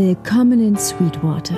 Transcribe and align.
Willkommen 0.00 0.60
in 0.64 0.76
Sweetwater. 0.76 1.56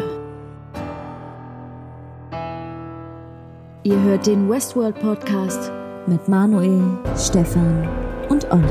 Ihr 3.82 4.02
hört 4.02 4.26
den 4.26 4.48
Westworld 4.48 4.98
Podcast 4.98 5.70
mit 6.06 6.26
Manuel, 6.26 6.80
Stefan 7.18 7.86
und 8.30 8.50
Olli. 8.50 8.64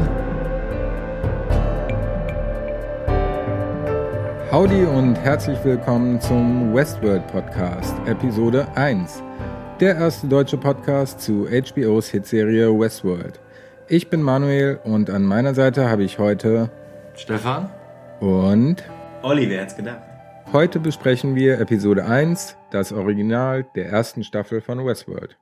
Howdy 4.52 4.86
und 4.86 5.14
herzlich 5.14 5.64
willkommen 5.64 6.20
zum 6.20 6.74
Westworld 6.74 7.28
Podcast, 7.28 7.94
Episode 8.08 8.68
1. 8.74 9.22
Der 9.80 9.98
erste 9.98 10.26
deutsche 10.26 10.58
Podcast 10.58 11.22
zu 11.22 11.48
HBOs 11.48 12.08
Hitserie 12.08 12.70
Westworld. 12.70 13.40
Ich 13.88 14.10
bin 14.10 14.24
Manuel 14.24 14.80
und 14.84 15.12
an 15.12 15.26
meiner 15.26 15.54
Seite 15.54 15.88
habe 15.92 16.04
ich 16.04 16.18
heute 16.18 16.72
Stefan 17.14 17.70
und 18.20 18.84
Olli, 19.22 19.50
wer 19.50 19.62
hätte 19.62 19.76
gedacht? 19.76 20.00
Heute 20.54 20.80
besprechen 20.80 21.36
wir 21.36 21.60
Episode 21.60 22.06
1, 22.06 22.56
das 22.72 22.94
Original 22.94 23.66
der 23.76 23.88
ersten 23.88 24.24
Staffel 24.24 24.62
von 24.62 24.86
Westworld. 24.86 25.38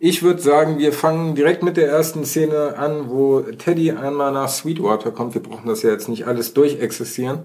Ich 0.00 0.24
würde 0.24 0.42
sagen, 0.42 0.78
wir 0.78 0.92
fangen 0.92 1.36
direkt 1.36 1.62
mit 1.62 1.76
der 1.76 1.88
ersten 1.88 2.24
Szene 2.24 2.76
an, 2.76 3.08
wo 3.08 3.40
Teddy 3.40 3.92
einmal 3.92 4.32
nach 4.32 4.48
Sweetwater 4.48 5.12
kommt. 5.12 5.34
Wir 5.34 5.42
brauchen 5.42 5.68
das 5.68 5.82
ja 5.82 5.90
jetzt 5.90 6.08
nicht 6.08 6.26
alles 6.26 6.52
durchexistieren. 6.52 7.44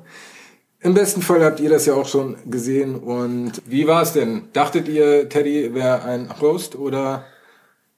Im 0.81 0.95
besten 0.95 1.21
Fall 1.21 1.43
habt 1.45 1.59
ihr 1.59 1.69
das 1.69 1.85
ja 1.85 1.93
auch 1.93 2.07
schon 2.07 2.37
gesehen. 2.49 2.95
Und 2.95 3.61
wie 3.65 3.85
war 3.85 4.01
es 4.01 4.13
denn? 4.13 4.49
Dachtet 4.53 4.87
ihr, 4.87 5.29
Teddy 5.29 5.75
wäre 5.75 6.03
ein 6.05 6.41
Host 6.41 6.75
oder 6.75 7.25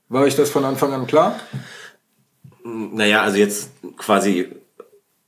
war 0.10 0.24
euch 0.24 0.36
das 0.36 0.50
von 0.50 0.66
Anfang 0.66 0.92
an 0.92 1.08
klar? 1.08 1.40
Naja, 2.64 3.22
also 3.22 3.38
jetzt 3.38 3.72
quasi, 3.98 4.50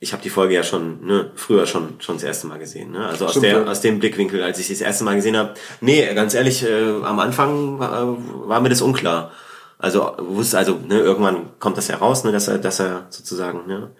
ich 0.03 0.12
habe 0.12 0.21
die 0.21 0.30
Folge 0.30 0.53
ja 0.53 0.63
schon 0.63 1.05
ne, 1.05 1.31
früher 1.35 1.66
schon 1.66 1.95
schon 1.99 2.17
das 2.17 2.23
erste 2.23 2.48
Mal 2.48 2.59
gesehen. 2.59 2.91
Ne? 2.91 3.08
Also 3.08 3.25
aus, 3.25 3.31
Stimmt, 3.31 3.45
der, 3.45 3.61
ja. 3.61 3.66
aus 3.66 3.80
dem 3.80 4.00
Blickwinkel, 4.00 4.44
als 4.44 4.59
ich 4.59 4.67
sie 4.67 4.73
das 4.73 4.81
erste 4.81 5.05
Mal 5.05 5.16
gesehen 5.16 5.38
habe. 5.38 5.53
Nee, 5.80 6.14
ganz 6.14 6.33
ehrlich, 6.33 6.64
äh, 6.64 6.89
am 7.03 7.19
Anfang 7.19 7.80
war, 7.80 8.17
war 8.47 8.59
mir 8.59 8.69
das 8.69 8.81
unklar. 8.81 9.31
Also 9.80 10.11
wusste, 10.17 10.58
also 10.58 10.78
ne, 10.86 11.00
irgendwann 11.00 11.58
kommt 11.59 11.78
das 11.78 11.88
ja 11.88 11.95
raus, 11.95 12.25
ne, 12.25 12.33
dass 12.33 12.50
er, 12.50 12.58
dass 12.58 12.80
er 12.80 13.08
sozusagen 13.09 13.66
ne, 13.66 13.91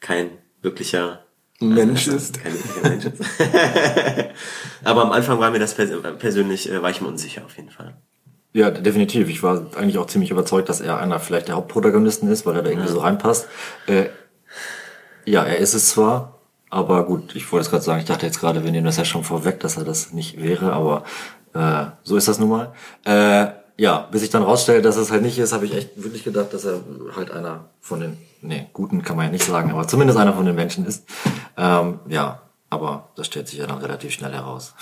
kein 0.00 0.30
wirklicher 0.62 1.24
Mensch 1.60 2.06
also, 2.06 2.16
ist. 2.16 2.40
Kein 2.40 2.54
wirklicher 2.54 2.88
Mensch 2.88 3.04
ist. 3.06 3.24
Aber 4.84 5.02
am 5.02 5.12
Anfang 5.12 5.40
war 5.40 5.50
mir 5.50 5.58
das 5.58 5.74
pers 5.74 5.90
persönlich, 6.20 6.70
äh, 6.70 6.80
war 6.82 6.90
ich 6.90 7.00
mir 7.00 7.08
unsicher 7.08 7.44
auf 7.44 7.56
jeden 7.56 7.70
Fall. 7.70 7.96
Ja, 8.52 8.70
definitiv. 8.70 9.28
Ich 9.28 9.42
war 9.42 9.66
eigentlich 9.76 9.98
auch 9.98 10.06
ziemlich 10.06 10.30
überzeugt, 10.30 10.68
dass 10.68 10.80
er 10.80 10.98
einer 10.98 11.18
vielleicht 11.20 11.48
der 11.48 11.56
Hauptprotagonisten 11.56 12.30
ist, 12.30 12.46
weil 12.46 12.56
er 12.56 12.62
da 12.62 12.70
irgendwie 12.70 12.88
so 12.88 13.00
reinpasst. 13.00 13.48
Äh, 13.86 14.06
ja, 15.30 15.44
er 15.44 15.58
ist 15.58 15.74
es 15.74 15.90
zwar, 15.90 16.38
aber 16.70 17.04
gut, 17.04 17.34
ich 17.34 17.50
wollte 17.52 17.64
es 17.64 17.70
gerade 17.70 17.84
sagen, 17.84 18.00
ich 18.00 18.06
dachte 18.06 18.26
jetzt 18.26 18.40
gerade, 18.40 18.64
wir 18.64 18.70
nehmen 18.70 18.86
das 18.86 18.96
ja 18.96 19.04
schon 19.04 19.24
vorweg, 19.24 19.60
dass 19.60 19.76
er 19.76 19.84
das 19.84 20.12
nicht 20.12 20.42
wäre, 20.42 20.72
aber 20.72 21.04
äh, 21.54 21.86
so 22.02 22.16
ist 22.16 22.28
das 22.28 22.38
nun 22.38 22.50
mal. 22.50 22.72
Äh, 23.04 23.52
ja, 23.76 24.08
bis 24.10 24.22
ich 24.22 24.30
dann 24.30 24.42
rausstelle, 24.42 24.82
dass 24.82 24.96
es 24.96 25.10
halt 25.10 25.22
nicht 25.22 25.38
ist, 25.38 25.52
habe 25.52 25.64
ich 25.64 25.74
echt 25.74 26.02
wirklich 26.02 26.24
gedacht, 26.24 26.52
dass 26.52 26.64
er 26.64 26.80
halt 27.14 27.30
einer 27.30 27.66
von 27.80 28.00
den, 28.00 28.18
nee, 28.42 28.66
guten 28.72 29.02
kann 29.02 29.16
man 29.16 29.26
ja 29.26 29.32
nicht 29.32 29.44
sagen, 29.44 29.70
aber 29.70 29.86
zumindest 29.86 30.18
einer 30.18 30.34
von 30.34 30.46
den 30.46 30.56
Menschen 30.56 30.84
ist. 30.84 31.04
Ähm, 31.56 32.00
ja, 32.08 32.42
aber 32.70 33.08
das 33.14 33.26
stellt 33.26 33.48
sich 33.48 33.58
ja 33.58 33.66
dann 33.66 33.78
relativ 33.78 34.12
schnell 34.12 34.32
heraus. 34.32 34.74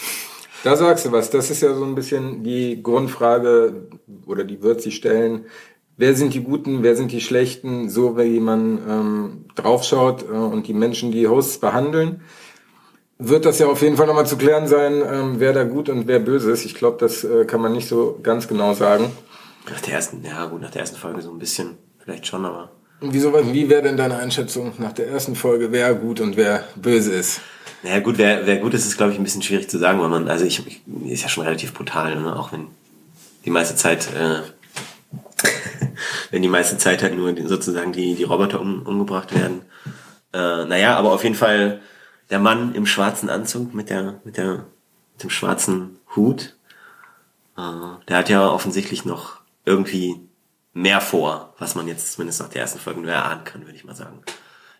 Da 0.64 0.74
sagst 0.76 1.04
du 1.04 1.12
was. 1.12 1.30
Das 1.30 1.50
ist 1.50 1.60
ja 1.60 1.74
so 1.74 1.84
ein 1.84 1.94
bisschen 1.94 2.42
die 2.42 2.82
Grundfrage, 2.82 3.88
oder 4.26 4.44
die 4.44 4.62
wird 4.62 4.80
sich 4.80 4.96
stellen. 4.96 5.44
Wer 5.98 6.14
sind 6.14 6.34
die 6.34 6.42
Guten, 6.42 6.82
wer 6.82 6.94
sind 6.94 7.10
die 7.10 7.22
Schlechten, 7.22 7.88
so 7.88 8.18
wie 8.18 8.38
man 8.38 8.78
ähm, 8.86 9.44
draufschaut 9.54 10.24
äh, 10.24 10.32
und 10.32 10.66
die 10.66 10.74
Menschen, 10.74 11.10
die 11.10 11.26
Hosts 11.26 11.58
behandeln, 11.58 12.20
wird 13.18 13.46
das 13.46 13.58
ja 13.58 13.66
auf 13.66 13.80
jeden 13.80 13.96
Fall 13.96 14.06
nochmal 14.06 14.26
zu 14.26 14.36
klären 14.36 14.66
sein, 14.66 15.02
ähm, 15.10 15.34
wer 15.38 15.54
da 15.54 15.64
gut 15.64 15.88
und 15.88 16.06
wer 16.06 16.18
böse 16.18 16.50
ist. 16.50 16.66
Ich 16.66 16.74
glaube, 16.74 16.98
das 17.00 17.24
äh, 17.24 17.46
kann 17.46 17.62
man 17.62 17.72
nicht 17.72 17.88
so 17.88 18.18
ganz 18.22 18.46
genau 18.46 18.74
sagen. 18.74 19.10
Nach 19.70 19.80
der 19.80 19.94
ersten, 19.94 20.22
ja 20.22 20.44
gut, 20.44 20.60
nach 20.60 20.70
der 20.70 20.82
ersten 20.82 20.98
Folge 20.98 21.22
so 21.22 21.30
ein 21.30 21.38
bisschen, 21.38 21.78
vielleicht 21.98 22.26
schon, 22.26 22.44
aber. 22.44 22.72
Und 23.00 23.14
Wieso, 23.14 23.32
wie 23.32 23.68
wäre 23.70 23.82
denn 23.82 23.96
deine 23.96 24.18
Einschätzung 24.18 24.72
nach 24.78 24.92
der 24.92 25.08
ersten 25.08 25.34
Folge, 25.34 25.72
wer 25.72 25.94
gut 25.94 26.20
und 26.20 26.36
wer 26.36 26.64
böse 26.76 27.14
ist? 27.14 27.40
Naja 27.82 28.00
gut, 28.00 28.18
wer, 28.18 28.46
wer 28.46 28.56
gut 28.58 28.74
ist, 28.74 28.86
ist 28.86 28.98
glaube 28.98 29.12
ich 29.12 29.18
ein 29.18 29.24
bisschen 29.24 29.42
schwierig 29.42 29.68
zu 29.68 29.78
sagen, 29.78 30.00
weil 30.00 30.08
man, 30.08 30.28
also 30.28 30.44
ich, 30.44 30.62
ich 30.66 30.82
ist 31.10 31.22
ja 31.22 31.28
schon 31.28 31.44
relativ 31.44 31.72
brutal, 31.72 32.20
ne? 32.20 32.36
auch 32.36 32.52
wenn 32.52 32.66
die 33.44 33.50
meiste 33.50 33.76
Zeit, 33.76 34.08
äh, 34.14 34.40
wenn 36.30 36.42
die 36.42 36.48
meiste 36.48 36.78
Zeit 36.78 37.02
halt 37.02 37.16
nur 37.16 37.34
sozusagen 37.46 37.92
die, 37.92 38.14
die 38.14 38.24
Roboter 38.24 38.60
um, 38.60 38.82
umgebracht 38.82 39.34
werden. 39.34 39.62
Äh, 40.32 40.64
naja, 40.64 40.96
aber 40.96 41.12
auf 41.12 41.22
jeden 41.22 41.34
Fall 41.34 41.80
der 42.30 42.38
Mann 42.38 42.74
im 42.74 42.86
schwarzen 42.86 43.30
Anzug 43.30 43.74
mit 43.74 43.90
der, 43.90 44.20
mit 44.24 44.36
der, 44.36 44.66
mit 45.14 45.22
dem 45.22 45.30
schwarzen 45.30 45.98
Hut, 46.14 46.56
äh, 47.56 47.62
der 48.08 48.16
hat 48.16 48.28
ja 48.28 48.48
offensichtlich 48.48 49.04
noch 49.04 49.40
irgendwie 49.64 50.20
mehr 50.72 51.00
vor, 51.00 51.54
was 51.58 51.74
man 51.74 51.88
jetzt 51.88 52.12
zumindest 52.12 52.40
nach 52.40 52.48
der 52.48 52.62
ersten 52.62 52.78
Folge 52.78 53.00
nur 53.00 53.10
erahnen 53.10 53.44
kann, 53.44 53.62
würde 53.62 53.76
ich 53.76 53.84
mal 53.84 53.96
sagen. 53.96 54.22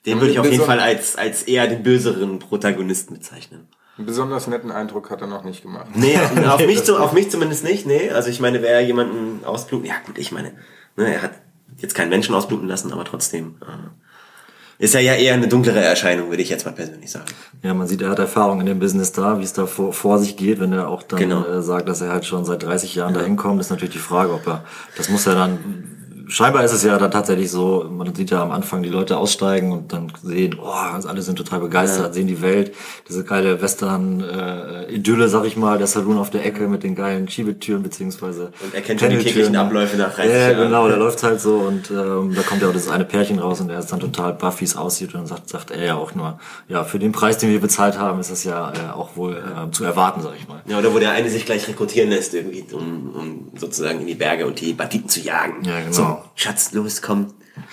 Den 0.05 0.21
würde 0.21 0.32
ich 0.32 0.38
auf 0.38 0.50
jeden 0.50 0.65
Fall 0.65 0.78
als, 0.78 1.16
als 1.16 1.43
eher 1.43 1.66
den 1.66 1.82
böseren 1.82 2.38
Protagonisten 2.38 3.15
bezeichnen. 3.15 3.66
Einen 3.97 4.06
besonders 4.06 4.47
netten 4.47 4.71
Eindruck 4.71 5.10
hat 5.10 5.22
er 5.22 5.26
noch 5.26 5.43
nicht 5.43 5.62
gemacht. 5.62 5.88
Nee, 5.94 6.19
auf 6.19 6.60
mich, 6.66 6.84
zu, 6.84 6.99
auf 6.99 7.12
mich 7.12 7.31
zumindest 7.31 7.65
nicht, 7.65 7.87
nee. 7.87 8.10
Also 8.10 8.28
ich 8.28 8.41
meine, 8.41 8.62
wer 8.62 8.81
jemanden 8.82 9.44
ausbluten, 9.44 9.87
ja 9.87 9.94
gut, 10.05 10.19
ich 10.19 10.32
meine, 10.32 10.53
ne, 10.97 11.15
er 11.15 11.23
hat 11.23 11.33
jetzt 11.79 11.95
keinen 11.95 12.09
Menschen 12.11 12.34
ausbluten 12.34 12.69
lassen, 12.69 12.93
aber 12.93 13.05
trotzdem 13.05 13.57
äh, 13.62 14.83
ist 14.84 14.95
er 14.95 15.01
ja 15.01 15.15
eher 15.15 15.34
eine 15.34 15.49
dunklere 15.49 15.81
Erscheinung, 15.81 16.29
würde 16.29 16.43
ich 16.43 16.51
jetzt 16.51 16.67
mal 16.67 16.73
persönlich 16.73 17.11
sagen. 17.11 17.25
Ja, 17.62 17.73
man 17.75 17.87
sieht, 17.87 18.03
er 18.03 18.11
hat 18.11 18.19
Erfahrung 18.19 18.61
in 18.61 18.67
dem 18.67 18.79
Business 18.79 19.12
da, 19.12 19.39
wie 19.39 19.43
es 19.45 19.53
da 19.55 19.67
vor, 19.67 19.93
vor 19.93 20.19
sich 20.19 20.37
geht, 20.37 20.61
wenn 20.61 20.73
er 20.73 20.89
auch 20.89 21.03
dann 21.03 21.19
Genau. 21.19 21.47
äh, 21.47 21.62
sagt, 21.62 21.89
dass 21.89 22.01
er 22.03 22.11
halt 22.12 22.27
schon 22.27 22.45
seit 22.45 22.62
30 22.62 22.95
Jahren 22.95 23.15
dahin 23.15 23.37
kommt, 23.37 23.61
ist 23.61 23.71
natürlich 23.71 23.95
die 23.95 24.01
Frage, 24.01 24.33
ob 24.35 24.47
er, 24.47 24.65
das 24.97 25.09
muss 25.09 25.27
er 25.27 25.35
dann, 25.35 25.96
scheinbar 26.28 26.64
ist 26.64 26.72
es 26.72 26.82
ja 26.82 26.98
dann 26.98 27.10
tatsächlich 27.10 27.50
so, 27.50 27.87
man 27.91 28.14
sieht 28.14 28.31
ja 28.31 28.42
am 28.42 28.50
Anfang 28.50 28.82
die 28.82 28.88
Leute 28.88 29.16
aussteigen 29.16 29.72
und 29.72 29.92
dann 29.92 30.12
sehen, 30.22 30.56
oh, 30.60 30.66
alle 30.69 31.22
sind 31.22 31.37
total 31.37 31.60
begeistert, 31.60 32.14
sehen 32.14 32.26
die 32.26 32.42
Welt, 32.42 32.72
diese 33.09 33.25
geile 33.25 33.60
Western-Idylle, 33.62 35.28
sag 35.28 35.44
ich 35.44 35.56
mal, 35.56 35.78
der 35.78 35.87
Saloon 35.87 36.19
auf 36.19 36.31
der 36.31 36.44
Ecke 36.44 36.69
mit 36.69 36.82
den 36.82 36.94
geilen 36.94 37.28
Schiebetüren, 37.28 37.82
beziehungsweise 37.82 38.53
Und 38.62 38.75
er 38.75 38.82
kennt 38.82 39.00
schon 39.00 39.10
die 39.10 39.19
täglichen 39.19 39.56
Abläufe 39.56 39.97
nach 39.97 40.14
30 40.14 40.32
Ja, 40.32 40.50
Jahren. 40.50 40.62
genau, 40.64 40.88
der 40.88 40.97
läuft 40.97 41.22
halt 41.22 41.41
so 41.41 41.56
und 41.56 41.91
ähm, 41.91 42.34
da 42.34 42.43
kommt 42.43 42.62
ja 42.62 42.69
auch 42.69 42.72
das 42.72 42.88
eine 42.88 43.04
Pärchen 43.04 43.38
raus 43.38 43.60
und 43.60 43.70
er 43.70 43.78
ist 43.78 43.93
dann 43.93 44.00
total 44.00 44.32
buff, 44.34 44.60
wie 44.60 44.64
es 44.64 44.76
aussieht 44.76 45.14
und 45.14 45.20
dann 45.20 45.26
sagt, 45.26 45.48
sagt 45.48 45.70
er 45.70 45.84
ja 45.84 45.94
auch 45.97 46.14
nur, 46.14 46.38
ja, 46.69 46.84
für 46.84 46.98
den 46.98 47.12
Preis, 47.12 47.38
den 47.38 47.50
wir 47.50 47.60
bezahlt 47.60 47.98
haben, 47.98 48.20
ist 48.20 48.31
das 48.31 48.44
ja 48.44 48.72
äh, 48.72 48.93
auch 48.94 49.16
wohl 49.16 49.34
äh, 49.37 49.70
zu 49.70 49.84
erwarten, 49.84 50.22
sag 50.22 50.32
ich 50.38 50.48
mal. 50.48 50.60
Ja, 50.66 50.78
oder 50.78 50.93
wo 50.94 50.98
der 50.98 51.12
eine 51.12 51.31
sich 51.31 51.44
gleich 51.47 51.69
rekrutieren 51.69 52.10
lässt, 52.10 52.34
irgendwie, 52.34 52.64
um, 52.72 53.14
um 53.14 53.48
sozusagen 53.58 54.00
in 54.00 54.06
die 54.06 54.14
Berge 54.14 54.47
und 54.47 54.60
die 54.60 54.72
Banditen 54.72 55.08
zu 55.08 55.20
jagen. 55.20 55.64
Ja, 55.64 55.78
genau. 55.81 55.93
Zum 55.93 56.16
Schatz, 56.34 56.72
los, 56.72 57.00
komm, 57.03 57.28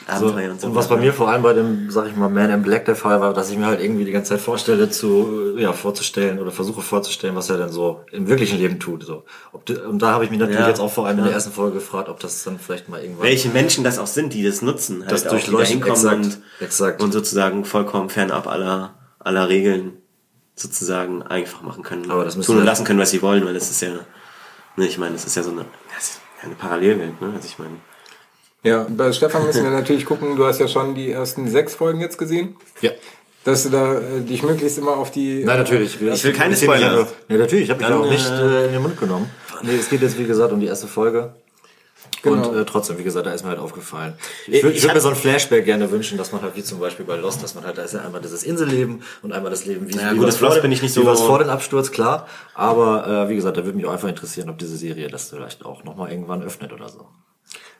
So, 0.07 0.27
Abenteuer 0.27 0.51
und 0.51 0.61
so. 0.61 0.67
und 0.67 0.75
was 0.75 0.87
bei 0.87 0.95
mir 0.97 1.11
vor 1.13 1.29
allem 1.29 1.41
bei 1.43 1.53
dem, 1.53 1.91
sag 1.91 2.07
ich 2.07 2.15
mal, 2.15 2.29
Man 2.29 2.49
in 2.49 2.61
Black 2.63 2.85
der 2.85 2.95
Fall 2.95 3.19
war, 3.19 3.33
dass 3.33 3.49
ich 3.51 3.57
mir 3.57 3.65
halt 3.65 3.81
irgendwie 3.81 4.05
die 4.05 4.11
ganze 4.13 4.29
Zeit 4.29 4.39
vorstelle, 4.39 4.89
zu, 4.89 5.55
ja, 5.57 5.73
vorzustellen 5.73 6.39
oder 6.39 6.51
versuche 6.51 6.81
vorzustellen, 6.81 7.35
was 7.35 7.49
er 7.49 7.57
denn 7.57 7.69
so 7.69 8.01
im 8.11 8.27
wirklichen 8.27 8.57
Leben 8.59 8.79
tut. 8.79 9.03
So. 9.03 9.23
Ob, 9.51 9.65
die- 9.65 9.75
und 9.75 9.99
da 10.01 10.11
habe 10.11 10.23
ich 10.23 10.29
mich 10.31 10.39
natürlich 10.39 10.61
Ja. 10.61 10.69
jetzt 10.69 10.79
auch 10.79 10.91
vor 10.91 11.05
allem 11.07 11.17
in 11.19 11.25
der 11.25 11.33
ersten 11.33 11.51
Folge 11.51 11.75
gefragt, 11.75 12.07
ob 12.09 12.19
das 12.21 12.43
dann 12.43 12.59
vielleicht 12.59 12.87
mal 12.89 13.01
irgendwann. 13.01 13.25
welche 13.25 13.49
Menschen 13.49 13.83
das 13.83 13.99
auch 13.99 14.07
sind, 14.07 14.33
die 14.33 14.43
das 14.43 14.61
nutzen, 14.61 15.01
halt 15.01 15.11
Das 15.11 15.21
auch, 15.25 15.31
die 15.31 15.35
da 15.35 15.35
durchleuchten, 15.41 15.83
hinkommen 15.83 15.95
exakt, 15.95 16.23
und, 16.25 16.65
exakt. 16.65 17.03
und 17.03 17.11
sozusagen 17.11 17.65
vollkommen 17.65 18.09
fernab 18.09 18.47
aller, 18.47 18.93
aller 19.19 19.49
Regeln 19.49 19.97
sozusagen 20.55 21.23
einfach 21.23 21.61
machen 21.61 21.83
können. 21.83 22.09
Aber 22.11 22.23
das 22.25 22.35
müssen 22.37 22.51
tun 22.51 22.59
und 22.59 22.65
lassen 22.65 22.85
können, 22.85 22.99
was 22.99 23.09
sie 23.11 23.21
wollen, 23.21 23.43
weil 23.45 23.53
das 23.53 23.69
ist 23.71 23.81
ja, 23.81 23.89
ne, 24.77 24.85
ich 24.85 24.97
meine, 24.97 25.13
das 25.13 25.25
ist 25.25 25.35
ja 25.35 25.43
so 25.43 25.51
eine, 25.51 25.65
das 25.95 26.09
ist 26.09 26.21
ja 26.41 26.45
eine 26.45 26.55
Parallelwelt, 26.55 27.19
ne, 27.21 27.31
also 27.35 27.47
ich 27.47 27.57
meine, 27.59 27.77
Ja, 28.63 28.85
bei 28.89 29.11
Stefan 29.11 29.45
müssen 29.45 29.63
wir 29.63 29.71
natürlich 29.71 30.05
gucken, 30.05 30.35
du 30.37 30.45
hast 30.45 30.59
ja 30.59 30.67
schon 30.67 30.95
die 30.95 31.11
ersten 31.11 31.47
sechs 31.49 31.75
Folgen 31.75 31.99
jetzt 31.99 32.17
gesehen, 32.17 32.55
ja. 32.81 32.91
dass 33.43 33.63
du 33.63 33.69
da 33.69 33.95
äh, 33.99 34.21
dich 34.21 34.41
möglichst 34.41 34.77
immer 34.77 34.95
auf 34.97 35.11
die... 35.11 35.43
Nein, 35.43 35.57
natürlich. 35.59 36.01
Ich 36.01 36.23
will 36.23 36.33
keine 36.33 36.55
Spoiler. 36.55 37.07
Ja, 37.27 37.37
natürlich. 37.37 37.65
Ich 37.65 37.69
habe 37.69 37.83
mich 37.83 37.91
auch 37.93 38.09
nicht 38.09 38.29
äh, 38.29 38.61
äh, 38.63 38.65
in 38.67 38.73
den 38.73 38.81
Mund 38.81 38.97
genommen. 38.99 39.29
Nee, 39.63 39.75
es 39.75 39.89
geht 39.89 40.01
jetzt, 40.01 40.17
wie 40.17 40.25
gesagt, 40.25 40.53
um 40.53 40.59
die 40.61 40.67
erste 40.67 40.87
Folge. 40.87 41.33
Genau. 42.21 42.49
Und 42.51 42.57
äh, 42.57 42.63
trotzdem, 42.63 42.97
wie 42.97 43.03
gesagt, 43.03 43.25
da 43.25 43.33
ist 43.33 43.43
mir 43.43 43.49
halt 43.49 43.59
aufgefallen. 43.59 44.13
Ich- 44.47 44.63
würde 44.63 44.81
würd 44.81 44.93
mir 44.93 45.01
so 45.01 45.09
ein 45.09 45.15
Flashback 45.15 45.65
gerne 45.65 45.91
wünschen, 45.91 46.17
dass 46.17 46.31
man 46.31 46.41
halt 46.41 46.55
wie 46.55 46.63
zum 46.63 46.79
Beispiel 46.79 47.05
bei 47.05 47.17
Lost, 47.17 47.43
dass 47.43 47.53
man 47.55 47.65
halt, 47.65 47.77
da 47.77 47.81
ist 47.83 47.93
ja 47.93 47.99
einmal 48.01 48.21
dieses 48.21 48.43
Inselleben 48.43 49.01
und 49.23 49.33
einmal 49.33 49.51
das 49.51 49.65
Leben 49.65 49.89
wie, 49.89 49.95
Ja, 49.97 50.13
wie 50.13 50.17
gut, 50.19 50.27
das 50.29 50.37
vor 50.37 50.47
Lost 50.49 50.61
bin 50.61 50.71
ich 50.71 50.81
nicht 50.81 50.93
so- 50.93 51.05
was 51.05 51.19
vor 51.21 51.39
dem 51.39 51.49
Absturz, 51.49 51.91
klar. 51.91 52.27
Aber 52.53 53.25
äh, 53.25 53.29
wie 53.29 53.35
gesagt, 53.35 53.57
da 53.57 53.65
würde 53.65 53.75
mich 53.75 53.85
auch 53.85 53.91
einfach 53.91 54.07
interessieren, 54.07 54.49
ob 54.49 54.57
diese 54.57 54.77
Serie 54.77 55.09
das 55.09 55.29
vielleicht 55.31 55.65
auch 55.65 55.83
nochmal 55.83 56.11
irgendwann 56.11 56.41
öffnet 56.43 56.71
oder 56.71 56.87
so. 56.87 57.07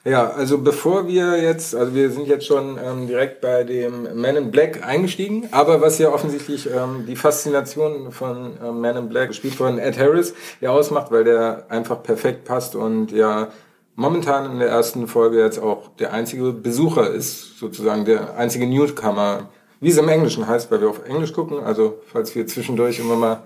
Ja, 0.06 0.32
also 0.32 0.58
bevor 0.58 1.08
wir 1.08 1.42
jetzt, 1.42 1.74
also 1.74 1.96
wir 1.96 2.10
sind 2.12 2.28
jetzt 2.28 2.46
schon 2.46 2.78
ähm, 2.78 3.08
direkt 3.08 3.40
bei 3.40 3.64
dem 3.64 4.20
Man 4.20 4.36
in 4.36 4.52
Black 4.52 4.86
eingestiegen, 4.86 5.48
aber 5.52 5.80
was 5.80 5.98
ja 5.98 6.10
offensichtlich 6.10 6.70
ähm, 6.70 7.06
die 7.08 7.16
Faszination 7.16 8.12
von 8.12 8.58
ähm, 8.62 8.82
Man 8.82 8.98
in 8.98 9.08
Black, 9.10 9.30
gespielt 9.30 9.56
von 9.56 9.80
Ed 9.80 9.98
Harris, 9.98 10.34
ja 10.60 10.72
ausmacht, 10.72 11.10
weil 11.10 11.24
der 11.24 11.68
einfach 11.70 12.04
perfekt 12.04 12.44
passt 12.44 12.76
und 12.76 13.14
ja 13.14 13.48
momentan 13.96 14.52
in 14.52 14.60
der 14.60 14.68
ersten 14.68 15.08
Folge 15.08 15.40
jetzt 15.40 15.60
auch 15.60 15.96
der 15.96 16.12
einzige 16.12 16.52
Besucher 16.52 17.10
ist, 17.10 17.58
sozusagen 17.58 18.04
der 18.04 18.36
einzige 18.36 18.68
Newcomer 18.68 19.50
wie 19.84 19.90
es 19.90 19.98
im 19.98 20.08
Englischen 20.08 20.48
heißt, 20.48 20.72
weil 20.72 20.80
wir 20.80 20.90
auf 20.90 21.06
Englisch 21.06 21.34
gucken. 21.34 21.60
Also 21.60 22.02
falls 22.12 22.34
wir 22.36 22.48
zwischendurch 22.48 23.00
immer 23.00 23.18
mal 23.18 23.44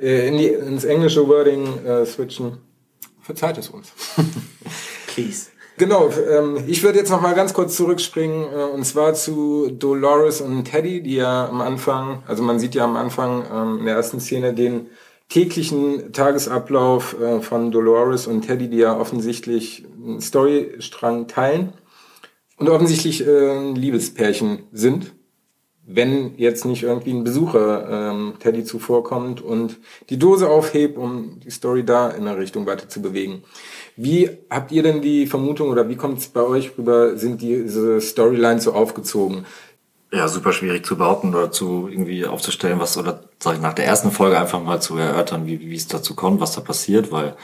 äh, 0.00 0.26
in 0.26 0.36
die, 0.36 0.48
ins 0.48 0.82
englische 0.82 1.26
Wording 1.28 1.86
äh, 1.86 2.04
switchen, 2.04 2.58
verzeiht 3.20 3.58
es 3.58 3.68
uns. 3.68 3.92
Please. 5.06 5.50
Genau, 5.78 6.10
ähm, 6.28 6.64
ich 6.66 6.82
würde 6.82 6.98
jetzt 6.98 7.10
noch 7.10 7.20
mal 7.20 7.36
ganz 7.36 7.54
kurz 7.54 7.76
zurückspringen 7.76 8.48
äh, 8.52 8.64
und 8.64 8.84
zwar 8.84 9.14
zu 9.14 9.70
Dolores 9.70 10.40
und 10.40 10.64
Teddy, 10.64 11.04
die 11.04 11.14
ja 11.14 11.48
am 11.48 11.60
Anfang, 11.60 12.24
also 12.26 12.42
man 12.42 12.58
sieht 12.58 12.74
ja 12.74 12.82
am 12.84 12.96
Anfang 12.96 13.44
ähm, 13.50 13.78
in 13.78 13.84
der 13.86 13.94
ersten 13.94 14.18
Szene 14.18 14.54
den 14.54 14.88
täglichen 15.28 16.12
Tagesablauf 16.12 17.16
äh, 17.20 17.40
von 17.40 17.70
Dolores 17.70 18.26
und 18.26 18.42
Teddy, 18.42 18.68
die 18.68 18.78
ja 18.78 18.98
offensichtlich 18.98 19.86
einen 20.04 20.20
Storystrang 20.20 21.28
teilen 21.28 21.74
und 22.56 22.68
offensichtlich 22.68 23.24
äh, 23.24 23.52
ein 23.52 23.76
Liebespärchen 23.76 24.64
sind, 24.72 25.12
wenn 25.86 26.36
jetzt 26.38 26.64
nicht 26.64 26.82
irgendwie 26.82 27.12
ein 27.12 27.22
Besucher 27.22 28.10
ähm, 28.10 28.34
Teddy 28.40 28.64
zuvorkommt 28.64 29.40
und 29.40 29.78
die 30.10 30.18
Dose 30.18 30.48
aufhebt, 30.48 30.98
um 30.98 31.38
die 31.38 31.50
Story 31.50 31.84
da 31.84 32.10
in 32.10 32.26
eine 32.26 32.36
Richtung 32.36 32.66
weiter 32.66 32.88
zu 32.88 33.00
bewegen. 33.00 33.44
Wie 34.00 34.30
habt 34.48 34.70
ihr 34.70 34.84
denn 34.84 35.02
die 35.02 35.26
Vermutung 35.26 35.70
oder 35.70 35.88
wie 35.88 35.96
kommt 35.96 36.18
es 36.18 36.28
bei 36.28 36.42
euch 36.42 36.78
rüber, 36.78 37.16
sind 37.16 37.42
diese 37.42 38.00
Storylines 38.00 38.62
so 38.62 38.72
aufgezogen? 38.72 39.44
Ja, 40.12 40.28
super 40.28 40.52
schwierig 40.52 40.86
zu 40.86 40.96
behaupten 40.96 41.34
oder 41.34 41.50
zu 41.50 41.88
irgendwie 41.90 42.24
aufzustellen, 42.24 42.78
was 42.78 42.96
oder 42.96 43.24
sag 43.40 43.56
ich 43.56 43.60
nach 43.60 43.74
der 43.74 43.86
ersten 43.86 44.12
Folge 44.12 44.38
einfach 44.38 44.62
mal 44.62 44.80
zu 44.80 44.96
erörtern, 44.96 45.46
wie, 45.46 45.58
wie 45.58 45.74
es 45.74 45.88
dazu 45.88 46.14
kommt, 46.14 46.40
was 46.40 46.54
da 46.54 46.60
passiert, 46.60 47.10
weil 47.10 47.34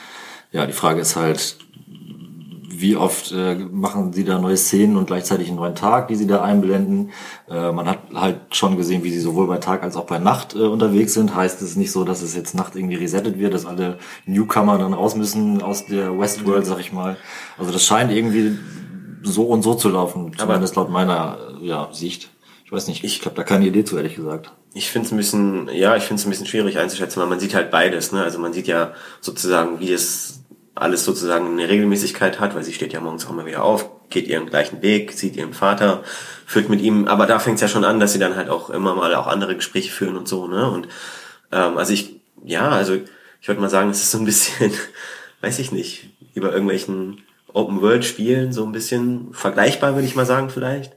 ja 0.53 0.65
die 0.65 0.73
Frage 0.73 1.01
ist 1.01 1.17
halt, 1.17 1.59
wie 2.81 2.97
oft 2.97 3.33
äh, 3.33 3.55
machen 3.55 4.13
sie 4.13 4.25
da 4.25 4.39
neue 4.39 4.57
Szenen 4.57 4.97
und 4.97 5.07
gleichzeitig 5.07 5.49
einen 5.49 5.57
neuen 5.57 5.75
Tag, 5.75 6.09
die 6.09 6.17
sie 6.17 6.27
da 6.27 6.43
einblenden. 6.43 7.11
Äh, 7.49 7.73
man 7.73 7.87
hat 7.87 7.99
halt 8.15 8.55
schon 8.55 8.77
gesehen, 8.77 9.05
wie 9.05 9.11
sie 9.11 9.21
sowohl 9.21 9.47
bei 9.47 9.59
Tag 9.59 9.83
als 9.83 9.97
auch 9.97 10.07
bei 10.07 10.19
Nacht 10.19 10.55
äh, 10.55 10.59
unterwegs 10.59 11.15
sind. 11.15 11.35
Heißt 11.35 11.63
es 11.63 11.77
nicht 11.77 11.93
so, 11.93 12.05
dass 12.05 12.23
es 12.23 12.35
jetzt 12.35 12.55
Nacht 12.55 12.77
irgendwie 12.77 12.97
resettet 12.97 13.39
wird, 13.39 13.55
dass 13.55 13.67
alle 13.67 13.99
Newcomer 14.27 14.79
dann 14.79 14.95
raus 14.95 15.17
müssen 15.17 15.63
aus 15.63 15.87
der 15.87 16.19
Westworld, 16.19 16.67
sag 16.67 16.81
ich 16.81 16.93
mal. 16.93 17.17
Also 17.59 17.73
das 17.73 17.85
scheint 17.85 18.11
irgendwie 18.11 18.59
so 19.23 19.45
und 19.45 19.63
so 19.63 19.75
zu 19.75 19.89
laufen, 19.89 20.33
zumindest 20.37 20.77
laut 20.77 20.91
meiner 20.91 21.39
ja, 21.61 21.89
Sicht. 21.93 22.31
Ich 22.65 22.73
weiß 22.73 22.89
nicht, 22.89 23.05
ich 23.05 23.25
habe 23.25 23.35
da 23.35 23.43
keine 23.43 23.67
Idee 23.67 23.85
zu, 23.85 23.97
ehrlich 23.97 24.17
gesagt. 24.17 24.53
Ich 24.75 24.91
finde 24.91 25.07
es 25.07 25.13
ein 25.13 25.17
bisschen, 25.17 25.69
ja, 25.73 25.97
ich 25.97 26.05
finde 26.05 26.21
es 26.21 26.27
ein 26.27 26.31
bisschen 26.31 26.47
schwierig 26.47 26.79
einzuschätzen, 26.79 27.21
weil 27.21 27.29
man 27.29 27.41
sieht 27.41 27.55
halt 27.55 27.71
beides, 27.71 28.11
ne? 28.11 28.23
Also 28.23 28.39
man 28.39 28.53
sieht 28.53 28.67
ja 28.67 28.93
sozusagen, 29.21 29.81
wie 29.81 29.93
es 29.93 30.44
alles 30.75 31.05
sozusagen 31.05 31.47
eine 31.47 31.69
Regelmäßigkeit 31.69 32.41
hat, 32.41 32.55
weil 32.55 32.65
sie 32.65 32.73
steht 32.73 32.93
ja 32.93 33.01
morgens 33.01 33.27
auch 33.27 33.31
immer 33.31 33.47
wieder 33.47 33.63
auf, 33.63 33.89
geht 34.11 34.27
ihren 34.27 34.47
gleichen 34.47 34.83
Weg, 34.83 35.13
sieht 35.13 35.37
ihren 35.37 35.55
Vater, 35.55 36.03
führt 36.47 36.69
mit 36.69 36.81
ihm, 36.81 37.07
aber 37.07 37.27
da 37.27 37.39
fängt 37.39 37.57
es 37.57 37.61
ja 37.63 37.69
schon 37.69 37.85
an, 37.85 38.01
dass 38.01 38.13
sie 38.13 38.19
dann 38.19 38.37
halt 38.37 38.49
auch 38.49 38.71
immer 38.71 38.95
mal 38.95 39.15
auch 39.15 39.27
andere 39.27 39.55
Gespräche 39.55 39.93
führen 39.93 40.17
und 40.17 40.27
so, 40.27 40.47
ne? 40.47 40.69
Und 40.69 40.89
ähm, 41.53 41.79
also 41.79 41.93
ich, 41.93 42.21
ja, 42.45 42.71
also 42.71 42.95
ich 43.41 43.49
würde 43.49 43.61
mal 43.61 43.71
sagen, 43.71 43.91
es 43.91 44.03
ist 44.03 44.11
so 44.11 44.19
ein 44.19 44.25
bisschen, 44.25 44.73
weiß 45.41 45.59
ich 45.61 45.71
nicht, 45.71 46.11
über 46.35 46.53
irgendwelchen 46.53 47.23
Open-World-Spielen 47.53 48.53
so 48.53 48.65
ein 48.65 48.73
bisschen 48.73 49.33
vergleichbar, 49.33 49.95
würde 49.95 50.07
ich 50.07 50.17
mal 50.17 50.27
sagen, 50.27 50.51
vielleicht 50.51 50.93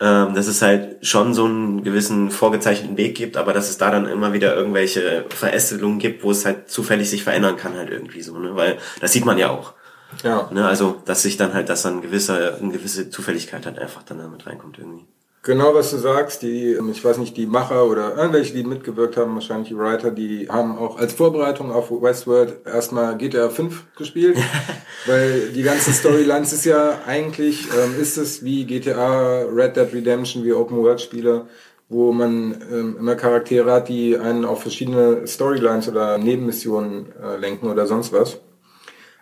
ähm, 0.00 0.34
dass 0.34 0.46
es 0.46 0.62
halt 0.62 1.04
schon 1.04 1.34
so 1.34 1.44
einen 1.44 1.82
gewissen 1.82 2.30
vorgezeichneten 2.30 2.96
Weg 2.96 3.16
gibt, 3.16 3.36
aber 3.36 3.52
dass 3.52 3.68
es 3.68 3.78
da 3.78 3.90
dann 3.90 4.06
immer 4.06 4.32
wieder 4.32 4.54
irgendwelche 4.54 5.24
Verästelungen 5.28 5.98
gibt, 5.98 6.22
wo 6.22 6.30
es 6.30 6.44
halt 6.44 6.70
zufällig 6.70 7.10
sich 7.10 7.24
verändern 7.24 7.56
kann 7.56 7.74
halt 7.76 7.90
irgendwie 7.90 8.22
so, 8.22 8.38
ne? 8.38 8.54
Weil 8.54 8.78
das 9.00 9.12
sieht 9.12 9.24
man 9.24 9.38
ja 9.38 9.50
auch. 9.50 9.74
Ja. 10.22 10.48
Ne? 10.52 10.66
Also, 10.66 11.02
dass 11.04 11.22
sich 11.22 11.36
dann 11.36 11.52
halt, 11.52 11.68
dass 11.68 11.82
dann 11.82 12.00
gewisse, 12.00 12.58
eine 12.60 12.72
gewisse 12.72 13.10
Zufälligkeit 13.10 13.66
halt 13.66 13.78
einfach 13.78 14.02
dann 14.04 14.18
damit 14.18 14.46
reinkommt 14.46 14.78
irgendwie. 14.78 15.06
Genau, 15.48 15.72
was 15.72 15.92
du 15.92 15.96
sagst, 15.96 16.42
die, 16.42 16.78
ich 16.92 17.02
weiß 17.02 17.16
nicht, 17.16 17.34
die 17.38 17.46
Macher 17.46 17.86
oder 17.86 18.14
irgendwelche, 18.18 18.52
die 18.52 18.64
mitgewirkt 18.64 19.16
haben, 19.16 19.32
wahrscheinlich 19.32 19.68
die 19.68 19.78
Writer, 19.78 20.10
die 20.10 20.46
haben 20.50 20.76
auch 20.76 20.98
als 20.98 21.14
Vorbereitung 21.14 21.72
auf 21.72 21.90
Westworld 21.90 22.66
erstmal 22.66 23.16
GTA 23.16 23.48
5 23.48 23.96
gespielt, 23.96 24.36
weil 25.06 25.48
die 25.54 25.62
ganzen 25.62 25.94
Storylines 25.94 26.52
ist 26.52 26.66
ja 26.66 26.98
eigentlich, 27.06 27.66
ähm, 27.82 27.98
ist 27.98 28.18
es 28.18 28.44
wie 28.44 28.66
GTA, 28.66 29.44
Red 29.44 29.76
Dead 29.76 29.90
Redemption, 29.90 30.44
wie 30.44 30.52
Open 30.52 30.76
World 30.76 31.00
Spiele, 31.00 31.46
wo 31.88 32.12
man 32.12 32.62
ähm, 32.70 32.96
immer 32.98 33.14
Charaktere 33.14 33.72
hat, 33.72 33.88
die 33.88 34.18
einen 34.18 34.44
auf 34.44 34.60
verschiedene 34.60 35.26
Storylines 35.26 35.88
oder 35.88 36.18
Nebenmissionen 36.18 37.06
äh, 37.22 37.38
lenken 37.38 37.70
oder 37.70 37.86
sonst 37.86 38.12
was. 38.12 38.38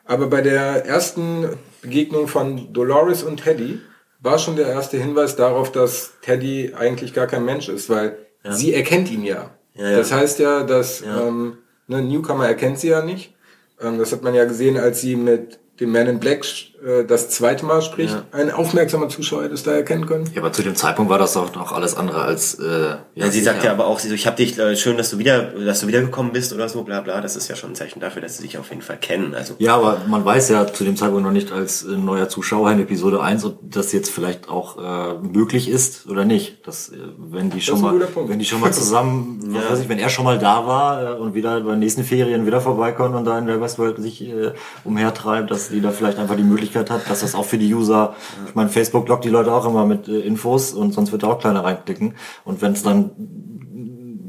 Aber 0.05 0.26
bei 0.26 0.40
der 0.40 0.87
ersten 0.87 1.50
Begegnung 1.82 2.26
von 2.26 2.73
Dolores 2.73 3.23
und 3.23 3.44
Teddy, 3.44 3.78
war 4.26 4.38
schon 4.38 4.56
der 4.56 4.67
erste 4.67 4.99
Hinweis 4.99 5.37
darauf, 5.37 5.73
dass 5.73 6.12
Teddy 6.20 6.75
eigentlich 6.76 7.14
gar 7.14 7.26
kein 7.26 7.46
Mensch 7.46 7.70
ist, 7.70 7.88
weil 7.88 8.19
ja. 8.44 8.52
sie 8.52 8.75
erkennt 8.75 9.11
ihn 9.11 9.25
ja. 9.25 9.50
ja, 9.75 9.90
ja. 9.90 9.96
Das 9.96 10.12
heißt 10.12 10.38
ja, 10.38 10.64
dass 10.64 11.00
ähm, 11.00 11.58
ne, 11.87 12.02
Newcomer 12.02 12.46
erkennt 12.46 12.78
sie 12.78 12.88
ja 12.88 13.02
nicht. 13.02 13.34
Ähm, 13.81 13.99
das 13.99 14.12
hat 14.12 14.23
man 14.23 14.34
ja 14.34 14.44
gesehen, 14.44 14.76
als 14.76 15.00
sie 15.00 15.17
mit 15.17 15.58
dem 15.81 15.93
Man 15.93 16.06
in 16.06 16.20
Black 16.20 16.44
das 17.06 17.30
zweite 17.30 17.66
Mal 17.66 17.82
spricht, 17.82 18.14
ja. 18.14 18.24
ein 18.32 18.50
aufmerksamer 18.50 19.08
Zuschauer 19.08 19.48
das 19.48 19.62
da 19.62 19.72
erkennen 19.72 20.06
können. 20.06 20.30
Ja, 20.34 20.40
aber 20.40 20.52
zu 20.52 20.62
dem 20.62 20.76
Zeitpunkt 20.76 21.10
war 21.10 21.18
das 21.18 21.32
doch 21.32 21.54
noch 21.54 21.72
alles 21.72 21.96
andere 21.96 22.22
als. 22.22 22.54
Äh, 22.54 22.64
ja, 22.64 22.98
ja 23.14 23.30
sie 23.30 23.40
sagt 23.40 23.64
ja 23.64 23.72
aber 23.72 23.86
auch, 23.86 23.98
sie 23.98 24.08
so, 24.08 24.14
ich 24.14 24.26
habe 24.26 24.36
dich 24.36 24.56
äh, 24.58 24.76
schön, 24.76 24.96
dass 24.96 25.10
du 25.10 25.18
wieder, 25.18 25.42
dass 25.42 25.80
du 25.80 25.88
wiedergekommen 25.88 26.32
bist 26.32 26.52
oder 26.52 26.68
so, 26.68 26.84
bla 26.84 27.00
bla. 27.00 27.20
Das 27.20 27.34
ist 27.34 27.48
ja 27.48 27.56
schon 27.56 27.72
ein 27.72 27.74
Zeichen 27.74 27.98
dafür, 27.98 28.22
dass 28.22 28.36
sie 28.36 28.42
sich 28.42 28.58
auf 28.58 28.68
jeden 28.70 28.82
Fall 28.82 28.98
kennen. 28.98 29.34
Also 29.34 29.54
ja, 29.58 29.74
aber 29.74 30.02
man 30.06 30.24
weiß 30.24 30.48
ja 30.50 30.66
zu 30.72 30.84
dem 30.84 30.96
Zeitpunkt 30.96 31.24
noch 31.24 31.32
nicht 31.32 31.50
als 31.50 31.82
äh, 31.82 31.96
neuer 31.96 32.28
Zuschauer 32.28 32.70
in 32.70 32.80
Episode 32.80 33.20
1, 33.20 33.44
ob 33.44 33.58
das 33.62 33.92
jetzt 33.92 34.10
vielleicht 34.10 34.48
auch 34.48 34.78
äh, 34.78 35.14
möglich 35.26 35.68
ist 35.68 36.06
oder 36.06 36.24
nicht. 36.24 36.66
Das, 36.66 36.90
äh, 36.90 36.96
wenn 37.18 37.50
die 37.50 37.60
schon 37.60 37.80
mal, 37.80 38.00
wenn 38.28 38.38
die 38.38 38.44
schon 38.44 38.60
mal 38.60 38.72
zusammen, 38.72 39.52
ja. 39.52 39.70
weiß 39.70 39.80
ich, 39.80 39.88
wenn 39.88 39.98
er 39.98 40.08
schon 40.08 40.24
mal 40.24 40.38
da 40.38 40.66
war 40.66 41.02
äh, 41.02 41.18
und 41.18 41.34
wieder 41.34 41.60
bei 41.62 41.70
den 41.70 41.80
nächsten 41.80 42.04
Ferien 42.04 42.46
wieder 42.46 42.60
vorbeikommt 42.60 43.16
und 43.16 43.24
da 43.24 43.38
in 43.38 43.46
der 43.46 43.60
Westworld 43.60 43.98
sich 43.98 44.22
äh, 44.22 44.52
umhertreibt, 44.84 45.50
dass 45.50 45.70
die 45.70 45.80
da 45.80 45.90
vielleicht 45.90 46.18
einfach 46.18 46.36
die 46.36 46.44
Möglichkeit 46.44 46.75
hat, 46.78 47.08
dass 47.08 47.20
das 47.20 47.34
auch 47.34 47.44
für 47.44 47.58
die 47.58 47.75
User, 47.75 48.14
ich 48.46 48.55
meine, 48.55 48.69
Facebook 48.69 49.08
lockt 49.08 49.25
die 49.25 49.31
Leute 49.31 49.52
auch 49.52 49.67
immer 49.67 49.87
mit 49.87 50.08
äh, 50.08 50.20
Infos 50.20 50.73
und 50.73 50.93
sonst 50.93 51.12
wird 51.12 51.23
da 51.23 51.28
auch 51.28 51.43
keiner 51.43 51.64
reinklicken. 51.64 52.14
Und 52.44 52.62
wenn 52.62 52.73
es 52.73 52.82
dann, 52.82 53.11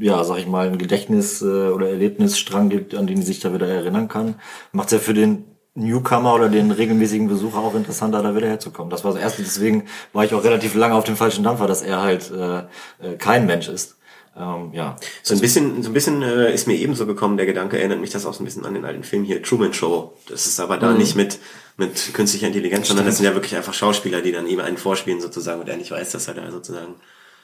ja, 0.00 0.24
sag 0.24 0.38
ich 0.38 0.46
mal, 0.46 0.66
ein 0.66 0.78
Gedächtnis- 0.78 1.42
äh, 1.42 1.70
oder 1.70 1.88
Erlebnisstrang 1.88 2.68
gibt, 2.68 2.94
an 2.94 3.06
den 3.06 3.22
sich 3.22 3.40
da 3.40 3.52
wieder 3.52 3.68
erinnern 3.68 4.08
kann, 4.08 4.36
macht 4.72 4.88
es 4.88 4.92
ja 4.92 4.98
für 4.98 5.14
den 5.14 5.44
Newcomer 5.74 6.34
oder 6.34 6.48
den 6.48 6.70
regelmäßigen 6.70 7.28
Besucher 7.28 7.58
auch 7.58 7.74
interessanter, 7.74 8.22
da 8.22 8.34
wieder 8.34 8.48
herzukommen. 8.48 8.90
Das 8.90 9.04
war 9.04 9.12
das 9.12 9.22
Erste. 9.22 9.42
Deswegen 9.42 9.84
war 10.12 10.24
ich 10.24 10.34
auch 10.34 10.42
relativ 10.42 10.74
lange 10.74 10.94
auf 10.94 11.04
dem 11.04 11.16
falschen 11.16 11.44
Dampfer, 11.44 11.66
dass 11.66 11.82
er 11.82 12.02
halt 12.02 12.30
äh, 12.30 12.58
äh 12.58 13.16
kein 13.16 13.46
Mensch 13.46 13.68
ist. 13.68 13.97
Ähm, 14.38 14.70
ja. 14.72 14.96
So 15.22 15.34
ein 15.34 15.40
bisschen, 15.40 15.82
so 15.82 15.90
ein 15.90 15.92
bisschen 15.92 16.22
äh, 16.22 16.54
ist 16.54 16.66
mir 16.66 16.74
ebenso 16.74 17.06
gekommen, 17.06 17.36
der 17.36 17.46
Gedanke 17.46 17.78
erinnert 17.78 18.00
mich 18.00 18.10
das 18.10 18.24
auch 18.24 18.34
so 18.34 18.42
ein 18.42 18.44
bisschen 18.44 18.64
an 18.64 18.74
den 18.74 18.84
alten 18.84 19.02
Film 19.02 19.24
hier, 19.24 19.42
Truman 19.42 19.74
Show. 19.74 20.12
Das 20.28 20.46
ist 20.46 20.60
aber 20.60 20.76
da 20.76 20.92
mhm. 20.92 20.98
nicht 20.98 21.16
mit, 21.16 21.38
mit 21.76 22.14
künstlicher 22.14 22.46
Intelligenz, 22.46 22.86
Stimmt. 22.86 22.98
sondern 22.98 23.06
das 23.06 23.16
sind 23.16 23.26
ja 23.26 23.34
wirklich 23.34 23.56
einfach 23.56 23.74
Schauspieler, 23.74 24.20
die 24.20 24.32
dann 24.32 24.46
eben 24.46 24.60
einen 24.60 24.76
vorspielen 24.76 25.20
sozusagen 25.20 25.60
und 25.60 25.68
er 25.68 25.76
nicht 25.76 25.90
weiß, 25.90 26.12
dass 26.12 26.28
er 26.28 26.34
da 26.34 26.50
sozusagen 26.50 26.94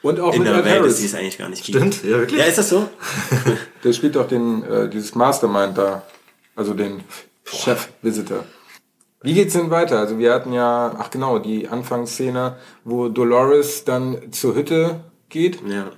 und 0.01 0.19
auch 0.19 0.33
in 0.33 0.43
mit 0.43 0.47
der 0.47 0.59
Ed 0.59 0.65
Welt 0.65 0.79
Harris. 0.79 0.93
ist, 0.93 1.01
die 1.01 1.05
es 1.07 1.15
eigentlich 1.15 1.37
gar 1.37 1.49
nicht 1.49 1.65
gibt. 1.65 1.77
Stimmt, 1.77 2.03
ja 2.03 2.19
wirklich. 2.19 2.39
Ja, 2.39 2.45
ist 2.45 2.57
das 2.57 2.69
so? 2.69 2.87
der 3.83 3.93
spielt 3.93 4.15
doch 4.15 4.27
den, 4.27 4.63
äh, 4.63 4.87
dieses 4.87 5.15
Mastermind 5.15 5.77
da, 5.77 6.03
also 6.55 6.73
den 6.73 7.01
Chef-Visitor. 7.43 8.45
Wie 9.23 9.33
geht's 9.33 9.53
denn 9.53 9.71
weiter? 9.71 9.97
Also 9.97 10.19
wir 10.19 10.31
hatten 10.31 10.53
ja, 10.53 10.95
ach 10.99 11.09
genau, 11.09 11.39
die 11.39 11.67
Anfangsszene, 11.67 12.57
wo 12.83 13.09
Dolores 13.09 13.83
dann 13.83 14.31
zur 14.31 14.53
Hütte 14.53 15.03
geht. 15.29 15.59
Ja 15.67 15.91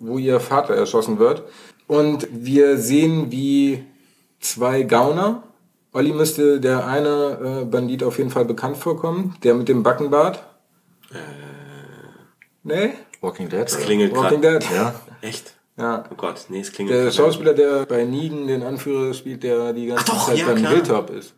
wo 0.00 0.18
ihr 0.18 0.40
Vater 0.40 0.74
erschossen 0.74 1.18
wird. 1.18 1.44
Und 1.86 2.26
wir 2.30 2.78
sehen, 2.78 3.30
wie 3.30 3.84
zwei 4.40 4.82
Gauner, 4.82 5.42
Olli 5.92 6.12
müsste 6.12 6.60
der 6.60 6.86
eine 6.86 7.62
äh, 7.62 7.64
Bandit 7.64 8.02
auf 8.02 8.18
jeden 8.18 8.30
Fall 8.30 8.44
bekannt 8.44 8.76
vorkommen, 8.76 9.36
der 9.42 9.54
mit 9.54 9.68
dem 9.68 9.82
Backenbart. 9.82 10.44
Äh, 11.12 11.16
nee? 12.62 12.92
Walking 13.20 13.48
Dead. 13.48 13.62
Das 13.62 13.78
klingelt 13.78 14.14
Walking 14.14 14.40
Dead. 14.40 14.64
Ja. 14.74 14.94
Echt? 15.20 15.54
Ja. 15.76 16.04
Oh 16.10 16.14
Gott, 16.16 16.46
nee, 16.48 16.60
es 16.60 16.72
klingelt. 16.72 16.96
Der 16.96 17.10
Schauspieler, 17.10 17.54
der 17.54 17.86
bei 17.86 18.04
Negan 18.04 18.46
den 18.46 18.62
Anführer 18.62 19.14
spielt, 19.14 19.42
der 19.42 19.72
die 19.72 19.86
ganze 19.86 20.04
doch, 20.06 20.26
Zeit 20.26 20.38
ja, 20.38 20.46
beim 20.46 20.64
Hilltop 20.64 21.10
ist. 21.10 21.34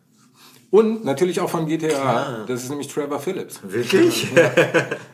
Und 0.73 1.05
natürlich 1.05 1.39
auch 1.39 1.51
von 1.51 1.67
GTA. 1.67 1.87
Klar. 1.87 2.45
Das 2.47 2.63
ist 2.63 2.69
nämlich 2.71 2.87
Trevor 2.87 3.19
Phillips. 3.19 3.59
Wirklich? 3.61 4.29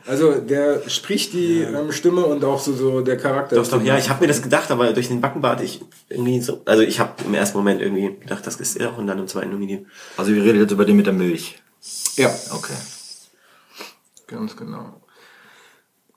Also 0.06 0.32
der 0.40 0.88
spricht 0.88 1.34
die 1.34 1.60
ja. 1.60 1.78
ähm, 1.78 1.92
Stimme 1.92 2.24
und 2.24 2.42
auch 2.44 2.58
so, 2.58 2.72
so 2.72 3.02
der 3.02 3.18
Charakter. 3.18 3.56
Doch, 3.56 3.68
doch, 3.68 3.82
ja, 3.82 3.98
ich 3.98 4.08
habe 4.08 4.22
mir 4.22 4.28
das 4.28 4.40
gedacht, 4.40 4.70
aber 4.70 4.94
durch 4.94 5.08
den 5.08 5.20
Backenbart, 5.20 5.60
ich 5.60 5.82
irgendwie 6.08 6.40
so, 6.40 6.62
also 6.64 6.82
ich 6.82 6.98
habe 6.98 7.12
im 7.26 7.34
ersten 7.34 7.58
Moment 7.58 7.82
irgendwie 7.82 8.16
gedacht, 8.20 8.46
das 8.46 8.56
ist 8.56 8.78
er 8.78 8.96
und 8.96 9.06
dann 9.06 9.18
im 9.18 9.28
zweiten 9.28 9.52
irgendwie. 9.52 9.86
Also 10.16 10.32
wir 10.32 10.42
reden 10.42 10.60
jetzt 10.60 10.70
über 10.70 10.86
den 10.86 10.96
mit 10.96 11.04
der 11.04 11.12
Milch. 11.12 11.60
Ja. 12.16 12.34
Okay. 12.54 12.72
Ganz 14.28 14.56
genau. 14.56 15.02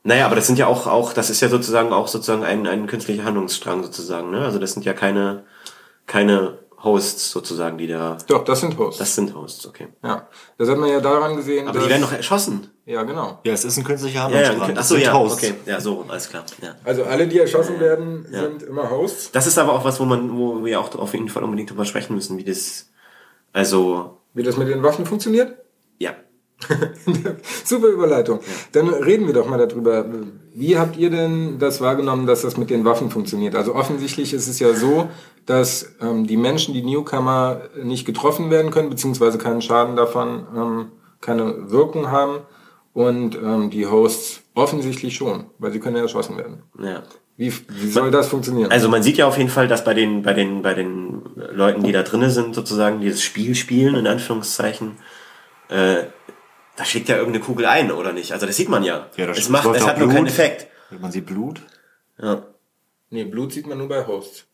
Naja, 0.04 0.24
aber 0.24 0.36
das 0.36 0.46
sind 0.46 0.58
ja 0.58 0.68
auch, 0.68 0.86
auch, 0.86 1.12
das 1.12 1.28
ist 1.28 1.42
ja 1.42 1.50
sozusagen 1.50 1.92
auch 1.92 2.08
sozusagen 2.08 2.44
ein, 2.44 2.66
ein 2.66 2.86
künstlicher 2.86 3.24
Handlungsstrang 3.24 3.82
sozusagen, 3.82 4.30
ne? 4.30 4.38
Also 4.38 4.58
das 4.58 4.72
sind 4.72 4.86
ja 4.86 4.94
keine, 4.94 5.44
keine 6.06 6.63
Hosts 6.84 7.30
sozusagen, 7.30 7.78
die 7.78 7.86
da. 7.86 8.18
Doch, 8.26 8.44
das 8.44 8.60
sind 8.60 8.76
Hosts. 8.78 8.98
Das 8.98 9.14
sind 9.14 9.34
Hosts, 9.34 9.66
okay. 9.66 9.88
Ja. 10.02 10.28
Das 10.58 10.68
hat 10.68 10.76
man 10.78 10.90
ja 10.90 11.00
daran 11.00 11.34
gesehen. 11.36 11.66
Aber 11.66 11.78
die 11.80 11.88
werden 11.88 12.02
noch 12.02 12.12
erschossen. 12.12 12.70
Ja, 12.84 13.02
genau. 13.02 13.40
Ja, 13.44 13.52
es 13.54 13.64
ist 13.64 13.78
ein 13.78 13.84
künstlicher 13.84 14.18
Ja, 14.18 14.24
Hand 14.24 14.34
ja, 14.34 14.50
am 14.50 14.60
okay. 14.60 14.76
Achso, 14.76 14.96
ja, 14.96 15.12
Hosts. 15.12 15.38
okay. 15.38 15.54
Ja, 15.64 15.80
so 15.80 15.94
rum, 15.94 16.10
alles 16.10 16.28
klar. 16.28 16.44
Ja. 16.62 16.74
Also 16.84 17.04
alle, 17.04 17.26
die 17.26 17.38
erschossen 17.38 17.80
werden, 17.80 18.26
sind 18.30 18.62
immer 18.62 18.90
Hosts. 18.90 19.32
Das 19.32 19.46
ist 19.46 19.58
aber 19.58 19.72
auch 19.72 19.84
was, 19.84 19.98
wo 19.98 20.04
man, 20.04 20.36
wo 20.36 20.64
wir 20.64 20.78
auch 20.78 20.94
auf 20.96 21.14
jeden 21.14 21.28
Fall 21.30 21.42
unbedingt 21.42 21.70
drüber 21.70 21.86
sprechen 21.86 22.14
müssen, 22.14 22.36
wie 22.36 22.44
das, 22.44 22.90
also, 23.52 24.18
Wie 24.34 24.42
das 24.42 24.56
mit 24.56 24.68
den 24.68 24.82
Waffen 24.82 25.06
funktioniert? 25.06 25.56
Super 27.64 27.88
Überleitung. 27.88 28.40
Dann 28.72 28.88
reden 28.88 29.26
wir 29.26 29.34
doch 29.34 29.46
mal 29.48 29.64
darüber. 29.64 30.04
Wie 30.54 30.78
habt 30.78 30.96
ihr 30.96 31.10
denn 31.10 31.58
das 31.58 31.80
wahrgenommen, 31.80 32.26
dass 32.26 32.42
das 32.42 32.56
mit 32.56 32.70
den 32.70 32.84
Waffen 32.84 33.10
funktioniert? 33.10 33.54
Also 33.54 33.74
offensichtlich 33.74 34.32
ist 34.32 34.48
es 34.48 34.58
ja 34.58 34.72
so, 34.74 35.08
dass 35.46 35.94
ähm, 36.00 36.26
die 36.26 36.36
Menschen, 36.36 36.74
die 36.74 36.82
Newcomer, 36.82 37.62
nicht 37.82 38.04
getroffen 38.04 38.50
werden 38.50 38.70
können, 38.70 38.90
beziehungsweise 38.90 39.38
keinen 39.38 39.62
Schaden 39.62 39.96
davon, 39.96 40.46
ähm, 40.56 40.86
keine 41.20 41.70
Wirkung 41.70 42.10
haben. 42.10 42.40
Und 42.92 43.34
ähm, 43.34 43.70
die 43.70 43.86
Hosts 43.86 44.42
offensichtlich 44.54 45.16
schon, 45.16 45.46
weil 45.58 45.72
sie 45.72 45.80
können 45.80 45.96
ja 45.96 46.02
erschossen 46.02 46.36
werden. 46.36 46.62
ja. 46.80 47.02
Wie, 47.36 47.52
wie 47.68 47.88
soll 47.88 48.12
das 48.12 48.28
funktionieren? 48.28 48.70
Also 48.70 48.88
man 48.88 49.02
sieht 49.02 49.16
ja 49.16 49.26
auf 49.26 49.36
jeden 49.36 49.50
Fall, 49.50 49.66
dass 49.66 49.82
bei 49.82 49.92
den, 49.92 50.22
bei 50.22 50.34
den, 50.34 50.62
bei 50.62 50.72
den 50.72 51.22
Leuten, 51.34 51.82
die 51.82 51.90
da 51.90 52.04
drinnen 52.04 52.30
sind, 52.30 52.54
sozusagen 52.54 53.00
dieses 53.00 53.22
Spiel 53.22 53.56
spielen, 53.56 53.96
in 53.96 54.06
Anführungszeichen, 54.06 54.98
äh, 55.68 56.04
da 56.76 56.84
schlägt 56.84 57.08
ja 57.08 57.16
irgendeine 57.16 57.44
Kugel 57.44 57.66
ein, 57.66 57.90
oder 57.92 58.12
nicht? 58.12 58.32
Also 58.32 58.46
das 58.46 58.56
sieht 58.56 58.68
man 58.68 58.82
ja. 58.82 59.06
Ja, 59.16 59.26
das 59.26 59.38
es 59.38 59.48
macht, 59.48 59.66
es 59.74 59.86
hat 59.86 59.98
nur 59.98 60.08
keinen 60.08 60.24
Blut. 60.24 60.28
Effekt. 60.28 60.66
Man 61.00 61.12
sieht 61.12 61.26
Blut. 61.26 61.60
Ja. 62.20 62.42
nee, 63.10 63.24
Blut 63.24 63.52
sieht 63.52 63.66
man 63.66 63.78
nur 63.78 63.88
bei 63.88 64.06
Hosts. 64.06 64.44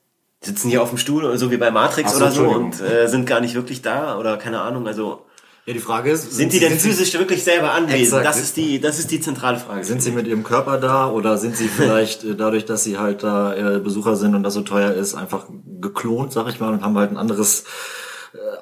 Sitzen 0.42 0.70
hier 0.70 0.80
auf 0.82 0.88
dem 0.88 0.98
Stuhl, 0.98 1.36
so 1.36 1.50
wie 1.50 1.58
bei 1.58 1.70
Matrix 1.70 2.12
so, 2.12 2.16
oder 2.16 2.30
so, 2.30 2.48
und 2.48 2.80
äh, 2.80 3.08
sind 3.08 3.26
gar 3.26 3.40
nicht 3.40 3.54
wirklich 3.54 3.82
da, 3.82 4.18
oder 4.18 4.38
keine 4.38 4.62
Ahnung, 4.62 4.86
also 4.86 5.26
Ja, 5.66 5.74
die 5.74 5.80
Frage 5.80 6.10
ist, 6.10 6.32
sind 6.32 6.54
die 6.54 6.60
denn 6.60 6.78
physisch 6.78 7.12
wirklich 7.12 7.44
selber 7.44 7.72
anwesend? 7.72 8.00
Exakt. 8.00 8.24
Das 8.24 8.40
ist 8.40 8.56
die, 8.56 8.80
das 8.80 8.98
ist 8.98 9.10
die 9.10 9.20
zentrale 9.20 9.58
Frage. 9.58 9.84
Sind 9.84 10.02
sie 10.02 10.10
mit 10.10 10.26
ihrem 10.26 10.42
Körper 10.42 10.78
da 10.78 11.10
oder 11.10 11.36
sind 11.36 11.56
sie 11.56 11.68
vielleicht 11.76 12.24
äh, 12.24 12.36
dadurch, 12.36 12.64
dass 12.64 12.84
sie 12.84 12.96
halt 12.96 13.22
da 13.22 13.54
äh, 13.54 13.80
Besucher 13.80 14.16
sind 14.16 14.34
und 14.34 14.42
das 14.42 14.54
so 14.54 14.62
teuer 14.62 14.92
ist, 14.92 15.14
einfach 15.14 15.44
geklont, 15.80 16.32
sag 16.32 16.48
ich 16.48 16.58
mal, 16.58 16.72
und 16.72 16.82
haben 16.82 16.96
halt 16.96 17.10
ein 17.10 17.18
anderes, 17.18 17.60
äh, 17.60 17.64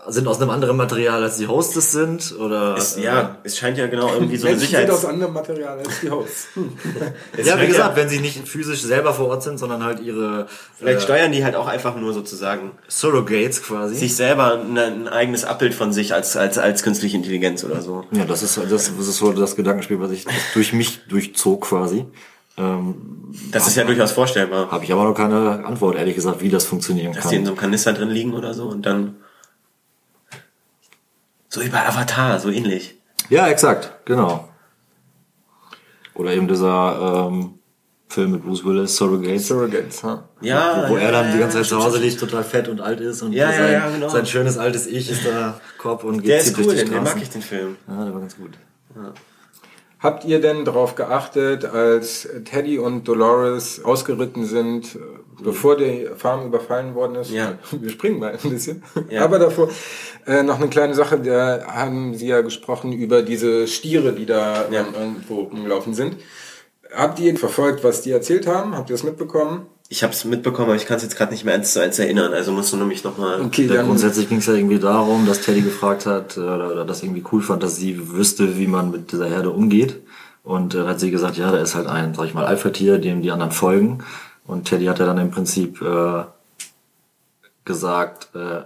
sind 0.09 0.27
aus 0.27 0.41
einem 0.41 0.51
anderen 0.51 0.77
Material 0.77 1.23
als 1.23 1.37
die 1.37 1.47
Hostes 1.47 1.93
sind 1.93 2.35
oder 2.39 2.77
es, 2.77 2.97
äh, 2.97 3.03
ja, 3.03 3.37
es 3.45 3.59
scheint 3.59 3.77
ja 3.77 3.87
genau 3.87 4.13
irgendwie 4.15 4.39
so 4.39 4.49
eine 4.49 4.59
sind 4.59 4.91
aus 4.91 5.05
anderem 5.05 5.35
Material 5.35 5.79
als 5.79 6.01
die 6.01 6.11
Hosts. 6.11 6.49
ja, 7.45 7.61
wie 7.61 7.67
gesagt, 7.67 7.97
wenn 7.97 8.09
sie 8.09 8.21
nicht 8.21 8.49
physisch 8.49 8.81
selber 8.81 9.13
vor 9.13 9.29
Ort 9.29 9.43
sind, 9.43 9.59
sondern 9.59 9.85
halt 9.85 10.01
ihre 10.01 10.47
Vielleicht 10.79 11.01
äh, 11.01 11.03
steuern 11.03 11.33
die 11.33 11.45
halt 11.45 11.55
auch 11.55 11.67
einfach 11.67 11.97
nur 11.97 12.15
sozusagen 12.15 12.73
Surrogates 12.89 13.63
quasi. 13.63 13.95
sich 13.95 14.17
selber 14.17 14.59
ein, 14.59 14.79
ein 14.79 15.09
eigenes 15.09 15.45
Abbild 15.45 15.75
von 15.75 15.93
sich 15.93 16.15
als, 16.15 16.37
als, 16.37 16.57
als 16.57 16.83
künstliche 16.83 17.17
Intelligenz 17.17 17.63
oder 17.63 17.83
so. 17.83 18.05
ja, 18.13 18.25
das 18.25 18.43
ist 18.43 18.57
das, 18.57 18.71
das 18.71 18.89
ist 18.89 19.17
so 19.19 19.33
das 19.33 19.55
Gedankenspiel, 19.55 20.01
was 20.01 20.13
ich 20.13 20.25
durch 20.55 20.73
mich 20.73 21.01
durchzog 21.09 21.63
quasi. 21.67 22.07
Ähm, 22.57 22.95
Das 23.53 23.69
ist 23.69 23.77
ja 23.77 23.85
durchaus 23.85 24.13
vorstellbar. 24.13 24.71
Habe 24.71 24.85
ich 24.85 24.93
aber 24.93 25.05
noch 25.05 25.15
keine 25.15 25.65
Antwort, 25.65 25.97
ehrlich 25.97 26.15
gesagt, 26.15 26.41
wie 26.41 26.49
das 26.49 26.65
funktionieren 26.65 27.13
Dass 27.13 27.29
die 27.29 27.37
in 27.37 27.43
kann. 27.43 27.47
so 27.47 27.53
einem 27.53 27.61
Kanister 27.61 27.93
drin 27.93 28.11
liegen 28.11 28.33
oder 28.35 28.55
so 28.55 28.65
und 28.65 28.85
dann 28.85 29.17
so 31.59 31.65
wie 31.65 31.69
bei 31.69 31.87
Avatar, 31.87 32.39
so 32.41 32.51
ähnlich. 32.51 32.97
Ja, 33.29 33.49
exakt, 33.49 33.93
genau. 34.05 34.49
Oder 36.15 36.33
eben 36.33 36.49
dieser 36.49 37.29
ähm, 37.29 37.59
Film 38.09 38.33
mit 38.33 38.45
Bruce 38.45 38.65
Willis, 38.65 38.97
Surrogates, 38.97 39.49
Surrogates, 39.49 40.03
ha? 40.03 40.29
Ja, 40.41 40.89
wo 40.89 40.97
ja, 40.97 41.03
er 41.03 41.13
dann 41.13 41.27
die 41.27 41.35
ja, 41.35 41.41
ganze 41.41 41.59
Zeit 41.59 41.67
zu 41.67 41.75
stimmt, 41.75 41.85
Hause 41.85 41.99
liegt, 41.99 42.19
total 42.19 42.45
fett 42.45 42.69
und 42.69 42.81
alt 42.81 43.01
ist 43.01 43.23
und 43.23 43.33
Ja, 43.33 43.51
ja, 43.51 43.57
sein, 43.57 43.73
ja, 43.73 43.91
genau. 43.91 44.09
sein 44.09 44.27
schönes 44.27 44.57
altes 44.59 44.87
Ich 44.87 45.11
ist 45.11 45.27
da 45.27 45.61
Kopf 45.79 46.05
und 46.05 46.23
geht 46.23 46.31
Der 46.31 46.39
ist 46.41 46.59
cool, 46.59 46.75
den, 46.75 46.91
den 46.91 47.03
mag 47.03 47.21
ich 47.21 47.31
den 47.31 47.43
Film. 47.43 47.77
Ja, 47.87 48.05
der 48.05 48.15
war 48.15 48.21
ganz 48.21 48.37
gut. 48.37 48.53
Habt 50.01 50.25
ihr 50.25 50.41
denn 50.41 50.65
darauf 50.65 50.95
geachtet, 50.95 51.65
als 51.65 52.29
Teddy 52.45 52.79
und 52.79 53.07
Dolores 53.07 53.85
ausgeritten 53.85 54.47
sind, 54.47 54.97
bevor 55.43 55.77
die 55.77 56.07
Farm 56.17 56.47
überfallen 56.47 56.95
worden 56.95 57.17
ist? 57.17 57.31
Ja. 57.31 57.59
Wir 57.71 57.91
springen 57.91 58.19
mal 58.19 58.39
ein 58.43 58.51
bisschen. 58.51 58.83
Ja. 59.11 59.25
Aber 59.25 59.39
davor 59.39 59.69
äh, 60.27 60.43
noch 60.43 60.59
eine 60.61 60.69
kleine 60.69 60.95
Sache, 60.95 61.19
da 61.21 61.65
haben 61.67 62.15
sie 62.15 62.29
ja 62.29 62.41
gesprochen 62.41 62.93
über 62.93 63.23
diese 63.23 63.67
Stiere, 63.67 64.13
die 64.13 64.27
da 64.27 64.69
Ja. 64.71 64.81
ähm, 64.81 64.87
irgendwo 64.99 65.41
rumgelaufen 65.43 65.95
sind. 65.95 66.17
Habt 66.95 67.19
ihr 67.21 67.37
verfolgt, 67.37 67.85
was 67.85 68.03
die 68.03 68.13
erzählt 68.13 68.47
haben? 68.47 68.75
Habt 68.77 68.89
ihr 68.91 68.95
das 68.95 69.05
mitbekommen? 69.05 69.67
Ich 69.91 70.03
habe 70.03 70.13
es 70.13 70.25
mitbekommen, 70.27 70.69
aber 70.69 70.77
ich 70.77 70.85
kann 70.87 70.99
es 70.99 71.03
jetzt 71.03 71.17
gerade 71.17 71.33
nicht 71.33 71.45
mehr 71.45 71.55
eins 71.55 71.73
zu 71.73 71.81
eins 71.83 71.99
erinnern. 71.99 72.33
Also 72.35 72.53
musst 72.53 72.73
du 72.73 72.77
nämlich 72.77 73.05
nochmal. 73.05 73.41
Okay, 73.41 73.67
Ja, 73.67 73.75
dann 73.75 73.87
grundsätzlich 73.87 74.29
ging 74.29 74.39
es 74.39 74.47
ja 74.47 74.53
irgendwie 74.55 74.79
darum, 74.79 75.27
dass 75.27 75.41
Teddy 75.41 75.63
gefragt 75.63 76.05
hat 76.07 76.37
äh, 76.37 76.41
oder, 76.41 76.71
oder 76.73 76.85
das 76.85 77.03
irgendwie 77.03 77.25
cool 77.33 77.41
fand, 77.43 77.63
dass 77.63 77.77
sie 77.77 78.11
wüsste, 78.13 78.59
wie 78.59 78.67
man 78.67 78.91
mit 78.91 79.13
dieser 79.13 79.27
Herde 79.29 79.51
umgeht. 79.51 80.01
Und 80.45 80.75
äh, 80.75 80.85
hat 80.87 81.01
sie 81.01 81.11
gesagt, 81.11 81.37
ja, 81.37 81.51
da 81.53 81.59
ist 81.59 81.75
halt 81.75 81.87
ein, 81.87 82.15
sag 82.15 82.25
ich 82.27 82.35
mal, 82.35 82.45
Alpha-Tier, 82.47 82.99
dem 82.99 83.21
die 83.23 83.31
anderen 83.31 83.53
folgen. 83.53 83.99
Und 84.49 84.65
Teddy 84.65 84.87
hat 84.87 84.99
ja 84.99 85.07
dann 85.07 85.19
im 85.19 85.31
Prinzip 85.31 85.81
äh, 85.83 86.25
gesagt, 87.65 88.35
äh, 88.35 88.63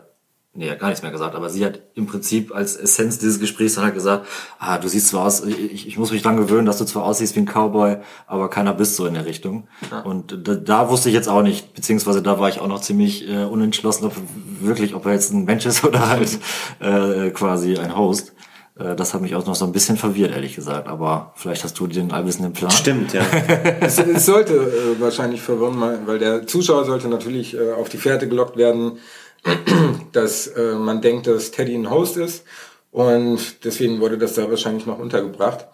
nee, 0.54 0.70
hat 0.70 0.78
gar 0.78 0.88
nichts 0.88 1.02
mehr 1.02 1.10
gesagt, 1.10 1.34
aber 1.34 1.50
sie 1.50 1.64
hat 1.64 1.80
im 1.94 2.06
Prinzip 2.06 2.54
als 2.54 2.76
Essenz 2.76 3.18
dieses 3.18 3.40
Gesprächs 3.40 3.74
dann 3.74 3.84
halt 3.84 3.94
gesagt, 3.94 4.26
ah, 4.60 4.78
du 4.78 4.86
siehst 4.86 5.08
zwar 5.08 5.26
aus, 5.26 5.44
ich, 5.44 5.88
ich 5.88 5.98
muss 5.98 6.12
mich 6.12 6.22
dran 6.22 6.36
gewöhnen, 6.36 6.66
dass 6.66 6.78
du 6.78 6.84
zwar 6.84 7.04
aussiehst 7.04 7.34
wie 7.34 7.40
ein 7.40 7.46
Cowboy, 7.46 7.96
aber 8.28 8.48
keiner 8.48 8.72
bist 8.74 8.94
so 8.94 9.06
in 9.06 9.14
der 9.14 9.26
Richtung. 9.26 9.66
Und 10.04 10.46
da, 10.46 10.54
da 10.54 10.88
wusste 10.88 11.08
ich 11.08 11.16
jetzt 11.16 11.28
auch 11.28 11.42
nicht, 11.42 11.74
beziehungsweise 11.74 12.22
da 12.22 12.38
war 12.38 12.48
ich 12.48 12.60
auch 12.60 12.68
noch 12.68 12.80
ziemlich 12.80 13.28
äh, 13.28 13.44
unentschlossen, 13.44 14.04
ob 14.04 14.14
wirklich, 14.60 14.94
ob 14.94 15.04
er 15.06 15.14
jetzt 15.14 15.32
ein 15.32 15.44
Mensch 15.44 15.66
ist 15.66 15.82
oder 15.84 16.08
halt 16.08 16.38
äh, 16.78 17.30
quasi 17.30 17.76
ein 17.76 17.96
Host. 17.96 18.34
Äh, 18.82 18.96
das 18.96 19.14
hat 19.14 19.20
mich 19.20 19.34
auch 19.34 19.46
noch 19.46 19.54
so 19.54 19.64
ein 19.64 19.72
bisschen 19.72 19.96
verwirrt, 19.96 20.32
ehrlich 20.32 20.54
gesagt. 20.54 20.88
Aber 20.88 21.32
vielleicht 21.36 21.64
hast 21.64 21.78
du 21.78 21.86
den 21.86 22.12
allwissenden 22.12 22.52
Plan. 22.52 22.70
Stimmt, 22.70 23.12
ja. 23.12 23.22
es, 23.80 23.98
es 23.98 24.26
sollte 24.26 24.54
äh, 24.54 25.00
wahrscheinlich 25.00 25.42
verwirren, 25.42 25.80
weil 26.06 26.18
der 26.18 26.46
Zuschauer 26.46 26.84
sollte 26.84 27.08
natürlich 27.08 27.54
äh, 27.54 27.72
auf 27.72 27.88
die 27.88 27.98
Fährte 27.98 28.28
gelockt 28.28 28.56
werden, 28.56 28.98
dass 30.12 30.46
äh, 30.48 30.74
man 30.74 31.00
denkt, 31.00 31.26
dass 31.26 31.50
Teddy 31.50 31.74
ein 31.74 31.90
Host 31.90 32.16
ist 32.16 32.44
und 32.90 33.64
deswegen 33.64 34.00
wurde 34.00 34.18
das 34.18 34.34
da 34.34 34.48
wahrscheinlich 34.48 34.86
noch 34.86 34.98
untergebracht. 34.98 35.66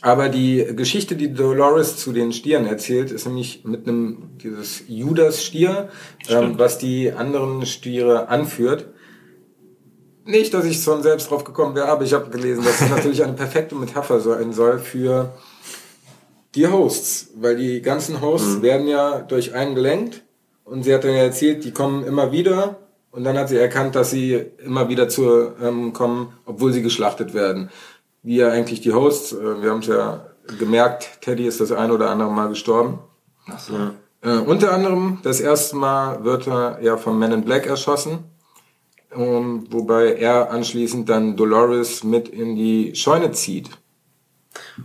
Aber 0.00 0.28
die 0.28 0.66
Geschichte, 0.74 1.14
die 1.14 1.32
Dolores 1.32 1.96
zu 1.96 2.12
den 2.12 2.32
Stieren 2.32 2.66
erzählt, 2.66 3.12
ist 3.12 3.24
nämlich 3.24 3.64
mit 3.64 3.86
einem 3.86 4.30
dieses 4.42 4.82
Judas-Stier, 4.88 5.90
ähm, 6.28 6.54
was 6.56 6.78
die 6.78 7.12
anderen 7.12 7.64
Stiere 7.66 8.28
anführt. 8.28 8.88
Nicht, 10.24 10.54
dass 10.54 10.64
ich 10.64 10.82
schon 10.82 11.02
selbst 11.02 11.30
drauf 11.30 11.44
gekommen 11.44 11.74
wäre, 11.74 11.88
aber 11.88 12.04
ich 12.04 12.12
habe 12.12 12.30
gelesen, 12.30 12.64
dass 12.64 12.80
es 12.80 12.90
natürlich 12.90 13.22
eine 13.24 13.32
perfekte 13.32 13.74
Metapher 13.74 14.20
sein 14.20 14.52
soll 14.52 14.78
für 14.78 15.32
die 16.54 16.68
Hosts, 16.68 17.30
weil 17.36 17.56
die 17.56 17.82
ganzen 17.82 18.20
Hosts 18.20 18.62
werden 18.62 18.86
ja 18.86 19.20
durch 19.20 19.54
einen 19.54 19.74
gelenkt 19.74 20.22
und 20.64 20.84
sie 20.84 20.94
hat 20.94 21.04
dann 21.04 21.12
ja 21.12 21.22
erzählt, 21.22 21.64
die 21.64 21.72
kommen 21.72 22.04
immer 22.04 22.30
wieder 22.30 22.76
und 23.10 23.24
dann 23.24 23.36
hat 23.38 23.48
sie 23.48 23.56
erkannt, 23.56 23.94
dass 23.94 24.10
sie 24.10 24.34
immer 24.64 24.88
wieder 24.88 25.08
zu 25.08 25.52
ähm, 25.62 25.92
kommen, 25.92 26.34
obwohl 26.46 26.72
sie 26.72 26.82
geschlachtet 26.82 27.34
werden. 27.34 27.70
Wie 28.22 28.36
ja 28.36 28.50
eigentlich 28.50 28.80
die 28.80 28.92
Hosts, 28.92 29.32
äh, 29.32 29.62
wir 29.62 29.70
haben 29.70 29.80
es 29.80 29.86
ja 29.86 30.26
gemerkt, 30.58 31.20
Teddy 31.20 31.46
ist 31.46 31.60
das 31.60 31.72
ein 31.72 31.90
oder 31.90 32.10
andere 32.10 32.30
Mal 32.30 32.48
gestorben. 32.48 32.98
Ach 33.48 33.58
so. 33.58 33.74
Äh, 34.22 34.38
unter 34.38 34.72
anderem, 34.72 35.18
das 35.22 35.40
erste 35.40 35.76
Mal 35.76 36.24
wird 36.24 36.46
er 36.46 36.80
ja 36.80 36.96
von 36.96 37.18
Men 37.18 37.32
in 37.32 37.44
Black 37.44 37.66
erschossen, 37.66 38.20
ähm, 39.14 39.66
wobei 39.70 40.14
er 40.14 40.50
anschließend 40.50 41.08
dann 41.08 41.36
Dolores 41.36 42.04
mit 42.04 42.28
in 42.28 42.56
die 42.56 42.94
Scheune 42.94 43.32
zieht. 43.32 43.70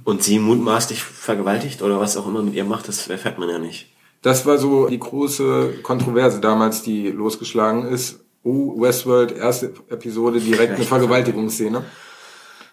Und 0.03 0.23
sie 0.23 0.39
mutmaßlich 0.39 1.01
vergewaltigt 1.03 1.81
oder 1.81 1.99
was 1.99 2.17
auch 2.17 2.27
immer 2.27 2.41
mit 2.41 2.53
ihr 2.53 2.63
macht, 2.63 2.87
das 2.87 3.07
erfährt 3.07 3.37
man 3.37 3.49
ja 3.49 3.59
nicht. 3.59 3.91
Das 4.21 4.45
war 4.45 4.57
so 4.57 4.87
die 4.87 4.99
große 4.99 5.79
Kontroverse 5.83 6.39
damals, 6.39 6.81
die 6.83 7.09
losgeschlagen 7.09 7.85
ist. 7.87 8.21
Oh, 8.43 8.79
Westworld, 8.81 9.31
erste 9.33 9.73
Episode, 9.89 10.39
direkt 10.39 10.75
eine 10.75 10.83
Vergewaltigungsszene. 10.85 11.83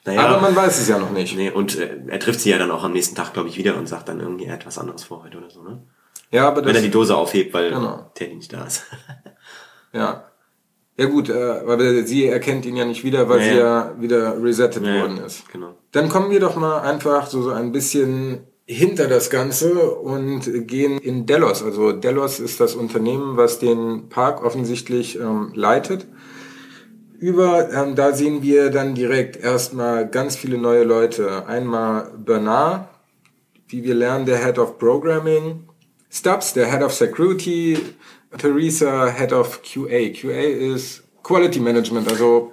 Naja, 0.07 0.27
Aber 0.27 0.41
man 0.41 0.55
weiß 0.55 0.81
es 0.81 0.89
ja 0.89 0.99
noch 0.99 1.11
nicht. 1.11 1.37
nee, 1.37 1.51
und 1.51 1.77
äh, 1.79 1.99
er 2.09 2.21
trifft 2.21 2.41
sie 2.41 2.51
ja 2.51 2.59
dann 2.59 2.71
auch 2.71 2.85
am 2.85 2.93
nächsten 2.93 3.15
Tag, 3.17 3.33
glaube 3.33 3.49
ich, 3.49 3.57
wieder 3.59 3.77
und 3.77 3.89
sagt 3.89 4.09
dann 4.09 4.21
irgendwie, 4.21 4.45
er 4.45 4.55
hat 4.55 4.67
was 4.67 4.79
anderes 4.79 5.05
vor 5.05 5.25
heute 5.25 5.39
oder 5.39 5.51
so, 5.51 5.63
ne? 5.63 5.83
Ja, 6.31 6.47
aber 6.49 6.59
Wenn 6.59 6.69
das, 6.69 6.77
er 6.77 6.83
die 6.83 6.91
Dose 6.91 7.17
aufhebt, 7.17 7.55
weil 7.55 7.71
Genau. 7.71 8.11
Teddy 8.15 8.35
nicht 8.37 8.53
da 8.53 8.65
ist. 8.67 8.85
ja. 9.93 10.25
Ja 10.97 11.07
gut, 11.07 11.29
äh, 11.29 11.33
aber 11.67 12.05
sie 12.05 12.27
erkennt 12.27 12.67
ihn 12.67 12.77
ja 12.77 12.85
nicht 12.85 13.03
wieder, 13.03 13.29
weil 13.29 13.41
Ja, 13.41 13.45
sie 13.53 13.59
ja. 13.59 13.95
wieder 13.99 14.43
resettet 14.43 14.85
Ja, 14.85 14.95
ja, 14.95 15.01
worden 15.03 15.19
ist. 15.19 15.49
genau. 15.51 15.75
Dann 15.93 16.09
kommen 16.09 16.31
wir 16.31 16.39
doch 16.41 16.57
mal 16.57 16.81
einfach 16.81 17.27
so, 17.27 17.43
so 17.43 17.51
ein 17.51 17.73
bisschen 17.73 18.41
hinter 18.67 19.09
das 19.09 19.29
Ganze 19.29 19.91
und 19.91 20.67
gehen 20.69 20.99
in 20.99 21.27
Delos. 21.27 21.63
Also 21.63 21.93
Delos 21.93 22.39
ist 22.41 22.61
das 22.61 22.75
Unternehmen, 22.77 23.37
was 23.37 23.59
den 23.59 24.09
Park 24.09 24.43
offensichtlich 24.45 25.19
ähm, 25.19 25.51
leitet. 25.55 26.07
Über, 27.19 27.73
ähm, 27.73 27.95
da 27.95 28.13
sehen 28.13 28.43
wir 28.43 28.71
dann 28.71 28.95
direkt 28.95 29.37
erstmal 29.43 30.09
ganz 30.09 30.37
viele 30.37 30.59
neue 30.59 30.85
Leute. 30.85 31.47
Einmal 31.47 32.11
Bernard, 32.25 32.89
wie 33.69 33.83
wir 33.85 33.95
lernen, 33.95 34.27
der 34.27 34.39
Head 34.45 34.59
of 34.59 34.79
Programming. 34.79 35.69
Stubbs, 36.11 36.53
der 36.53 36.71
Head 36.71 36.83
of 36.83 36.93
Security. 36.95 37.79
Theresa, 38.39 39.11
Head 39.11 39.33
of 39.33 39.63
QA. 39.63 40.11
QA 40.13 40.75
ist 40.75 41.03
Quality 41.23 41.61
Management, 41.61 42.11
also 42.11 42.53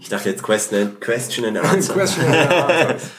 Ich 0.00 0.08
dachte 0.08 0.28
jetzt 0.28 0.42
Question 0.42 0.80
and, 0.80 1.00
Question 1.00 1.46
and 1.46 1.58
Answer. 1.58 1.92
Question 1.94 2.26
and 2.26 2.50
Answers. 2.50 3.10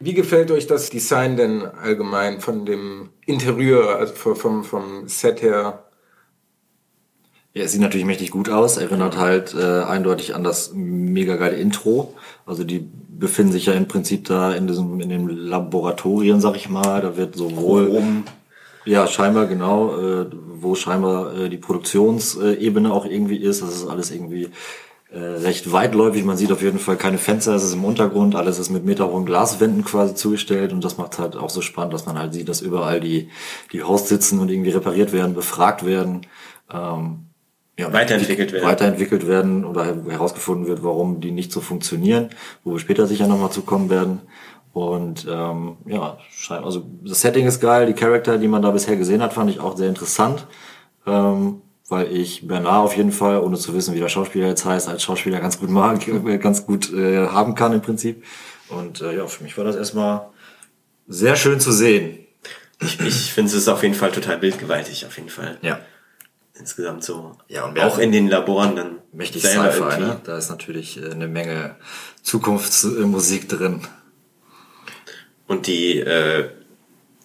Wie 0.00 0.14
gefällt 0.14 0.50
euch 0.50 0.66
das 0.66 0.90
Design 0.90 1.36
denn 1.36 1.62
allgemein 1.64 2.40
von 2.40 2.66
dem 2.66 3.10
Interieur, 3.24 3.96
also 3.96 4.14
vom, 4.14 4.64
vom 4.64 5.06
Set 5.06 5.42
her? 5.42 5.84
Ja, 7.54 7.64
es 7.64 7.72
sieht 7.72 7.82
natürlich 7.82 8.06
mächtig 8.06 8.30
gut 8.30 8.48
aus, 8.48 8.78
erinnert 8.78 9.16
halt 9.16 9.54
äh, 9.54 9.82
eindeutig 9.82 10.34
an 10.34 10.42
das 10.42 10.72
mega 10.74 11.36
geile 11.36 11.56
Intro. 11.56 12.14
Also 12.46 12.64
die 12.64 12.88
befinden 13.16 13.52
sich 13.52 13.66
ja 13.66 13.74
im 13.74 13.86
Prinzip 13.86 14.24
da 14.24 14.52
in 14.52 14.66
diesem, 14.66 15.00
in 15.00 15.10
den 15.10 15.28
Laboratorien, 15.28 16.40
sag 16.40 16.56
ich 16.56 16.68
mal. 16.68 17.02
Da 17.02 17.16
wird 17.16 17.36
sowohl 17.36 17.88
Oben. 17.88 18.24
Ja, 18.84 19.06
scheinbar 19.06 19.46
genau, 19.46 19.96
äh, 19.96 20.26
wo 20.54 20.74
scheinbar 20.74 21.36
äh, 21.36 21.48
die 21.48 21.58
Produktionsebene 21.58 22.92
auch 22.92 23.04
irgendwie 23.04 23.36
ist. 23.36 23.62
Das 23.62 23.70
ist 23.70 23.86
alles 23.86 24.10
irgendwie 24.10 24.50
äh, 25.12 25.18
recht 25.18 25.72
weitläufig. 25.72 26.24
Man 26.24 26.36
sieht 26.36 26.52
auf 26.52 26.62
jeden 26.62 26.78
Fall 26.78 26.96
keine 26.96 27.18
Fenster, 27.18 27.54
es 27.54 27.64
ist 27.64 27.74
im 27.74 27.84
Untergrund, 27.84 28.34
alles 28.34 28.58
ist 28.58 28.70
mit 28.70 28.84
meterhohen 28.84 29.26
Glaswänden 29.26 29.84
quasi 29.84 30.14
zugestellt 30.14 30.72
und 30.72 30.82
das 30.82 30.98
macht 30.98 31.18
halt 31.18 31.36
auch 31.36 31.50
so 31.50 31.60
spannend, 31.60 31.92
dass 31.92 32.06
man 32.06 32.18
halt 32.18 32.32
sieht, 32.32 32.48
dass 32.48 32.60
überall 32.60 33.00
die, 33.00 33.28
die 33.72 33.82
Hosts 33.82 34.08
sitzen 34.08 34.40
und 34.40 34.50
irgendwie 34.50 34.70
repariert 34.70 35.12
werden, 35.12 35.34
befragt 35.34 35.84
werden. 35.84 36.26
Ähm, 36.72 37.26
ja, 37.78 37.92
Weiterentwickelt 37.92 38.52
werden. 38.52 38.66
Weiterentwickelt 38.66 39.26
werden 39.26 39.64
oder 39.64 39.96
herausgefunden 40.08 40.66
wird, 40.66 40.82
warum 40.82 41.20
die 41.20 41.30
nicht 41.30 41.52
so 41.52 41.60
funktionieren, 41.60 42.30
wo 42.64 42.72
wir 42.72 42.78
später 42.78 43.06
sicher 43.06 43.26
nochmal 43.26 43.50
zukommen 43.50 43.90
werden. 43.90 44.20
Und 44.72 45.26
ähm, 45.28 45.76
ja, 45.86 46.18
scheint, 46.30 46.64
also 46.64 46.86
das 47.04 47.20
Setting 47.20 47.46
ist 47.46 47.60
geil, 47.60 47.86
die 47.86 47.92
Charakter, 47.92 48.38
die 48.38 48.48
man 48.48 48.62
da 48.62 48.70
bisher 48.70 48.96
gesehen 48.96 49.22
hat, 49.22 49.34
fand 49.34 49.50
ich 49.50 49.60
auch 49.60 49.76
sehr 49.76 49.88
interessant. 49.88 50.46
Ähm, 51.06 51.60
weil 51.88 52.10
ich 52.10 52.46
Bernard 52.48 52.86
auf 52.86 52.96
jeden 52.96 53.12
Fall, 53.12 53.40
ohne 53.40 53.58
zu 53.58 53.74
wissen, 53.74 53.94
wie 53.94 54.00
der 54.00 54.08
Schauspieler 54.08 54.46
jetzt 54.46 54.64
heißt, 54.64 54.88
als 54.88 55.02
Schauspieler 55.02 55.40
ganz 55.40 55.60
gut 55.60 55.68
mag, 55.68 56.00
ganz 56.40 56.64
gut 56.64 56.92
äh, 56.92 57.26
haben 57.26 57.54
kann 57.54 57.74
im 57.74 57.82
Prinzip. 57.82 58.24
Und 58.70 59.02
äh, 59.02 59.14
ja, 59.14 59.26
für 59.26 59.44
mich 59.44 59.58
war 59.58 59.64
das 59.64 59.76
erstmal 59.76 60.28
sehr 61.06 61.36
schön 61.36 61.60
zu 61.60 61.70
sehen. 61.70 62.18
Ich, 62.80 62.98
ich 63.00 63.32
finde 63.32 63.54
es 63.54 63.68
auf 63.68 63.82
jeden 63.82 63.94
Fall 63.94 64.10
total 64.10 64.38
bildgewaltig, 64.38 65.04
auf 65.04 65.16
jeden 65.16 65.28
Fall. 65.28 65.58
Ja. 65.60 65.80
Insgesamt 66.58 67.04
so. 67.04 67.36
Ja, 67.48 67.66
und 67.66 67.78
auch 67.80 67.98
in 67.98 68.12
den 68.12 68.28
Laboren 68.28 68.76
dann. 68.76 68.98
Mächtig 69.12 69.42
Sci-Fi, 69.42 70.00
ne? 70.00 70.20
Da 70.24 70.38
ist 70.38 70.48
natürlich 70.48 71.02
äh, 71.02 71.10
eine 71.10 71.28
Menge 71.28 71.76
Zukunftsmusik 72.22 73.48
drin. 73.48 73.82
Und 75.46 75.66
die 75.66 75.98
äh, 76.00 76.48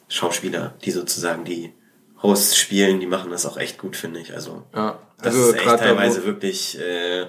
Schauspieler, 0.10 0.74
die 0.84 0.92
sozusagen 0.92 1.44
die 1.46 1.74
Hosts 2.22 2.58
spielen, 2.58 3.00
die 3.00 3.08
machen 3.08 3.32
das 3.32 3.46
auch 3.46 3.58
echt 3.58 3.78
gut, 3.78 3.96
finde 3.96 4.20
ich. 4.20 4.34
Also, 4.34 4.64
Ja, 4.74 5.00
das 5.22 5.36
also 5.36 5.50
ist 5.50 5.56
echt 5.56 5.78
teilweise 5.80 6.26
wirklich 6.26 6.80
äh, 6.80 7.26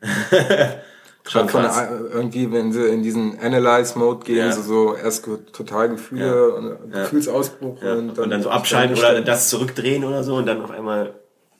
schon 1.24 1.48
von 1.48 1.62
krass. 1.62 1.76
der, 1.76 1.90
irgendwie, 2.12 2.50
wenn 2.52 2.72
sie 2.72 2.86
in 2.86 3.02
diesen 3.02 3.38
Analyze-Mode 3.38 4.24
gehen, 4.24 4.38
Ja. 4.38 4.52
so, 4.52 4.62
so 4.62 4.94
erst 4.94 5.24
total 5.52 5.90
Gefühle 5.90 6.54
und 6.54 6.92
Gefühlsausbruch 6.92 7.82
Ja, 7.82 7.94
und, 7.94 8.18
und, 8.18 8.30
dann 8.30 8.42
so 8.42 8.50
abschalten 8.50 8.96
oder 8.96 9.20
das 9.20 9.48
zurückdrehen 9.48 10.04
oder 10.04 10.22
so 10.24 10.36
und 10.36 10.46
dann 10.46 10.62
auf 10.62 10.70
einmal 10.70 11.14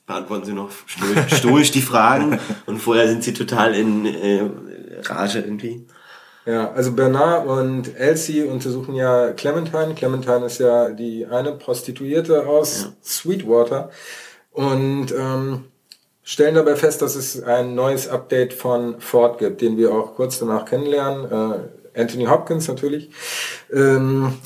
beantworten 0.06 0.44
sie 0.44 0.52
noch 0.52 0.70
stoisch, 0.86 1.38
stoisch 1.38 1.70
die 1.72 1.82
Fragen 1.82 2.38
und 2.66 2.78
vorher 2.78 3.08
sind 3.08 3.24
sie 3.24 3.34
total 3.34 3.74
in 3.74 4.06
äh, 4.06 4.48
Rage 5.02 5.40
irgendwie. 5.40 5.84
Ja, 6.46 6.70
also 6.72 6.92
Bernard 6.92 7.46
und 7.46 7.96
Elsie 7.98 8.44
untersuchen 8.44 8.94
ja 8.94 9.32
Clementine. 9.32 9.94
Clementine 9.96 10.46
ist 10.46 10.58
ja 10.58 10.90
die 10.90 11.26
eine 11.26 11.52
Prostituierte 11.52 12.46
aus 12.46 12.92
Sweetwater 13.04 13.90
und 14.52 15.12
ähm, 15.12 15.64
stellen 16.22 16.54
dabei 16.54 16.76
fest, 16.76 17.02
dass 17.02 17.16
es 17.16 17.42
ein 17.42 17.74
neues 17.74 18.08
Update 18.08 18.54
von 18.54 19.00
Ford 19.00 19.38
gibt, 19.38 19.60
den 19.60 19.76
wir 19.76 19.92
auch 19.92 20.14
kurz 20.14 20.38
danach 20.38 20.64
kennenlernen. 20.64 21.24
Äh, 21.94 22.00
Anthony 22.00 22.26
Hopkins 22.26 22.68
natürlich. 22.68 23.10
Ähm, 23.72 24.38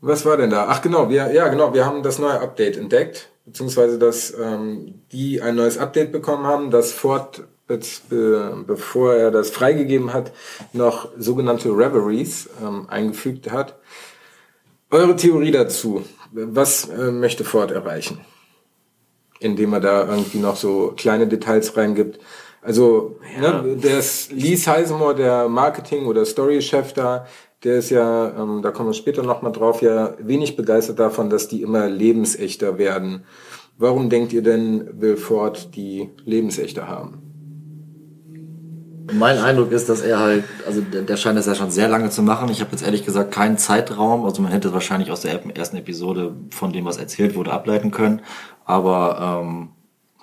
was 0.00 0.24
war 0.24 0.36
denn 0.38 0.50
da? 0.50 0.66
Ach 0.68 0.82
genau, 0.82 1.08
wir, 1.08 1.30
ja 1.32 1.48
genau, 1.48 1.72
wir 1.72 1.86
haben 1.86 2.02
das 2.02 2.18
neue 2.18 2.40
Update 2.40 2.76
entdeckt, 2.76 3.28
beziehungsweise 3.44 3.98
dass 3.98 4.34
ähm, 4.36 5.02
die 5.12 5.40
ein 5.40 5.54
neues 5.54 5.78
Update 5.78 6.10
bekommen 6.10 6.46
haben, 6.46 6.70
dass 6.70 6.90
Ford, 6.92 7.44
jetzt, 7.70 8.08
be, 8.08 8.64
bevor 8.66 9.14
er 9.14 9.30
das 9.30 9.50
freigegeben 9.50 10.12
hat, 10.12 10.32
noch 10.72 11.08
sogenannte 11.18 11.70
Reveries 11.70 12.48
ähm, 12.62 12.86
eingefügt 12.88 13.50
hat. 13.50 13.78
Eure 14.90 15.16
Theorie 15.16 15.52
dazu, 15.52 16.02
was 16.32 16.88
äh, 16.88 17.10
möchte 17.10 17.44
Ford 17.44 17.70
erreichen? 17.70 18.20
Indem 19.38 19.72
er 19.72 19.80
da 19.80 20.08
irgendwie 20.08 20.38
noch 20.38 20.56
so 20.56 20.92
kleine 20.96 21.26
Details 21.26 21.76
reingibt. 21.76 22.18
Also, 22.62 23.18
Ja. 23.40 23.62
ne, 23.62 23.76
der 23.76 24.02
Lee 24.30 24.56
Sizemore, 24.56 25.14
der 25.14 25.48
Marketing- 25.48 26.06
oder 26.06 26.26
Story-Chef 26.26 26.92
da, 26.92 27.26
der 27.64 27.76
ist 27.76 27.90
ja, 27.90 28.30
ähm, 28.36 28.62
da 28.62 28.70
kommen 28.70 28.90
wir 28.90 28.94
später 28.94 29.22
nochmal 29.22 29.52
drauf, 29.52 29.80
ja 29.82 30.14
wenig 30.18 30.56
begeistert 30.56 30.98
davon, 30.98 31.30
dass 31.30 31.48
die 31.48 31.62
immer 31.62 31.88
lebensechter 31.88 32.76
werden. 32.78 33.24
Warum 33.78 34.10
denkt 34.10 34.32
ihr 34.32 34.42
denn, 34.42 35.00
will 35.00 35.16
Ford 35.16 35.74
die 35.74 36.10
lebensechter 36.24 36.86
haben? 36.88 37.29
Mein 39.12 39.38
Eindruck 39.38 39.72
ist, 39.72 39.88
dass 39.88 40.00
er 40.00 40.18
halt, 40.18 40.44
also 40.66 40.80
der, 40.80 41.02
der 41.02 41.16
scheint 41.16 41.38
das 41.38 41.46
ja 41.46 41.54
schon 41.54 41.70
sehr 41.70 41.88
lange 41.88 42.10
zu 42.10 42.22
machen. 42.22 42.48
Ich 42.50 42.60
habe 42.60 42.70
jetzt 42.72 42.82
ehrlich 42.82 43.04
gesagt 43.04 43.32
keinen 43.32 43.58
Zeitraum, 43.58 44.24
also 44.24 44.42
man 44.42 44.52
hätte 44.52 44.72
wahrscheinlich 44.72 45.10
aus 45.10 45.22
der 45.22 45.40
ersten 45.56 45.76
Episode 45.76 46.34
von 46.50 46.72
dem, 46.72 46.84
was 46.84 46.96
erzählt 46.96 47.34
wurde, 47.34 47.52
ableiten 47.52 47.90
können. 47.90 48.20
Aber 48.64 49.42
ähm, 49.42 49.70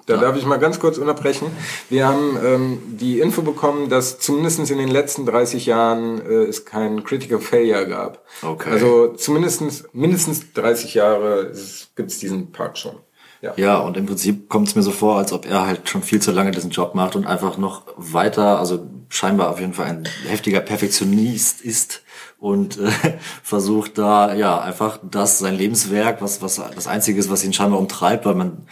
Da 0.05 0.15
darf 0.15 0.37
ich 0.37 0.45
mal 0.45 0.57
ganz 0.57 0.79
kurz 0.79 0.97
unterbrechen. 0.97 1.47
Wir 1.89 2.07
haben 2.07 2.37
ähm, 2.41 2.79
die 2.97 3.19
Info 3.19 3.41
bekommen, 3.41 3.89
dass 3.89 4.19
zumindest 4.19 4.59
in 4.71 4.77
den 4.77 4.87
letzten 4.87 5.25
30 5.25 5.65
Jahren 5.65 6.21
äh, 6.21 6.45
es 6.45 6.63
keinen 6.63 7.03
Critical 7.03 7.39
Failure 7.39 7.85
gab. 7.87 8.23
Okay. 8.41 8.69
Also 8.71 9.09
zumindest 9.15 9.93
mindestens 9.93 10.53
30 10.53 10.93
Jahre 10.93 11.51
gibt 11.97 12.11
es 12.11 12.19
diesen 12.19 12.53
Park 12.53 12.77
schon. 12.77 12.95
Ja. 13.41 13.53
Ja, 13.55 13.77
und 13.77 13.97
im 13.97 14.05
Prinzip 14.05 14.49
kommt 14.49 14.67
es 14.67 14.75
mir 14.75 14.81
so 14.81 14.91
vor, 14.91 15.17
als 15.17 15.31
ob 15.31 15.45
er 15.45 15.67
halt 15.67 15.89
schon 15.89 16.01
viel 16.01 16.21
zu 16.21 16.31
lange 16.31 16.51
diesen 16.51 16.71
Job 16.71 16.95
macht 16.95 17.15
und 17.15 17.27
einfach 17.27 17.57
noch 17.57 17.83
weiter, 17.95 18.59
also 18.59 18.87
scheinbar 19.09 19.51
auf 19.51 19.59
jeden 19.59 19.73
Fall 19.73 19.85
ein 19.85 20.03
heftiger 20.27 20.59
Perfektionist 20.59 21.61
ist 21.61 22.03
und 22.39 22.79
äh, 22.79 22.89
versucht 23.43 23.97
da 23.97 24.33
ja 24.33 24.59
einfach 24.59 24.99
das 25.03 25.39
sein 25.39 25.55
Lebenswerk, 25.55 26.21
was 26.21 26.41
was 26.41 26.61
das 26.75 26.87
einzige 26.87 27.19
ist, 27.19 27.29
was 27.29 27.43
ihn 27.43 27.53
scheinbar 27.53 27.79
umtreibt, 27.79 28.25
weil 28.25 28.35
man 28.35 28.67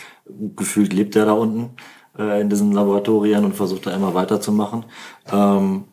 gefühlt 0.55 0.93
lebt 0.93 1.15
er 1.15 1.25
da 1.25 1.33
unten 1.33 1.75
äh, 2.17 2.41
in 2.41 2.49
diesen 2.49 2.71
Laboratorien 2.71 3.45
und 3.45 3.55
versucht 3.55 3.85
da 3.85 3.91
immer 3.91 4.13
weiterzumachen. 4.13 4.85
Ähm, 5.31 5.85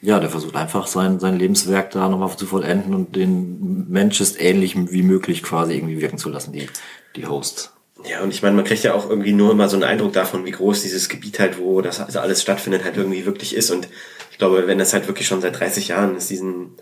ja, 0.00 0.20
der 0.20 0.30
versucht 0.30 0.54
einfach 0.54 0.86
sein, 0.86 1.18
sein 1.18 1.36
Lebenswerk 1.36 1.90
da 1.90 2.08
nochmal 2.08 2.36
zu 2.36 2.46
vollenden 2.46 2.94
und 2.94 3.16
den 3.16 3.90
Manchester 3.90 4.40
ähnlich 4.40 4.76
wie 4.92 5.02
möglich 5.02 5.42
quasi 5.42 5.74
irgendwie 5.74 6.00
wirken 6.00 6.18
zu 6.18 6.28
lassen, 6.28 6.52
die, 6.52 6.68
die 7.16 7.26
Hosts. 7.26 7.72
Ja, 8.04 8.22
und 8.22 8.30
ich 8.30 8.42
meine, 8.42 8.54
man 8.54 8.64
kriegt 8.64 8.84
ja 8.84 8.94
auch 8.94 9.10
irgendwie 9.10 9.32
nur 9.32 9.50
immer 9.50 9.68
so 9.68 9.76
einen 9.76 9.84
Eindruck 9.84 10.12
davon, 10.12 10.44
wie 10.44 10.52
groß 10.52 10.82
dieses 10.82 11.08
Gebiet 11.08 11.40
halt, 11.40 11.58
wo 11.58 11.80
das 11.80 12.00
also 12.00 12.20
alles 12.20 12.42
stattfindet, 12.42 12.84
halt 12.84 12.96
irgendwie 12.96 13.26
wirklich 13.26 13.54
ist. 13.54 13.70
Und 13.70 13.88
ich 14.30 14.38
glaube, 14.38 14.66
wenn 14.66 14.78
das 14.78 14.92
halt 14.92 15.08
wirklich 15.08 15.26
schon 15.26 15.40
seit 15.40 15.58
30 15.58 15.88
Jahren 15.88 16.14
es 16.16 16.28
diesen 16.28 16.76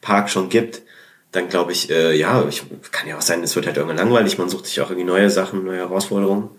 Park 0.00 0.30
schon 0.30 0.48
gibt, 0.48 0.82
dann 1.30 1.48
glaube 1.48 1.72
ich, 1.72 1.90
äh, 1.90 2.16
ja, 2.16 2.46
ich, 2.48 2.62
kann 2.90 3.08
ja 3.08 3.16
auch 3.16 3.22
sein, 3.22 3.42
es 3.42 3.56
wird 3.56 3.66
halt 3.66 3.76
irgendwann 3.76 3.96
langweilig, 3.98 4.38
man 4.38 4.48
sucht 4.48 4.66
sich 4.66 4.80
auch 4.80 4.90
irgendwie 4.90 5.06
neue 5.06 5.30
Sachen, 5.30 5.64
neue 5.64 5.78
Herausforderungen. 5.78 6.50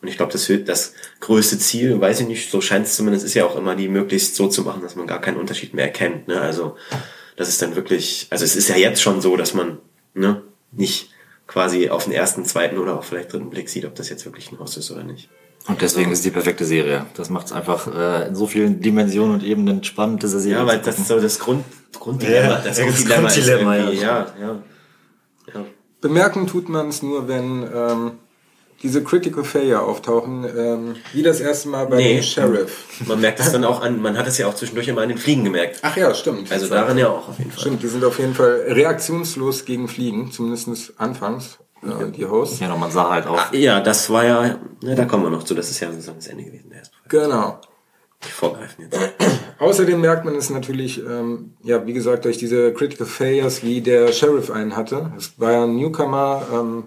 Und 0.00 0.08
ich 0.08 0.16
glaube, 0.16 0.32
das 0.32 0.48
wird 0.48 0.68
das 0.68 0.94
größte 1.20 1.58
Ziel, 1.58 2.00
weiß 2.00 2.20
ich 2.20 2.28
nicht, 2.28 2.50
so 2.50 2.60
scheint 2.60 2.86
es 2.86 2.96
zumindest, 2.96 3.24
ist 3.24 3.34
ja 3.34 3.44
auch 3.44 3.56
immer 3.56 3.74
die 3.74 3.88
möglichst 3.88 4.36
so 4.36 4.48
zu 4.48 4.62
machen, 4.62 4.82
dass 4.82 4.96
man 4.96 5.06
gar 5.06 5.20
keinen 5.20 5.38
Unterschied 5.38 5.74
mehr 5.74 5.86
erkennt. 5.86 6.28
Ne? 6.28 6.40
Also 6.40 6.76
das 7.36 7.48
ist 7.48 7.60
dann 7.62 7.74
wirklich, 7.74 8.28
also 8.30 8.44
es 8.44 8.54
ist 8.54 8.68
ja 8.68 8.76
jetzt 8.76 9.02
schon 9.02 9.20
so, 9.20 9.36
dass 9.36 9.54
man 9.54 9.78
ne, 10.14 10.42
nicht 10.72 11.10
quasi 11.48 11.88
auf 11.88 12.04
den 12.04 12.12
ersten, 12.12 12.44
zweiten 12.44 12.78
oder 12.78 12.96
auch 12.96 13.02
vielleicht 13.02 13.32
dritten 13.32 13.50
Blick 13.50 13.68
sieht, 13.68 13.84
ob 13.84 13.96
das 13.96 14.08
jetzt 14.08 14.24
wirklich 14.24 14.52
ein 14.52 14.60
Haus 14.60 14.76
ist 14.76 14.92
oder 14.92 15.02
nicht. 15.02 15.28
Und 15.66 15.82
deswegen 15.82 16.12
ist 16.12 16.18
es 16.18 16.24
die 16.24 16.30
perfekte 16.30 16.64
Serie. 16.64 17.06
Das 17.14 17.30
macht 17.30 17.46
es 17.46 17.52
einfach 17.52 17.92
äh, 17.92 18.28
in 18.28 18.36
so 18.36 18.46
vielen 18.46 18.80
Dimensionen 18.80 19.34
und 19.34 19.42
Ebenen 19.42 19.82
spannend, 19.82 20.22
diese 20.22 20.38
Serie. 20.38 20.60
Ja, 20.60 20.66
weil 20.66 20.78
das 20.78 20.98
ist 20.98 21.08
so 21.08 21.18
das 21.20 21.38
Grund, 21.40 21.64
Grunddilemma. 21.98 22.48
Ja, 22.48 22.54
das 22.56 22.76
das 22.76 22.78
Grunddilemma 22.78 23.28
ist 23.28 23.34
Grunddilemma, 23.34 23.76
ja, 23.76 24.26
ja. 24.40 24.62
ja. 25.52 25.64
Bemerken 26.00 26.46
tut 26.46 26.68
man 26.68 26.88
es 26.88 27.02
nur, 27.02 27.26
wenn 27.28 27.68
ähm, 27.74 28.12
diese 28.82 29.02
Critical 29.02 29.42
Failure 29.44 29.82
auftauchen, 29.82 30.44
ähm, 30.56 30.94
wie 31.12 31.22
das 31.22 31.40
erste 31.40 31.68
Mal 31.68 31.86
bei 31.86 31.96
Nee. 31.96 32.14
dem 32.16 32.22
Sheriff. 32.22 32.84
Man 33.06 33.20
merkt 33.20 33.40
es 33.40 33.50
dann 33.50 33.64
auch 33.64 33.82
an, 33.82 34.00
man 34.00 34.16
hat 34.16 34.26
es 34.28 34.38
ja 34.38 34.46
auch 34.46 34.54
zwischendurch 34.54 34.86
immer 34.88 35.02
an 35.02 35.08
den 35.08 35.18
Fliegen 35.18 35.44
gemerkt. 35.44 35.80
Ach 35.82 35.96
ja, 35.96 36.14
stimmt. 36.14 36.50
Also 36.52 36.68
daran 36.68 36.96
ja 36.96 37.08
auch 37.08 37.28
auf 37.28 37.38
jeden 37.38 37.50
Fall. 37.50 37.60
Stimmt, 37.60 37.82
die 37.82 37.88
sind 37.88 38.04
auf 38.04 38.18
jeden 38.18 38.34
Fall 38.34 38.64
reaktionslos 38.68 39.64
gegen 39.64 39.88
Fliegen, 39.88 40.30
zumindest 40.30 40.92
anfangs, 40.98 41.58
äh, 41.82 42.10
die 42.10 42.24
Hosts. 42.26 42.60
Ja, 42.60 42.74
man 42.76 42.90
sah 42.90 43.10
halt 43.10 43.26
auch. 43.26 43.38
Ah, 43.38 43.48
Ja, 43.52 43.80
das 43.80 44.10
war 44.10 44.24
ja, 44.24 44.58
ne, 44.82 44.94
da 44.94 45.04
kommen 45.06 45.24
wir 45.24 45.30
noch 45.30 45.42
zu, 45.42 45.54
das 45.54 45.70
ist 45.70 45.80
ja 45.80 45.90
sozusagen 45.90 46.18
das 46.18 46.28
Ende 46.28 46.44
gewesen 46.44 46.70
der 46.70 46.82
Folge. 46.84 47.26
Genau. 47.26 47.60
Ich 48.24 48.32
vorgreifen 48.32 48.84
jetzt. 48.84 48.98
Außerdem 49.60 50.00
merkt 50.00 50.24
man 50.24 50.34
es 50.34 50.50
natürlich, 50.50 50.98
ähm, 51.04 51.52
ja, 51.62 51.84
wie 51.86 51.92
gesagt, 51.92 52.24
durch 52.24 52.36
diese 52.38 52.72
Critical 52.72 53.06
Failures, 53.06 53.62
wie 53.62 53.80
der 53.80 54.12
Sheriff 54.12 54.50
einen 54.50 54.76
hatte. 54.76 55.12
Es 55.16 55.38
war 55.38 55.52
ja 55.52 55.64
ein 55.64 55.76
Newcomer, 55.76 56.42
ähm, 56.52 56.84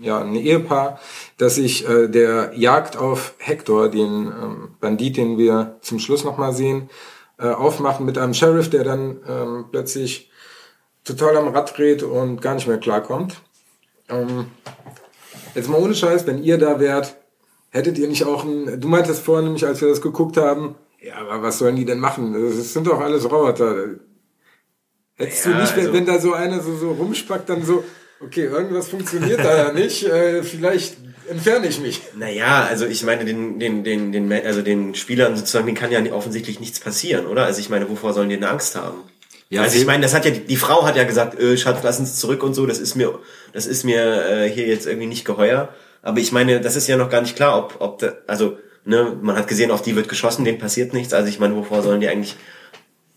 ja, 0.00 0.20
ein 0.20 0.34
Ehepaar, 0.34 0.98
das 1.38 1.54
sich 1.56 1.88
äh, 1.88 2.08
der 2.08 2.52
Jagd 2.56 2.96
auf 2.96 3.34
Hector, 3.38 3.88
den 3.88 4.26
ähm, 4.26 4.68
Bandit, 4.80 5.16
den 5.16 5.38
wir 5.38 5.76
zum 5.80 5.98
Schluss 5.98 6.24
nochmal 6.24 6.52
sehen, 6.52 6.90
äh, 7.38 7.48
aufmachen 7.48 8.04
mit 8.06 8.18
einem 8.18 8.34
Sheriff, 8.34 8.68
der 8.70 8.84
dann 8.84 9.20
ähm, 9.28 9.64
plötzlich 9.70 10.30
total 11.04 11.36
am 11.36 11.48
Rad 11.48 11.76
dreht 11.78 12.02
und 12.02 12.42
gar 12.42 12.54
nicht 12.54 12.66
mehr 12.66 12.78
klarkommt. 12.78 13.40
Ähm, 14.08 14.46
jetzt 15.54 15.68
mal 15.68 15.80
ohne 15.80 15.94
Scheiß, 15.94 16.26
wenn 16.26 16.42
ihr 16.42 16.58
da 16.58 16.80
wärt, 16.80 17.16
hättet 17.70 17.98
ihr 17.98 18.08
nicht 18.08 18.24
auch 18.24 18.44
ein, 18.44 18.80
du 18.80 18.88
meintest 18.88 19.22
vorhin 19.22 19.44
nämlich, 19.46 19.66
als 19.66 19.80
wir 19.80 19.88
das 19.88 20.00
geguckt 20.02 20.36
haben, 20.36 20.74
ja, 21.00 21.14
aber 21.16 21.42
was 21.42 21.58
sollen 21.58 21.76
die 21.76 21.84
denn 21.84 22.00
machen? 22.00 22.32
Das 22.32 22.72
sind 22.72 22.86
doch 22.86 23.00
alles 23.00 23.24
Roboter. 23.30 23.90
Hättest 25.14 25.46
Ja, 25.46 25.52
du 25.52 25.58
nicht, 25.60 25.76
wenn, 25.76 25.86
also- 25.86 25.92
wenn 25.92 26.06
da 26.06 26.18
so 26.18 26.32
einer 26.32 26.60
so, 26.60 26.74
so 26.76 26.90
rumspackt, 26.92 27.48
dann 27.48 27.62
so, 27.64 27.84
okay, 28.20 28.44
irgendwas 28.44 28.88
funktioniert 28.88 29.40
da 29.40 29.56
ja 29.56 29.72
nicht, 29.72 30.04
äh, 30.04 30.42
vielleicht 30.42 30.96
entferne 31.28 31.66
ich 31.66 31.80
mich. 31.80 32.02
Naja, 32.16 32.64
also 32.64 32.86
ich 32.86 33.02
meine, 33.02 33.24
den, 33.24 33.58
den, 33.58 33.84
den, 33.84 34.12
den, 34.12 34.32
also 34.32 34.62
den 34.62 34.94
Spielern 34.94 35.36
sozusagen, 35.36 35.66
denen 35.66 35.76
kann 35.76 35.90
ja 35.90 36.00
offensichtlich 36.12 36.60
nichts 36.60 36.80
passieren, 36.80 37.26
oder? 37.26 37.44
Also 37.44 37.60
ich 37.60 37.68
meine, 37.68 37.88
wovor 37.88 38.14
sollen 38.14 38.28
die 38.28 38.36
denn 38.36 38.44
Angst 38.48 38.76
haben? 38.76 38.98
Ja, 39.48 39.62
also 39.62 39.78
ich 39.78 39.86
meine, 39.86 40.02
das 40.02 40.14
hat 40.14 40.24
ja, 40.24 40.32
die, 40.32 40.40
die 40.40 40.56
Frau 40.56 40.84
hat 40.84 40.96
ja 40.96 41.04
gesagt, 41.04 41.38
äh, 41.38 41.56
Schatz, 41.56 41.78
lass 41.82 42.00
uns 42.00 42.18
zurück 42.18 42.42
und 42.42 42.54
so, 42.54 42.66
das 42.66 42.78
ist 42.78 42.96
mir, 42.96 43.18
das 43.52 43.66
ist 43.66 43.84
mir 43.84 44.26
äh, 44.28 44.50
hier 44.50 44.66
jetzt 44.66 44.86
irgendwie 44.86 45.06
nicht 45.06 45.24
geheuer. 45.24 45.68
Aber 46.02 46.18
ich 46.18 46.32
meine, 46.32 46.60
das 46.60 46.76
ist 46.76 46.88
ja 46.88 46.96
noch 46.96 47.10
gar 47.10 47.20
nicht 47.20 47.36
klar, 47.36 47.58
ob, 47.58 47.76
ob 47.80 47.98
da, 47.98 48.14
also, 48.26 48.58
ne, 48.84 49.16
man 49.20 49.36
hat 49.36 49.48
gesehen, 49.48 49.70
auf 49.70 49.82
die 49.82 49.94
wird 49.94 50.08
geschossen, 50.08 50.44
denen 50.44 50.58
passiert 50.58 50.92
nichts. 50.94 51.12
Also 51.12 51.28
ich 51.28 51.38
meine, 51.38 51.54
wovor 51.54 51.82
sollen 51.82 52.00
die 52.00 52.08
eigentlich 52.08 52.36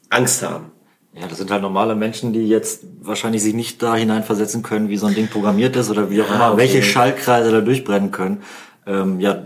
Angst 0.10 0.44
haben? 0.44 0.72
Ja, 1.20 1.28
das 1.28 1.38
sind 1.38 1.52
halt 1.52 1.62
normale 1.62 1.96
Menschen, 1.96 2.32
die 2.34 2.48
jetzt 2.48 2.84
wahrscheinlich 3.02 3.44
sich 3.44 3.54
nicht 3.54 3.82
da 3.84 3.96
hineinversetzen 3.96 4.64
können, 4.64 4.90
wie 4.90 4.98
so 4.98 5.06
ein 5.08 5.16
Ding 5.16 5.28
programmiert 5.28 5.76
ist 5.76 5.90
oder 5.90 6.10
wie 6.10 6.22
auch 6.22 6.30
Ja, 6.30 6.36
immer, 6.36 6.48
okay. 6.54 6.58
welche 6.62 6.82
Schallkreise 6.84 7.52
da 7.52 7.62
durchbrennen 7.62 8.12
können. 8.12 8.42
Ähm, 8.88 9.20
ja, 9.20 9.44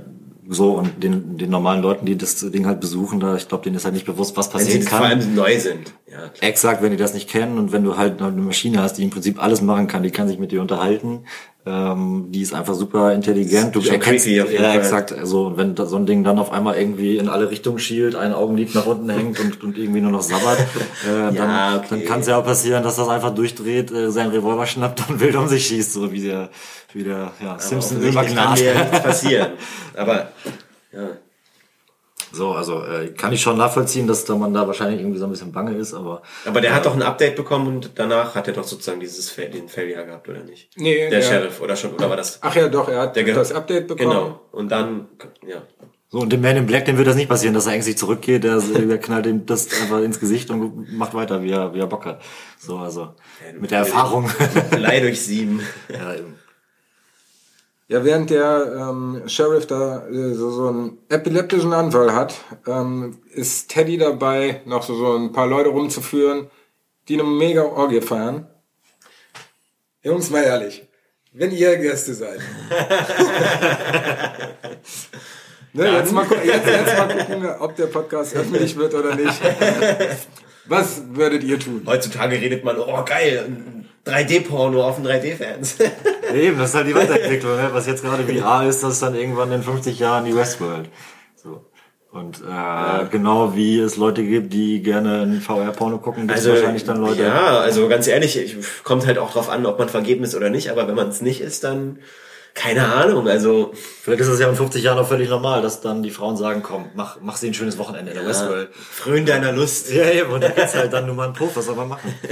so 0.50 0.74
und 0.74 1.02
den, 1.02 1.38
den 1.38 1.50
normalen 1.50 1.82
Leuten, 1.82 2.06
die 2.06 2.18
das 2.18 2.36
Ding 2.52 2.66
halt 2.68 2.80
besuchen, 2.82 3.20
da, 3.20 3.36
ich 3.36 3.48
glaube, 3.48 3.64
denen 3.64 3.78
ist 3.78 3.86
halt 3.86 3.94
nicht 3.94 4.06
bewusst, 4.06 4.36
was 4.38 4.54
Wenn 4.54 4.60
sie 4.62 4.66
passieren 4.66 4.88
vor 4.88 5.00
kann. 5.00 5.08
allem 5.20 5.36
neu 5.36 5.58
sind. 5.60 5.94
Ja, 6.12 6.18
klar. 6.28 6.50
Exakt, 6.50 6.84
wenn 6.84 6.92
die 6.92 6.98
das 6.98 7.14
nicht 7.14 7.30
kennen 7.30 7.58
und 7.58 7.72
wenn 7.72 7.84
du 7.84 7.98
halt 7.98 8.22
eine 8.22 8.32
Maschine 8.42 8.82
hast, 8.82 8.98
die 8.98 9.04
im 9.04 9.10
Prinzip 9.10 9.42
alles 9.42 9.62
machen 9.62 9.88
kann, 9.88 10.04
die 10.04 10.12
kann 10.12 10.28
sich 10.28 10.38
mit 10.40 10.52
dir 10.52 10.62
unterhalten, 10.62 11.22
ähm, 11.66 12.26
die 12.30 12.42
ist 12.42 12.54
einfach 12.54 12.74
super 12.74 13.14
intelligent. 13.14 13.74
Du 13.74 13.80
erkennst, 13.80 14.26
jeden 14.26 14.52
ja, 14.52 14.70
Fall. 14.70 14.78
exakt. 14.78 15.14
Also 15.14 15.54
wenn 15.56 15.78
so 15.78 15.96
ein 15.96 16.06
Ding 16.06 16.24
dann 16.26 16.38
auf 16.38 16.52
einmal 16.52 16.76
irgendwie 16.76 17.18
in 17.18 17.30
alle 17.30 17.50
Richtungen 17.50 17.80
schielt, 17.80 18.16
ein 18.16 18.34
Augenlid 18.34 18.76
nach 18.76 18.86
unten 18.86 19.10
hängt 19.10 19.40
und, 19.40 19.64
und 19.64 19.78
irgendwie 19.78 20.02
nur 20.02 20.12
noch 20.12 20.24
sabbert, 20.24 20.60
äh, 20.60 21.34
dann, 21.36 21.78
okay. 21.78 21.86
dann 21.90 22.06
kann 22.06 22.20
es 22.20 22.28
ja 22.28 22.38
auch 22.38 22.44
passieren, 22.44 22.84
dass 22.84 22.98
das 22.98 23.08
einfach 23.08 23.34
durchdreht, 23.34 23.92
äh, 23.92 24.12
seinen 24.12 24.32
Revolver 24.32 24.66
schnappt 24.66 25.10
und 25.10 25.22
wild 25.22 25.36
um 25.36 25.48
sich 25.48 25.66
schießt, 25.66 25.94
so 25.94 26.12
wie 26.12 26.22
der, 26.22 26.50
wie 26.92 27.04
der 27.04 27.32
ja, 27.42 27.58
Simpson 27.58 28.02
mir 28.02 28.12
nichts 28.12 28.34
passieren. 29.04 29.52
Aber, 29.96 30.34
ja. 30.92 31.10
So, 32.36 32.52
also 32.54 32.84
äh, 32.84 33.10
kann 33.10 33.32
ich 33.32 33.42
schon 33.42 33.58
nachvollziehen, 33.58 34.08
dass 34.08 34.26
da 34.26 34.36
man 34.36 34.54
da 34.56 34.66
wahrscheinlich 34.66 35.00
irgendwie 35.02 35.20
so 35.20 35.26
ein 35.26 35.30
bisschen 35.32 35.52
bange 35.52 35.78
ist, 35.78 35.94
aber 35.94 36.24
Aber 36.46 36.62
der 36.62 36.74
hat 36.74 36.84
doch 36.88 36.96
ein 36.96 37.04
Update 37.04 37.36
bekommen 37.36 37.68
und 37.68 37.92
danach 37.96 38.34
hat 38.34 38.48
er 38.48 38.56
doch 38.56 38.64
sozusagen 38.64 39.00
dieses 39.00 39.30
Fail, 39.30 39.52
den 39.52 39.70
Failure 39.70 40.04
gehabt, 40.06 40.28
oder 40.28 40.44
nicht? 40.44 40.72
Nee, 40.76 40.98
der 40.98 41.10
der- 41.12 41.22
Sheriff, 41.22 41.62
oder 41.62 41.76
schon, 41.76 41.94
oder 41.94 42.10
war 42.10 42.18
das? 42.18 42.40
Ach 42.42 42.56
ja, 42.56 42.68
doch, 42.70 42.90
er 42.90 43.02
hat 43.02 43.16
Der 43.16 43.24
Genau. 43.24 43.38
das 43.38 43.52
Update 43.52 43.88
bekommen. 43.88 44.10
Genau. 44.10 44.40
Und 44.52 44.70
dann, 44.72 45.10
ja. 45.48 45.62
So, 46.10 46.20
und 46.22 46.32
dem 46.34 46.42
Man 46.42 46.58
in 46.58 46.66
Black, 46.66 46.86
dem 46.86 46.98
wird 46.98 47.08
das 47.08 47.16
nicht 47.16 47.30
passieren, 47.30 47.54
dass 47.54 47.68
er 47.68 47.74
ängstlich 47.74 47.98
zurückgeht, 47.98 48.44
der, 48.44 48.60
der 48.60 48.98
knallt 48.98 49.26
ihm 49.28 49.46
das 49.46 49.68
einfach 49.82 50.00
ins 50.02 50.20
Gesicht 50.20 50.50
und 50.50 50.92
macht 50.98 51.14
weiter, 51.14 51.42
wie 51.44 51.52
er, 51.52 51.74
wie 51.76 51.80
er 51.80 51.88
Bock 51.88 52.06
hat. 52.06 52.22
So, 52.60 52.78
also, 52.78 53.10
mit 53.60 53.70
der 53.72 53.80
Erfahrung. 53.80 54.30
Leih 54.78 55.00
durch 55.02 55.22
sieben. 55.22 55.62
ja, 55.90 56.16
eben. 56.16 56.36
Ja, 57.94 58.04
während 58.04 58.32
der 58.32 58.74
ähm, 58.76 59.22
Sheriff 59.28 59.68
da 59.68 60.08
äh, 60.08 60.34
so, 60.34 60.50
so 60.50 60.68
einen 60.68 60.98
epileptischen 61.10 61.74
Anfall 61.74 62.12
hat, 62.12 62.34
ähm, 62.66 63.20
ist 63.32 63.70
Teddy 63.70 64.00
dabei, 64.00 64.62
noch 64.66 64.82
so, 64.82 64.96
so 64.96 65.16
ein 65.16 65.32
paar 65.32 65.46
Leute 65.46 65.70
rumzuführen, 65.70 66.50
die 67.08 67.14
eine 67.14 67.30
mega 67.30 67.62
Orgie 67.62 68.02
feiern. 68.02 68.48
Jungs, 70.02 70.32
mal 70.32 70.42
ehrlich, 70.42 70.88
wenn 71.34 71.52
ihr 71.52 71.78
Gäste 71.78 72.16
seid. 72.16 72.40
ne, 75.74 75.92
jetzt, 75.92 76.14
mal, 76.14 76.26
jetzt, 76.44 76.66
jetzt 76.66 76.98
mal 76.98 77.16
gucken, 77.16 77.48
ob 77.60 77.76
der 77.76 77.86
Podcast 77.86 78.36
öffentlich 78.36 78.76
wird 78.76 78.96
oder 78.96 79.14
nicht. 79.14 79.40
Was 80.66 81.04
würdet 81.12 81.44
ihr 81.44 81.60
tun? 81.60 81.84
Heutzutage 81.86 82.38
redet 82.42 82.64
man, 82.64 82.80
oh 82.80 83.04
geil, 83.06 83.46
3D-Porno 84.06 84.84
auf 84.84 84.98
den 84.98 85.08
3D-Fans. 85.08 85.78
Eben, 86.34 86.58
das 86.58 86.70
ist 86.70 86.76
halt 86.76 86.88
die 86.88 86.96
Weiterentwicklung, 86.96 87.56
ne? 87.56 87.70
was 87.72 87.88
jetzt 87.88 88.04
gerade 88.04 88.24
VR 88.24 88.68
ist, 88.68 88.84
das 88.84 88.94
ist 88.94 89.02
dann 89.02 89.16
irgendwann 89.16 89.52
in 89.52 89.64
50 89.64 90.00
Jahren 90.00 90.26
die 90.26 90.36
Westworld. 90.36 90.90
So. 91.36 91.66
Und 92.12 92.42
äh, 92.42 93.06
genau 93.10 93.56
wie 93.56 93.80
es 93.80 93.98
Leute 93.98 94.24
gibt, 94.24 94.54
die 94.54 94.84
gerne 94.84 95.22
ein 95.22 95.42
VR-Porno 95.42 95.98
gucken, 95.98 96.28
gibt 96.28 96.40
es 96.40 96.48
wahrscheinlich 96.48 96.84
dann 96.84 96.98
Leute. 96.98 97.24
Ja, 97.24 97.60
also 97.60 97.88
ganz 97.88 98.08
ehrlich, 98.08 98.38
ich, 98.38 98.84
kommt 98.84 99.08
halt 99.08 99.18
auch 99.18 99.32
drauf 99.32 99.50
an, 99.50 99.66
ob 99.66 99.80
man 99.80 99.90
vergeben 99.90 100.24
ist 100.24 100.36
oder 100.36 100.50
nicht, 100.50 100.70
aber 100.70 100.88
wenn 100.88 100.96
man 100.96 101.08
es 101.08 101.22
nicht 101.22 101.42
ist, 101.42 101.64
dann 101.64 102.00
keine 102.54 102.94
Ahnung, 102.94 103.28
also 103.28 103.74
Vielleicht 104.04 104.22
ist 104.22 104.28
es 104.28 104.40
ja 104.40 104.48
in 104.48 104.56
50 104.56 104.84
Jahren 104.84 105.00
auch 105.00 105.08
völlig 105.08 105.28
normal, 105.28 105.64
dass 105.64 105.82
dann 105.82 106.04
die 106.04 106.12
Frauen 106.12 106.38
sagen, 106.38 106.62
komm, 106.62 106.86
mach, 106.94 107.18
mach 107.20 107.38
sie 107.38 107.48
ein 107.48 107.56
schönes 107.56 107.80
Wochenende 107.80 108.12
in 108.12 108.18
der 108.18 108.28
Westworld. 108.28 108.70
frönen 108.76 109.26
deiner 109.26 109.52
Lust. 109.52 109.92
Ja, 109.92 110.08
eben, 110.12 110.32
und 110.32 110.44
da 110.44 110.50
gibt's 110.50 110.76
halt 110.76 110.94
dann 110.94 111.08
nur 111.08 111.16
mal 111.16 111.26
einen 111.26 111.34
Puff, 111.34 111.56
was 111.56 111.66
soll 111.66 111.76
man 111.76 111.88
machen? 111.88 112.14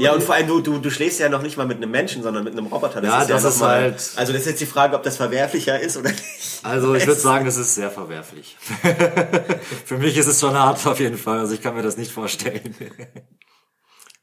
Ja, 0.00 0.12
und 0.14 0.22
vor 0.22 0.34
allem, 0.34 0.46
du, 0.48 0.60
du, 0.60 0.78
du 0.78 0.90
schläfst 0.90 1.20
ja 1.20 1.28
noch 1.28 1.42
nicht 1.42 1.56
mal 1.56 1.66
mit 1.66 1.76
einem 1.76 1.90
Menschen, 1.90 2.22
sondern 2.22 2.42
mit 2.44 2.54
einem 2.54 2.66
Roboter. 2.66 3.02
Ja, 3.04 3.24
das 3.24 3.42
noch 3.44 3.50
ist 3.50 3.60
mal- 3.60 3.68
halt- 3.82 4.12
Also 4.16 4.32
das 4.32 4.42
ist 4.42 4.46
jetzt 4.48 4.60
die 4.60 4.66
Frage, 4.66 4.96
ob 4.96 5.02
das 5.02 5.16
verwerflicher 5.16 5.78
ist 5.78 5.96
oder 5.96 6.10
nicht. 6.10 6.24
Also 6.62 6.94
ich 6.94 7.06
würde 7.06 7.20
sagen, 7.20 7.44
das 7.44 7.56
ist 7.56 7.74
sehr 7.74 7.90
verwerflich. 7.90 8.56
Für 9.84 9.98
mich 9.98 10.16
ist 10.16 10.26
es 10.26 10.40
schon 10.40 10.54
hart 10.58 10.84
auf 10.86 10.98
jeden 11.00 11.16
Fall, 11.18 11.38
also 11.38 11.54
ich 11.54 11.62
kann 11.62 11.74
mir 11.74 11.82
das 11.82 11.96
nicht 11.96 12.12
vorstellen. 12.12 12.74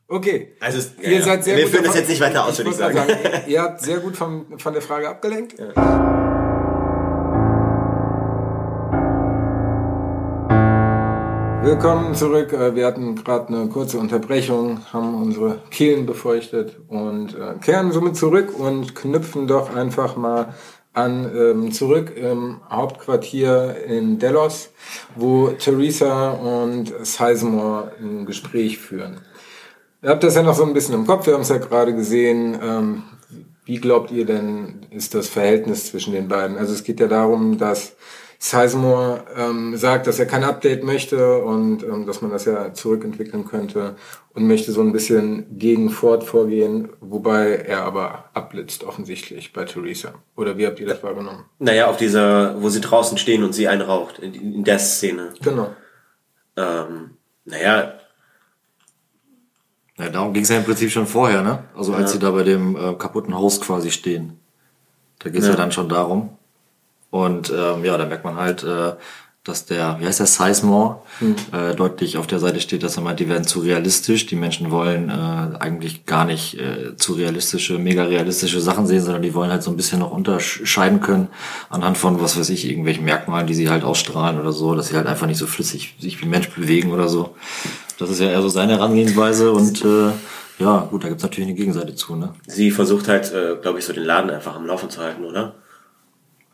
Okay. 0.09 0.55
Also 0.61 0.77
es- 0.77 0.91
ja, 1.01 1.09
ihr 1.09 1.17
ja. 1.17 1.21
seid 1.21 1.43
sehr 1.43 1.57
Wir 1.57 1.63
gut 1.63 1.71
führen 1.73 1.83
das 1.83 1.91
davon- 1.95 1.99
jetzt 2.01 2.09
nicht 2.09 2.21
weiter 2.21 2.45
aus, 2.45 2.57
würde 2.57 2.69
ich 2.69 2.77
sagen. 2.77 2.95
gerade 2.95 3.43
ihr 3.47 3.61
habt 3.61 3.81
sehr 3.81 3.97
gut 3.99 4.15
von, 4.15 4.57
von 4.57 4.71
der 4.71 4.81
Frage 4.81 5.09
abgelenkt. 5.09 5.55
Willkommen 11.67 12.15
zurück. 12.15 12.53
Äh, 12.53 12.75
Wir 12.75 12.85
hatten 12.85 13.15
gerade 13.15 13.49
eine 13.49 13.67
kurze 13.67 13.99
Unterbrechung, 13.99 14.79
haben 14.93 15.21
unsere 15.21 15.59
Kehlen 15.69 16.05
befeuchtet 16.05 16.77
und 16.87 17.35
äh, 17.35 17.59
kehren 17.61 17.91
somit 17.91 18.15
zurück 18.15 18.57
und 18.57 18.95
knüpfen 18.95 19.47
doch 19.47 19.75
einfach 19.75 20.15
mal 20.15 20.53
an 20.93 21.29
ähm, 21.35 21.73
zurück 21.73 22.13
im 22.15 22.61
Hauptquartier 22.71 23.83
in 23.85 24.17
Delos, 24.17 24.69
wo 25.17 25.49
Theresa 25.49 26.29
und 26.29 26.93
Sizemore 27.05 27.91
ein 27.99 28.25
Gespräch 28.25 28.77
führen. 28.77 29.19
Ihr 30.01 30.11
habt 30.11 30.23
das 30.23 30.35
ja 30.35 30.43
noch 30.43 30.55
so 30.55 30.63
ein 30.63 30.73
bisschen 30.73 30.95
im 30.95 31.05
Kopf, 31.05 31.27
wir 31.27 31.33
haben 31.33 31.41
es 31.41 31.49
ja 31.49 31.57
gerade 31.57 31.93
gesehen. 31.93 32.57
Ähm, 32.63 33.03
wie 33.65 33.81
glaubt 33.81 34.11
ihr 34.11 34.25
denn, 34.25 34.85
ist 34.91 35.13
das 35.13 35.27
Verhältnis 35.27 35.87
zwischen 35.87 36.13
den 36.13 36.29
beiden? 36.29 36.57
Also 36.57 36.71
es 36.71 36.85
geht 36.85 37.01
ja 37.01 37.07
darum, 37.07 37.57
dass 37.57 37.97
Sizemore 38.39 39.23
ähm, 39.35 39.75
sagt, 39.77 40.05
dass 40.05 40.19
er 40.19 40.27
kein 40.27 40.43
Update 40.43 40.83
möchte 40.83 41.39
und 41.39 41.83
ähm, 41.83 42.05
dass 42.05 42.21
man 42.21 42.29
das 42.29 42.45
ja 42.45 42.73
zurückentwickeln 42.73 43.45
könnte 43.45 43.95
und 44.33 44.47
möchte 44.47 44.71
so 44.71 44.81
ein 44.81 44.91
bisschen 44.91 45.57
gegen 45.57 45.89
Ford 45.89 46.23
vorgehen, 46.23 46.89
wobei 46.99 47.55
er 47.55 47.83
aber 47.83 48.25
abblitzt 48.33 48.83
offensichtlich 48.83 49.53
bei 49.53 49.65
Theresa. 49.65 50.13
Oder 50.35 50.57
wie 50.57 50.67
habt 50.67 50.79
ihr 50.79 50.85
das 50.85 51.01
wahrgenommen? 51.01 51.45
Naja, 51.57 51.87
auf 51.87 51.97
dieser, 51.97 52.61
wo 52.61 52.69
sie 52.69 52.81
draußen 52.81 53.17
stehen 53.17 53.43
und 53.43 53.53
sie 53.53 53.67
einen 53.67 53.81
raucht, 53.81 54.19
in, 54.19 54.33
in 54.33 54.63
der 54.63 54.77
Szene. 54.79 55.33
Genau. 55.41 55.75
Ähm, 56.55 57.11
naja, 57.45 57.93
Ja, 59.97 60.09
darum 60.09 60.31
ging 60.33 60.43
es 60.43 60.49
ja 60.49 60.57
im 60.57 60.63
Prinzip 60.63 60.91
schon 60.91 61.07
vorher, 61.07 61.41
ne? 61.41 61.63
Also 61.75 61.93
als 61.93 62.11
sie 62.11 62.19
da 62.19 62.29
bei 62.29 62.43
dem 62.43 62.75
äh, 62.75 62.93
kaputten 62.93 63.33
Haus 63.33 63.59
quasi 63.59 63.89
stehen. 63.89 64.39
Da 65.19 65.31
geht 65.31 65.41
es 65.41 65.47
ja. 65.47 65.53
Ja. 65.53 65.57
dann 65.57 65.71
schon 65.71 65.89
darum. 65.89 66.36
Und 67.09 67.51
ähm, 67.55 67.85
ja, 67.85 67.97
da 67.97 68.05
merkt 68.05 68.25
man 68.25 68.35
halt, 68.35 68.63
äh, 68.63 68.93
dass 69.47 69.65
der, 69.65 69.97
wie 69.99 70.05
heißt 70.05 70.19
der, 70.19 70.27
Sizemore, 70.27 71.01
äh, 71.53 71.73
deutlich 71.73 72.17
auf 72.17 72.27
der 72.27 72.39
Seite 72.39 72.59
steht, 72.59 72.83
dass 72.83 72.97
er 72.97 73.03
meint, 73.03 73.19
die 73.19 73.29
werden 73.29 73.45
zu 73.45 73.59
realistisch. 73.59 74.25
Die 74.25 74.35
Menschen 74.35 74.71
wollen 74.71 75.09
äh, 75.09 75.57
eigentlich 75.57 76.05
gar 76.05 76.25
nicht 76.25 76.59
äh, 76.59 76.97
zu 76.97 77.13
realistische, 77.13 77.79
mega 77.79 78.03
realistische 78.03 78.59
Sachen 78.59 78.87
sehen, 78.87 79.01
sondern 79.01 79.21
die 79.21 79.33
wollen 79.33 79.51
halt 79.51 79.63
so 79.63 79.71
ein 79.71 79.77
bisschen 79.77 79.99
noch 79.99 80.11
unterscheiden 80.11 80.99
können 80.99 81.29
anhand 81.69 81.97
von, 81.97 82.21
was 82.21 82.37
weiß 82.37 82.49
ich, 82.49 82.69
irgendwelchen 82.69 83.05
Merkmalen, 83.05 83.47
die 83.47 83.53
sie 83.53 83.69
halt 83.69 83.83
ausstrahlen 83.83 84.39
oder 84.39 84.51
so, 84.51 84.75
dass 84.75 84.89
sie 84.89 84.97
halt 84.97 85.07
einfach 85.07 85.27
nicht 85.27 85.39
so 85.39 85.47
flüssig 85.47 85.95
sich 85.99 86.19
wie 86.19 86.25
ein 86.25 86.29
Mensch 86.29 86.49
bewegen 86.49 86.91
oder 86.91 87.07
so. 87.07 87.35
Das 87.99 88.09
ist 88.09 88.19
ja 88.19 88.29
eher 88.29 88.41
so 88.41 88.49
seine 88.49 88.73
Herangehensweise 88.73 89.51
und 89.51 89.83
äh, 89.83 90.11
ja, 90.59 90.87
gut, 90.89 91.03
da 91.03 91.07
gibt's 91.07 91.23
natürlich 91.23 91.49
eine 91.49 91.57
Gegenseite 91.57 91.95
zu, 91.95 92.15
ne? 92.15 92.33
sie 92.47 92.71
versucht 92.71 93.07
halt, 93.07 93.31
äh, 93.31 93.55
glaube 93.61 93.79
ich, 93.79 93.85
so 93.85 93.93
den 93.93 94.03
Laden 94.03 94.29
einfach 94.29 94.55
am 94.55 94.65
Laufen 94.65 94.89
zu 94.89 95.01
halten, 95.01 95.23
oder? 95.23 95.53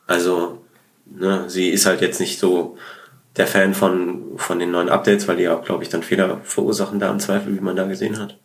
Also, 0.08 0.64
ne, 1.06 1.46
sie 1.48 1.70
ist 1.70 1.86
halt 1.86 2.02
jetzt 2.02 2.20
nicht 2.20 2.40
so 2.40 2.78
der 3.38 3.48
Fan 3.48 3.74
von, 3.74 4.24
von 4.38 4.60
den 4.60 4.72
neuen 4.72 4.90
Updates, 4.90 5.28
weil 5.28 5.38
die 5.38 5.50
auch, 5.50 5.64
glaube 5.64 5.84
ich, 5.84 5.90
dann 5.90 6.04
Fehler 6.04 6.42
verursachen 6.44 7.00
da 7.00 7.10
im 7.10 7.20
Zweifel, 7.20 7.56
wie 7.56 7.62
man 7.62 7.76
da 7.76 7.86
gesehen 7.86 8.20
hat. 8.20 8.38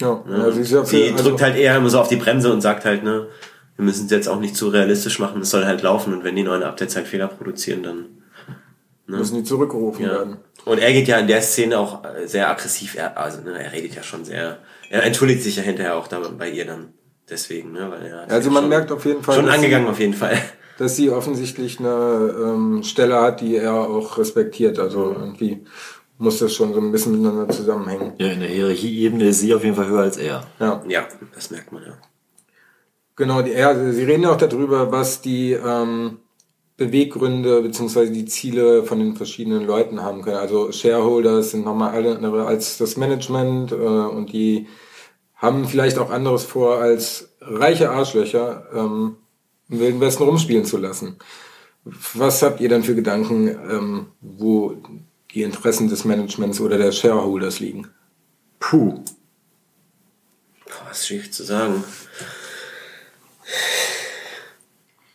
Ja, 0.00 0.22
Ne? 0.26 0.38
ja, 0.38 0.50
sie 0.50 0.60
ist 0.62 0.70
ja 0.72 0.84
sie 0.84 1.08
für, 1.08 1.12
also, 1.12 1.28
drückt 1.30 1.42
halt 1.42 1.56
eher 1.56 1.76
immer 1.76 1.90
so 1.90 2.00
auf 2.00 2.08
die 2.08 2.16
Bremse 2.16 2.52
und 2.52 2.60
sagt 2.60 2.84
halt, 2.84 3.04
ne, 3.04 3.28
wir 3.76 3.84
müssen 3.84 4.06
es 4.06 4.10
jetzt 4.12 4.28
auch 4.28 4.40
nicht 4.40 4.56
zu 4.56 4.68
realistisch 4.68 5.18
machen, 5.18 5.42
es 5.42 5.50
soll 5.50 5.64
halt 5.66 5.82
laufen 5.82 6.14
und 6.14 6.24
wenn 6.24 6.36
die 6.36 6.42
neuen 6.42 6.62
Updates 6.62 6.96
halt 6.96 7.06
Fehler 7.06 7.28
produzieren, 7.28 7.82
dann 7.82 8.06
Ne? 9.06 9.18
Müssen 9.18 9.36
die 9.36 9.44
zurückgerufen 9.44 10.02
Ja. 10.02 10.12
werden. 10.12 10.38
Und 10.64 10.78
er 10.78 10.90
geht 10.94 11.08
ja 11.08 11.18
in 11.18 11.26
der 11.26 11.42
Szene 11.42 11.78
auch 11.78 12.00
sehr 12.24 12.48
aggressiv, 12.48 12.94
er, 12.94 13.18
also 13.18 13.42
ne, 13.42 13.62
er 13.62 13.70
redet 13.70 13.94
ja 13.94 14.02
schon 14.02 14.24
sehr, 14.24 14.56
er 14.88 15.02
entschuldigt 15.02 15.42
sich 15.42 15.56
ja 15.56 15.62
hinterher 15.62 15.96
auch 15.96 16.08
da 16.08 16.20
bei 16.20 16.48
ihr 16.48 16.64
dann. 16.64 16.94
Deswegen, 17.28 17.72
ne, 17.72 17.90
weil 17.90 18.06
er 18.06 18.30
Also 18.30 18.48
ja 18.48 18.54
man 18.54 18.68
merkt 18.70 18.90
auf 18.90 19.04
jeden 19.04 19.22
Fall, 19.22 19.34
schon 19.34 19.50
angegangen 19.50 19.88
auf 19.88 19.98
jeden 20.00 20.14
Fall. 20.14 20.38
Dass 20.78 20.96
sie 20.96 21.10
offensichtlich 21.10 21.78
eine 21.78 22.34
ähm, 22.38 22.82
Stelle 22.82 23.20
hat, 23.20 23.40
die 23.40 23.56
er 23.56 23.74
auch 23.74 24.18
respektiert. 24.18 24.78
Also 24.78 25.14
irgendwie 25.18 25.64
muss 26.18 26.38
das 26.38 26.54
schon 26.54 26.72
so 26.74 26.80
ein 26.80 26.92
bisschen 26.92 27.12
miteinander 27.12 27.48
zusammenhängen. 27.48 28.12
Ja, 28.18 28.28
in 28.28 28.40
der 28.40 28.48
Hierarchieebene 28.48 29.28
ist 29.28 29.40
sie 29.40 29.54
auf 29.54 29.64
jeden 29.64 29.76
Fall 29.76 29.88
höher 29.88 30.02
als 30.02 30.16
er. 30.16 30.46
Ja. 30.58 30.82
Ja, 30.88 31.06
das 31.34 31.50
merkt 31.50 31.72
man 31.72 31.82
ja. 31.82 31.98
Genau, 33.16 33.42
die, 33.42 33.52
ja, 33.52 33.74
sie 33.92 34.04
reden 34.04 34.24
ja 34.24 34.32
auch 34.32 34.36
darüber, 34.36 34.90
was 34.90 35.20
die 35.20 35.52
ähm, 35.52 36.18
Beweggründe 36.76 37.62
beziehungsweise 37.62 38.10
die 38.10 38.24
Ziele 38.24 38.82
von 38.82 38.98
den 38.98 39.14
verschiedenen 39.14 39.64
Leuten 39.64 40.02
haben 40.02 40.22
können. 40.22 40.38
Also 40.38 40.72
Shareholders 40.72 41.52
sind 41.52 41.64
nochmal 41.64 41.90
alle 41.90 42.16
andere 42.16 42.46
als 42.46 42.78
das 42.78 42.96
Management 42.96 43.70
äh, 43.70 43.74
und 43.76 44.32
die 44.32 44.66
haben 45.34 45.66
vielleicht 45.66 45.98
auch 45.98 46.10
anderes 46.10 46.44
vor, 46.44 46.78
als 46.78 47.36
reiche 47.40 47.90
Arschlöcher 47.90 48.66
ähm, 48.74 49.16
im 49.74 49.80
Wilden 49.80 50.00
Westen 50.00 50.22
rumspielen 50.22 50.64
zu 50.64 50.76
lassen. 50.78 51.16
Was 52.14 52.42
habt 52.42 52.60
ihr 52.60 52.68
denn 52.68 52.82
für 52.82 52.94
Gedanken, 52.94 53.48
ähm, 53.48 54.06
wo 54.20 54.76
die 55.32 55.42
Interessen 55.42 55.88
des 55.88 56.04
Managements 56.04 56.60
oder 56.60 56.78
der 56.78 56.92
Shareholders 56.92 57.60
liegen? 57.60 57.88
Puh. 58.60 59.02
Boah, 60.66 60.90
ist 60.90 61.06
schwierig 61.06 61.32
zu 61.32 61.42
sagen. 61.44 61.84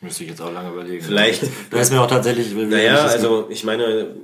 Müsste 0.01 0.23
ich 0.23 0.29
jetzt 0.29 0.41
auch 0.41 0.51
lange 0.51 0.69
überlegen. 0.71 1.03
Vielleicht- 1.03 1.43
Da 1.71 1.79
ist 1.81 1.91
mir 1.91 2.01
auch 2.01 2.07
tatsächlich. 2.07 2.53
Naja, 2.53 3.03
also 3.05 3.47
ich 3.49 3.63
meine, 3.65 4.15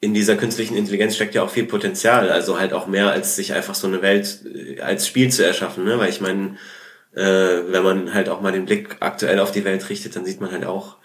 in 0.00 0.14
dieser 0.14 0.36
künstlichen 0.36 0.76
Intelligenz 0.76 1.14
steckt 1.14 1.34
ja 1.34 1.42
auch 1.42 1.50
viel 1.50 1.64
Potenzial, 1.64 2.30
also 2.30 2.58
halt 2.58 2.72
auch 2.72 2.86
mehr 2.88 3.10
als 3.10 3.36
sich 3.36 3.52
einfach 3.52 3.74
so 3.74 3.86
eine 3.86 4.02
Welt 4.02 4.40
äh, 4.44 4.80
als 4.80 5.06
Spiel 5.06 5.30
zu 5.30 5.44
erschaffen, 5.46 5.84
ne? 5.84 5.98
Weil 5.98 6.10
ich 6.10 6.20
meine, 6.20 6.46
äh, 6.46 6.56
wenn 7.14 7.82
man 7.82 8.14
halt 8.14 8.28
auch 8.28 8.40
mal 8.40 8.52
den 8.52 8.66
Blick 8.66 8.96
aktuell 9.00 9.38
auf 9.38 9.52
die 9.52 9.64
Welt 9.64 9.88
richtet, 9.88 10.16
dann 10.16 10.24
sieht 10.24 10.40
man 10.40 10.50
halt 10.50 10.64
auch, 10.64 10.96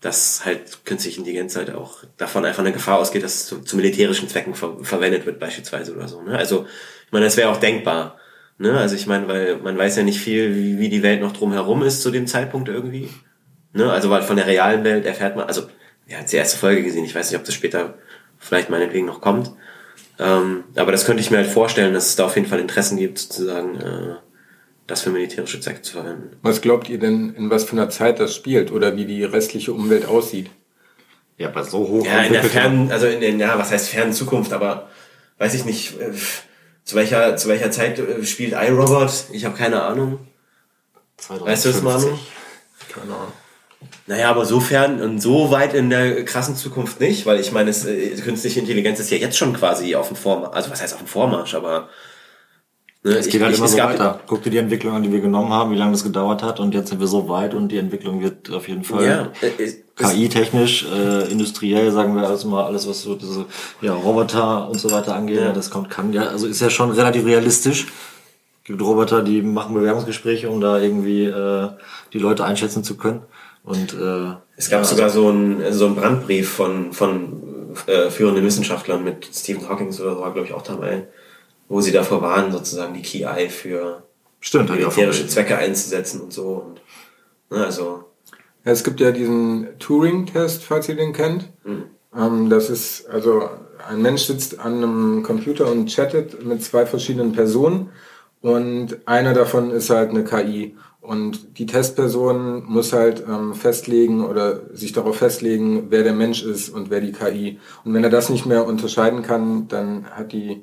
dass 0.00 0.44
halt 0.44 0.84
künstliche 0.84 1.18
Intelligenz 1.18 1.54
halt 1.56 1.72
auch 1.72 2.02
davon 2.16 2.44
einfach 2.44 2.64
eine 2.64 2.72
Gefahr 2.72 2.98
ausgeht, 2.98 3.22
dass 3.22 3.34
es 3.34 3.46
zu, 3.46 3.60
zu 3.60 3.76
militärischen 3.76 4.28
Zwecken 4.28 4.54
ver 4.54 4.76
verwendet 4.82 5.24
wird 5.26 5.38
beispielsweise 5.38 5.94
oder 5.94 6.08
so. 6.08 6.20
Ne? 6.22 6.36
Also 6.36 6.66
ich 7.06 7.12
meine, 7.12 7.24
das 7.24 7.36
wäre 7.36 7.50
auch 7.50 7.58
denkbar. 7.58 8.18
Ne? 8.58 8.76
Also 8.76 8.96
ich 8.96 9.06
meine, 9.06 9.28
weil 9.28 9.58
man 9.58 9.78
weiß 9.78 9.96
ja 9.96 10.02
nicht 10.02 10.20
viel, 10.20 10.56
wie, 10.56 10.78
wie 10.80 10.88
die 10.88 11.04
Welt 11.04 11.20
noch 11.20 11.32
drumherum 11.32 11.82
ist 11.84 12.02
zu 12.02 12.10
dem 12.10 12.26
Zeitpunkt 12.26 12.68
irgendwie. 12.68 13.10
Ne? 13.72 13.90
Also 13.92 14.10
weil 14.10 14.22
von 14.22 14.36
der 14.36 14.46
realen 14.46 14.82
Welt 14.82 15.06
erfährt 15.06 15.36
man, 15.36 15.46
also 15.46 15.68
wir 16.06 16.18
haben 16.18 16.26
die 16.26 16.36
erste 16.36 16.58
Folge 16.58 16.82
gesehen, 16.82 17.04
ich 17.04 17.14
weiß 17.14 17.30
nicht, 17.30 17.38
ob 17.38 17.44
das 17.44 17.54
später 17.54 17.94
vielleicht 18.38 18.70
meinetwegen 18.70 19.06
noch 19.06 19.20
kommt. 19.20 19.52
Ähm, 20.18 20.64
aber 20.74 20.90
das 20.90 21.04
könnte 21.04 21.22
ich 21.22 21.30
mir 21.30 21.38
halt 21.38 21.46
vorstellen, 21.46 21.94
dass 21.94 22.08
es 22.08 22.16
da 22.16 22.24
auf 22.24 22.34
jeden 22.34 22.48
Fall 22.48 22.58
Interessen 22.58 22.98
gibt, 22.98 23.18
sozusagen, 23.18 23.80
äh, 23.80 24.16
das 24.86 25.02
für 25.02 25.10
militärische 25.10 25.60
Zwecke 25.60 25.82
zu 25.82 25.92
verwenden. 25.92 26.36
Was 26.42 26.60
glaubt 26.60 26.88
ihr 26.88 26.98
denn, 26.98 27.34
in 27.34 27.50
was 27.50 27.64
für 27.64 27.72
einer 27.72 27.90
Zeit 27.90 28.20
das 28.20 28.34
spielt 28.34 28.72
oder 28.72 28.96
wie 28.96 29.04
die 29.04 29.24
restliche 29.24 29.72
Umwelt 29.72 30.06
aussieht? 30.06 30.50
Ja, 31.38 31.48
aber 31.48 31.64
so 31.64 31.78
hoch. 31.88 32.04
Ja, 32.04 32.22
in 32.22 32.32
der 32.32 32.44
fernen, 32.44 32.90
also 32.90 33.06
in 33.06 33.20
den, 33.20 33.40
ja, 33.40 33.58
was 33.58 33.70
heißt 33.70 33.88
fernen 33.88 34.12
Zukunft, 34.12 34.52
aber 34.52 34.88
weiß 35.38 35.54
ich 35.54 35.64
nicht, 35.64 36.00
äh, 36.00 36.12
zu 36.84 36.96
welcher, 36.96 37.36
zu 37.36 37.48
welcher 37.48 37.70
Zeit 37.70 37.98
äh, 37.98 38.24
spielt 38.24 38.52
iRobot? 38.52 39.10
Ich 39.32 39.44
habe 39.44 39.56
keine 39.56 39.82
Ahnung. 39.82 40.18
Weißt 41.28 41.64
du 41.64 41.70
das, 41.70 41.82
Manu? 41.82 41.98
2050. 42.00 42.32
Keine 42.94 43.14
Ahnung. 43.14 43.32
Naja, 44.06 44.30
aber 44.30 44.44
so 44.44 44.60
fern 44.60 45.00
und 45.00 45.20
so 45.20 45.50
weit 45.50 45.74
in 45.74 45.90
der 45.90 46.24
krassen 46.24 46.56
Zukunft 46.56 47.00
nicht, 47.00 47.26
weil 47.26 47.40
ich 47.40 47.52
meine, 47.52 47.70
es, 47.70 47.84
äh, 47.84 48.10
künstliche 48.16 48.60
Intelligenz 48.60 49.00
ist 49.00 49.10
ja 49.10 49.16
jetzt 49.16 49.36
schon 49.36 49.52
quasi 49.52 49.94
auf 49.94 50.08
dem 50.08 50.16
Vormarsch, 50.16 50.54
also 50.54 50.70
was 50.70 50.82
heißt 50.82 50.94
auf 50.94 51.00
dem 51.00 51.08
Vormarsch, 51.08 51.54
aber 51.54 51.88
ne, 53.04 53.12
Es 53.16 53.28
geht 53.28 53.42
halt 53.42 53.56
immer 53.56 53.68
so 53.68 53.78
weiter. 53.78 54.20
Guck 54.26 54.42
dir 54.42 54.50
die 54.50 54.58
Entwicklung 54.58 54.94
an, 54.94 55.02
die 55.02 55.12
wir 55.12 55.20
genommen 55.20 55.52
haben, 55.52 55.70
wie 55.72 55.76
lange 55.76 55.92
das 55.92 56.04
gedauert 56.04 56.42
hat 56.42 56.60
und 56.60 56.74
jetzt 56.74 56.88
sind 56.90 57.00
wir 57.00 57.06
so 57.06 57.28
weit 57.28 57.54
und 57.54 57.68
die 57.68 57.78
Entwicklung 57.78 58.22
wird 58.22 58.50
auf 58.50 58.68
jeden 58.68 58.84
Fall 58.84 59.04
Ja, 59.04 59.32
äh, 59.40 59.62
es- 59.62 59.76
KI-technisch, 59.96 60.86
äh, 60.90 61.30
industriell, 61.30 61.90
sagen 61.92 62.16
wir 62.16 62.26
also 62.26 62.48
mal, 62.48 62.64
alles 62.64 62.88
was 62.88 63.02
so 63.02 63.14
diese 63.14 63.44
ja, 63.82 63.92
Roboter 63.94 64.68
und 64.70 64.80
so 64.80 64.90
weiter 64.90 65.14
angeht, 65.14 65.40
Ja. 65.40 65.52
das 65.52 65.70
kommt, 65.70 65.90
kann 65.90 66.12
ja, 66.12 66.22
also 66.28 66.46
ist 66.46 66.60
ja 66.60 66.70
schon 66.70 66.90
relativ 66.92 67.24
realistisch. 67.26 67.86
gibt 68.64 68.80
Roboter, 68.80 69.22
die 69.22 69.42
machen 69.42 69.74
Bewerbungsgespräche, 69.74 70.48
um 70.48 70.60
da 70.60 70.78
irgendwie 70.78 71.24
äh, 71.24 71.68
die 72.12 72.18
Leute 72.18 72.44
einschätzen 72.44 72.84
zu 72.84 72.96
können. 72.96 73.22
Und 73.64 73.92
äh, 73.94 74.34
Es 74.56 74.70
gab 74.70 74.80
ja, 74.80 74.84
sogar 74.84 75.10
so 75.10 75.28
einen 75.28 75.72
so 75.72 75.86
einen 75.86 75.94
Brandbrief 75.96 76.48
von, 76.48 76.92
von 76.92 77.74
äh, 77.86 78.08
führenden 78.10 78.44
Wissenschaftlern 78.44 79.02
mit 79.04 79.28
Stephen 79.32 79.68
Hawking 79.68 79.88
oder 79.88 80.14
so, 80.14 80.20
war 80.20 80.32
glaube 80.32 80.46
ich 80.48 80.54
auch 80.54 80.62
dabei, 80.62 81.06
wo 81.68 81.80
sie 81.80 81.92
davor 81.92 82.22
waren, 82.22 82.52
sozusagen 82.52 82.94
die 82.94 83.02
KI 83.02 83.48
für 83.48 84.02
stimmt, 84.40 84.70
militärische 84.70 85.26
Zwecke 85.26 85.56
einzusetzen 85.56 86.20
und 86.20 86.32
so. 86.32 86.64
Und, 86.66 86.80
ne, 87.56 87.64
also, 87.64 88.04
Ja, 88.64 88.72
es 88.72 88.84
gibt 88.84 89.00
ja 89.00 89.10
diesen 89.10 89.78
Turing-Test, 89.78 90.62
falls 90.62 90.88
ihr 90.88 90.96
den 90.96 91.12
kennt. 91.12 91.50
Ähm, 92.16 92.50
das 92.50 92.70
ist, 92.70 93.08
also 93.08 93.48
ein 93.88 94.02
Mensch 94.02 94.22
sitzt 94.22 94.60
an 94.60 94.76
einem 94.76 95.22
Computer 95.22 95.70
und 95.70 95.86
chattet 95.86 96.44
mit 96.44 96.62
zwei 96.62 96.86
verschiedenen 96.86 97.32
Personen 97.32 97.90
und 98.40 98.98
einer 99.06 99.34
davon 99.34 99.70
ist 99.70 99.90
halt 99.90 100.10
eine 100.10 100.24
KI. 100.24 100.76
Und 101.00 101.58
die 101.58 101.66
Testperson 101.66 102.64
muss 102.64 102.92
halt 102.92 103.24
ähm, 103.28 103.54
festlegen 103.54 104.24
oder 104.24 104.60
sich 104.72 104.92
darauf 104.92 105.16
festlegen, 105.16 105.86
wer 105.90 106.04
der 106.04 106.12
Mensch 106.12 106.44
ist 106.44 106.68
und 106.68 106.90
wer 106.90 107.00
die 107.00 107.10
KI. 107.10 107.58
Und 107.84 107.92
wenn 107.94 108.04
er 108.04 108.10
das 108.10 108.30
nicht 108.30 108.46
mehr 108.46 108.66
unterscheiden 108.66 109.22
kann, 109.22 109.66
dann 109.66 110.06
hat 110.10 110.32
die 110.32 110.62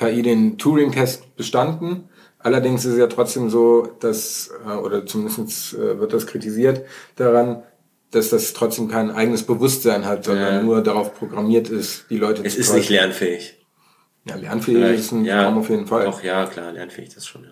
KI 0.00 0.22
den 0.22 0.56
Turing-Test 0.58 1.36
bestanden. 1.36 2.08
Allerdings 2.38 2.84
ist 2.86 2.92
es 2.94 2.98
ja 2.98 3.06
trotzdem 3.06 3.50
so, 3.50 3.86
dass, 4.00 4.50
äh, 4.66 4.70
oder 4.70 5.04
zumindest 5.04 5.74
äh, 5.74 5.98
wird 6.00 6.12
das 6.14 6.26
kritisiert 6.26 6.86
daran, 7.16 7.62
dass 8.10 8.30
das 8.30 8.54
trotzdem 8.54 8.88
kein 8.88 9.10
eigenes 9.10 9.44
Bewusstsein 9.44 10.06
hat, 10.06 10.24
sondern 10.24 10.54
Ja. 10.54 10.62
nur 10.62 10.82
darauf 10.82 11.14
programmiert 11.14 11.68
ist, 11.68 12.06
die 12.10 12.16
Leute 12.16 12.42
es 12.44 12.54
zu 12.54 12.60
ist 12.60 12.66
täuschen. 12.68 12.78
nicht 12.80 12.90
lernfähig. 12.90 13.56
Ja, 14.24 14.36
lernfähig 14.36 14.98
ist 15.00 15.12
ein 15.12 15.24
Traum 15.26 15.58
auf 15.58 15.68
jeden 15.70 15.86
Fall. 15.86 16.04
Doch, 16.06 16.22
ja, 16.22 16.46
klar, 16.46 16.72
lernfähig 16.72 17.14
das 17.14 17.26
schon, 17.26 17.44
ja. 17.44 17.50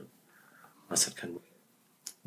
Was 0.89 1.07
hat 1.07 1.17
kein 1.17 1.35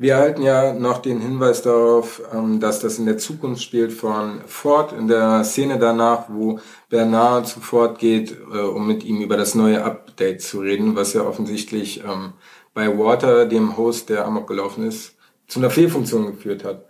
Wir 0.02 0.14
erhalten 0.14 0.42
ja 0.42 0.72
noch 0.72 0.98
den 0.98 1.20
Hinweis 1.20 1.62
darauf, 1.62 2.22
ähm, 2.34 2.58
dass 2.58 2.80
das 2.80 2.98
in 2.98 3.06
der 3.06 3.18
Zukunft 3.18 3.62
spielt 3.62 3.92
von 3.92 4.40
Ford, 4.48 4.92
in 4.92 5.06
der 5.06 5.44
Szene 5.44 5.78
danach, 5.78 6.24
wo 6.26 6.58
Bernard 6.90 7.46
zu 7.46 7.60
Ford 7.60 8.00
geht, 8.00 8.36
äh, 8.52 8.58
um 8.58 8.88
mit 8.88 9.04
ihm 9.04 9.20
über 9.20 9.36
das 9.36 9.54
neue 9.54 9.84
Update 9.84 10.42
zu 10.42 10.58
reden, 10.58 10.96
was 10.96 11.12
ja 11.12 11.22
offensichtlich 11.22 12.02
ähm, 12.02 12.32
bei 12.74 12.88
Water, 12.98 13.46
dem 13.46 13.76
Host, 13.76 14.08
der 14.08 14.26
Amok 14.26 14.48
gelaufen 14.48 14.88
ist, 14.88 15.14
zu 15.46 15.60
einer 15.60 15.70
Fehlfunktion 15.70 16.26
geführt 16.26 16.64
hat. 16.64 16.84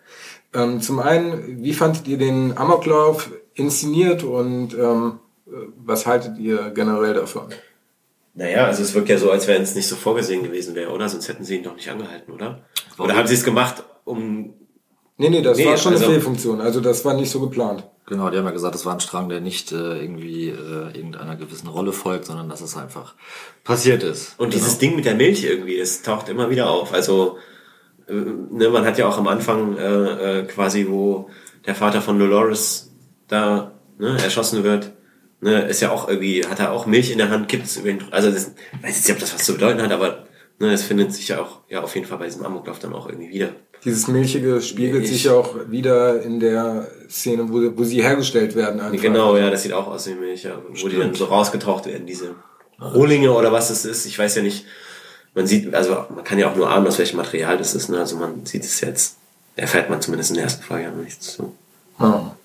Ähm, 0.55 0.81
Zum 0.81 0.99
einen, 0.99 1.63
wie 1.63 1.75
fandet 1.75 2.09
ihr 2.09 2.17
den 2.17 2.57
Amoklauf 2.57 3.31
inszeniert 3.53 4.25
und 4.25 4.75
was 5.85 6.07
haltet 6.07 6.39
ihr 6.39 6.71
generell 6.71 7.13
davon? 7.13 7.49
Naja, 8.33 8.65
also 8.65 8.83
es 8.83 8.95
wirkt 8.95 9.11
ja 9.11 9.19
so, 9.19 9.31
als 9.31 9.47
wenn 9.47 9.61
es 9.61 9.75
nicht 9.75 9.87
so 9.87 9.97
vorgesehen 9.97 10.43
gewesen 10.43 10.75
wäre, 10.75 10.91
oder? 10.91 11.07
Sonst 11.11 11.29
hätten 11.29 11.45
sie 11.45 11.57
ihn 11.57 11.63
doch 11.63 11.77
nicht 11.77 11.91
angehalten, 11.91 12.33
oder? 12.33 12.65
Warum? 12.97 13.11
Oder 13.11 13.19
haben 13.19 13.27
sie 13.29 13.35
es 13.35 13.45
gemacht, 13.45 13.83
um. 14.05 14.55
Nee, 15.19 15.29
nee, 15.31 15.43
das 15.43 15.57
Nee, 15.59 15.67
war 15.67 15.77
schon 15.77 15.93
also- 15.93 16.05
eine 16.07 16.15
Fehlfunktion. 16.15 16.61
Also 16.61 16.81
das 16.81 17.05
war 17.05 17.15
nicht 17.15 17.31
so 17.31 17.41
geplant. 17.41 17.85
Genau, 18.07 18.29
die 18.31 18.37
haben 18.39 18.45
ja 18.45 18.51
gesagt, 18.51 18.75
das 18.75 18.85
war 18.85 18.95
ein 18.95 19.01
Strang, 19.01 19.29
der 19.29 19.41
nicht 19.41 19.71
äh, 19.71 20.01
irgendwie 20.03 20.49
äh, 20.49 20.97
irgendeiner 20.97 21.37
gewissen 21.37 21.69
Rolle 21.69 21.93
folgt, 21.93 22.25
sondern 22.27 22.49
dass 22.49 22.61
es 22.61 22.77
einfach 22.77 23.15
passiert 23.63 24.03
ist. 24.03 24.35
Und 24.39 24.51
Genau. 24.51 24.61
dieses 24.63 24.79
Ding 24.79 24.97
mit 24.97 25.05
der 25.05 25.15
Milch 25.15 25.45
irgendwie, 25.45 25.79
das 25.79 26.03
taucht 26.03 26.29
immer 26.29 26.51
wieder 26.51 26.69
auf. 26.69 26.93
Also, 26.93 27.39
äh, 28.09 28.13
ne, 28.13 28.71
man 28.71 28.85
hat 28.85 28.99
ja 28.99 29.07
auch 29.07 29.19
am 29.19 29.29
Anfang 29.29 29.77
äh, 29.77 30.41
äh, 30.41 30.43
quasi, 30.47 30.89
wo 30.89 31.31
der 31.65 31.77
Vater 31.77 32.03
von 32.03 32.19
Dolores 32.19 32.91
da 33.29 33.73
ne, 33.99 34.19
erschossen 34.21 34.65
wird, 34.65 34.91
ne, 35.41 35.63
ist 35.69 35.81
ja 35.81 35.93
auch 35.93 36.09
irgendwie, 36.09 36.45
hat 36.45 36.59
er 36.59 36.73
auch 36.73 36.87
Milch 36.87 37.13
in 37.13 37.19
der 37.19 37.31
Hand, 37.31 37.49
gibt's 37.49 37.77
über 37.77 37.89
ihn, 37.91 38.03
also 38.11 38.31
das, 38.33 38.53
weiß 38.83 38.97
jetzt 38.97 39.07
nicht, 39.09 39.13
ob 39.15 39.21
das 39.21 39.33
was 39.35 39.45
zu 39.45 39.53
bedeuten 39.55 39.81
hat, 39.81 39.93
aber 39.93 40.27
ne, 40.63 40.73
es 40.73 40.83
findet 40.83 41.13
sich 41.13 41.29
ja 41.29 41.41
auch, 41.43 41.59
ja, 41.69 41.83
auf 41.83 41.95
jeden 41.95 42.07
Fall 42.07 42.19
bei 42.19 42.27
diesem 42.27 42.45
Amoklauf 42.47 42.79
dann 42.79 42.95
auch 42.95 43.09
irgendwie 43.09 43.31
wieder. 43.31 43.51
Dieses 43.85 44.07
Milchige 44.07 44.63
spiegelt 44.63 45.05
Ich- 45.05 45.11
sich 45.11 45.25
ja 45.25 45.33
auch 45.33 45.57
wieder 45.69 46.23
in 46.23 46.39
der 46.41 46.89
Szene, 47.11 47.49
wo, 47.49 47.77
wo 47.77 47.85
sie 47.85 48.01
hergestellt 48.03 48.55
werden. 48.55 48.81
Einfach. 48.81 49.03
Genau, 49.03 49.37
ja, 49.37 49.51
das 49.51 49.65
sieht 49.65 49.73
auch 49.73 49.89
aus 49.89 50.07
wie 50.07 50.15
Milch, 50.15 50.45
ja, 50.45 50.63
wo 50.69 50.89
die 50.89 50.97
dann 50.97 51.15
so 51.15 51.25
rausgetaucht 51.25 51.87
werden, 51.87 52.07
diese 52.07 52.37
Rohlinge 52.81 53.33
oder 53.33 53.53
was 53.53 53.69
das 53.69 53.85
ist. 53.85 54.07
Ich 54.07 54.19
weiß 54.19 54.37
ja 54.37 54.43
nicht. 54.43 54.65
Man 55.35 55.47
sieht, 55.47 55.75
also 55.75 56.05
man 56.15 56.25
kann 56.25 56.39
ja 56.39 56.51
auch 56.51 56.57
nur 56.57 56.71
ahnen, 56.71 56.87
aus 56.87 56.99
welchem 56.99 57.17
Material 57.17 57.57
das 57.59 57.75
ist. 57.75 57.89
Ne? 57.89 57.99
Also 57.99 58.17
man 58.17 58.45
sieht 58.47 58.65
es 58.65 58.81
jetzt, 58.83 59.17
erfährt 59.57 59.89
man 59.91 60.01
zumindest 60.01 60.31
in 60.31 60.37
der 60.37 60.45
ersten 60.45 60.63
Folge 60.63 60.91
nichts 60.91 61.35
zu. 61.35 61.55
Ja. 61.99 62.37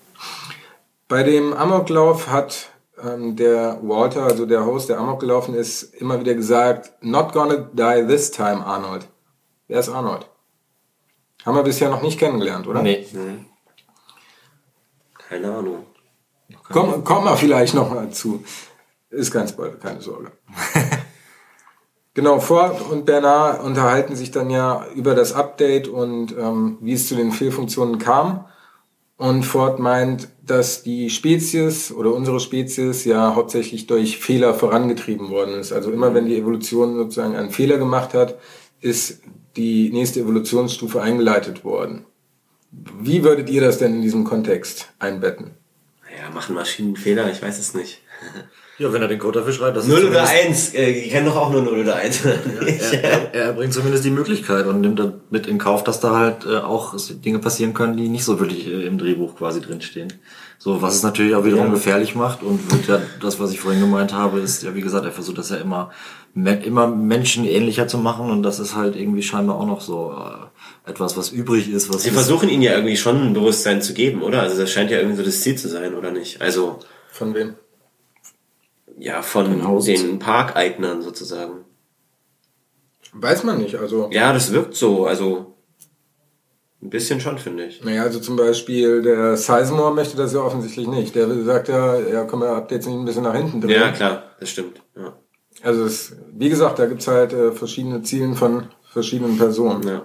Bei 1.06 1.22
dem 1.22 1.52
Amoklauf 1.52 2.28
hat 2.28 2.70
ähm, 3.02 3.36
der 3.36 3.78
Walter, 3.82 4.24
also 4.24 4.46
der 4.46 4.64
Host, 4.64 4.88
der 4.88 4.98
Amok 4.98 5.20
gelaufen 5.20 5.54
ist, 5.54 5.94
immer 5.94 6.20
wieder 6.20 6.34
gesagt, 6.34 6.92
not 7.02 7.32
gonna 7.32 7.56
die 7.72 8.06
this 8.06 8.30
time, 8.30 8.64
Arnold. 8.64 9.08
Wer 9.66 9.80
ist 9.80 9.88
Arnold? 9.88 10.26
Haben 11.44 11.56
wir 11.56 11.62
bisher 11.62 11.88
noch 11.90 12.02
nicht 12.02 12.18
kennengelernt, 12.18 12.66
oder? 12.66 12.82
Nee. 12.82 13.06
Keine 15.28 15.54
Ahnung. 15.54 15.84
Komm, 16.70 17.04
komm 17.04 17.24
mal 17.24 17.36
vielleicht 17.36 17.74
noch 17.74 17.90
mal 17.90 18.10
zu. 18.10 18.44
Ist 19.10 19.30
kein 19.30 19.48
Spoiler, 19.48 19.76
keine 19.76 20.00
Sorge. 20.00 20.32
genau, 22.14 22.40
Ford 22.40 22.80
und 22.90 23.06
Bernard 23.06 23.62
unterhalten 23.62 24.16
sich 24.16 24.30
dann 24.30 24.50
ja 24.50 24.86
über 24.94 25.14
das 25.14 25.32
Update 25.32 25.88
und 25.88 26.36
ähm, 26.36 26.78
wie 26.80 26.92
es 26.92 27.08
zu 27.08 27.14
den 27.14 27.32
Fehlfunktionen 27.32 27.98
kam. 27.98 28.46
Und 29.18 29.42
Ford 29.42 29.80
meint, 29.80 30.28
dass 30.46 30.84
die 30.84 31.10
Spezies 31.10 31.90
oder 31.90 32.14
unsere 32.14 32.38
Spezies 32.38 33.04
ja 33.04 33.34
hauptsächlich 33.34 33.88
durch 33.88 34.16
Fehler 34.18 34.54
vorangetrieben 34.54 35.28
worden 35.28 35.58
ist. 35.58 35.72
Also 35.72 35.90
immer 35.90 36.14
wenn 36.14 36.26
die 36.26 36.36
Evolution 36.36 36.94
sozusagen 36.94 37.34
einen 37.34 37.50
Fehler 37.50 37.78
gemacht 37.78 38.14
hat, 38.14 38.38
ist 38.80 39.20
die 39.56 39.90
nächste 39.90 40.20
Evolutionsstufe 40.20 41.02
eingeleitet 41.02 41.64
worden. 41.64 42.06
Wie 42.70 43.24
würdet 43.24 43.50
ihr 43.50 43.60
das 43.60 43.78
denn 43.78 43.96
in 43.96 44.02
diesem 44.02 44.22
Kontext 44.22 44.92
einbetten? 45.00 45.50
Ja, 46.16 46.30
machen 46.30 46.54
Maschinen 46.54 46.94
Fehler? 46.94 47.28
Ich 47.30 47.42
weiß 47.42 47.58
es 47.58 47.74
nicht. 47.74 48.00
Ja, 48.78 48.92
wenn 48.92 49.02
er 49.02 49.08
den 49.08 49.18
Code 49.18 49.40
dafür 49.40 49.52
schreibt. 49.52 49.76
Das 49.76 49.88
0 49.88 50.04
oder 50.04 50.28
1, 50.28 50.74
äh, 50.74 50.90
ich 50.90 51.10
kenne 51.10 51.26
doch 51.26 51.36
auch 51.36 51.50
nur 51.50 51.62
0 51.62 51.80
oder 51.80 51.96
1. 51.96 52.22
Ja, 52.22 52.30
er, 53.02 53.34
er, 53.34 53.52
bringt 53.52 53.74
zumindest 53.74 54.04
die 54.04 54.10
Möglichkeit 54.10 54.66
und 54.66 54.80
nimmt 54.80 55.00
damit 55.00 55.48
in 55.48 55.58
Kauf, 55.58 55.82
dass 55.82 55.98
da 55.98 56.16
halt 56.16 56.46
äh, 56.46 56.58
auch 56.58 56.94
Dinge 57.24 57.40
passieren 57.40 57.74
können, 57.74 57.96
die 57.96 58.08
nicht 58.08 58.24
so 58.24 58.38
wirklich 58.38 58.68
äh, 58.68 58.86
im 58.86 58.96
Drehbuch 58.96 59.34
quasi 59.34 59.60
drinstehen. 59.60 60.12
So, 60.58 60.80
was 60.80 60.94
es 60.94 61.02
natürlich 61.02 61.34
auch 61.34 61.44
wiederum 61.44 61.66
ja. 61.66 61.72
gefährlich 61.72 62.14
macht 62.14 62.44
und 62.44 62.70
wird 62.70 62.86
ja 62.86 63.00
das, 63.20 63.40
was 63.40 63.50
ich 63.50 63.58
vorhin 63.58 63.80
gemeint 63.80 64.12
habe, 64.12 64.38
ist 64.38 64.62
ja, 64.62 64.76
wie 64.76 64.80
gesagt, 64.80 65.04
er 65.04 65.12
versucht 65.12 65.38
das 65.38 65.50
ja 65.50 65.56
immer, 65.56 65.90
immer 66.34 66.86
menschenähnlicher 66.86 67.88
zu 67.88 67.98
machen 67.98 68.30
und 68.30 68.44
das 68.44 68.60
ist 68.60 68.76
halt 68.76 68.94
irgendwie 68.94 69.22
scheinbar 69.22 69.56
auch 69.56 69.66
noch 69.66 69.80
so 69.80 70.12
äh, 70.12 70.90
etwas, 70.90 71.16
was 71.16 71.30
übrig 71.30 71.68
ist. 71.68 71.92
Was 71.92 72.04
Sie 72.04 72.10
versuchen 72.10 72.48
ihnen 72.48 72.62
ja 72.62 72.74
irgendwie 72.74 72.96
schon 72.96 73.20
ein 73.20 73.34
Bewusstsein 73.34 73.82
zu 73.82 73.92
geben, 73.92 74.22
oder? 74.22 74.42
Also 74.42 74.56
das 74.56 74.70
scheint 74.70 74.92
ja 74.92 74.98
irgendwie 74.98 75.16
so 75.16 75.24
das 75.24 75.40
Ziel 75.40 75.56
zu 75.56 75.68
sein, 75.68 75.96
oder 75.96 76.12
nicht? 76.12 76.40
Also. 76.40 76.78
Von 77.10 77.34
wem? 77.34 77.54
Ja, 78.98 79.22
von 79.22 79.82
den 79.84 80.18
Parkeignern 80.18 81.02
sozusagen. 81.02 81.64
Weiß 83.12 83.44
man 83.44 83.58
nicht, 83.58 83.76
also. 83.76 84.08
Ja, 84.12 84.32
das 84.32 84.52
wirkt 84.52 84.74
so, 84.74 85.06
also. 85.06 85.54
Ein 86.80 86.90
bisschen 86.90 87.20
schon, 87.20 87.38
finde 87.38 87.66
ich. 87.66 87.82
Naja, 87.82 88.02
also 88.02 88.20
zum 88.20 88.36
Beispiel 88.36 89.02
der 89.02 89.36
Sizemore 89.36 89.92
möchte 89.92 90.16
das 90.16 90.32
ja 90.32 90.40
offensichtlich 90.40 90.86
nicht. 90.86 91.14
Der 91.16 91.28
sagt 91.42 91.68
ja, 91.68 91.98
ja, 91.98 92.24
komm, 92.24 92.42
ihr 92.42 92.50
habt 92.50 92.70
jetzt 92.70 92.86
nicht 92.86 92.96
ein 92.96 93.04
bisschen 93.04 93.24
nach 93.24 93.34
hinten 93.34 93.60
drin. 93.60 93.70
Ja, 93.70 93.90
klar, 93.90 94.22
das 94.38 94.50
stimmt. 94.50 94.80
Ja. 94.94 95.16
Also 95.62 95.84
es, 95.84 96.16
wie 96.32 96.48
gesagt, 96.48 96.78
da 96.78 96.86
gibt's 96.86 97.08
halt 97.08 97.32
äh, 97.32 97.50
verschiedene 97.50 98.02
Ziele 98.02 98.34
von 98.36 98.68
verschiedenen 98.92 99.36
Personen. 99.36 99.88
Ja. 99.88 100.02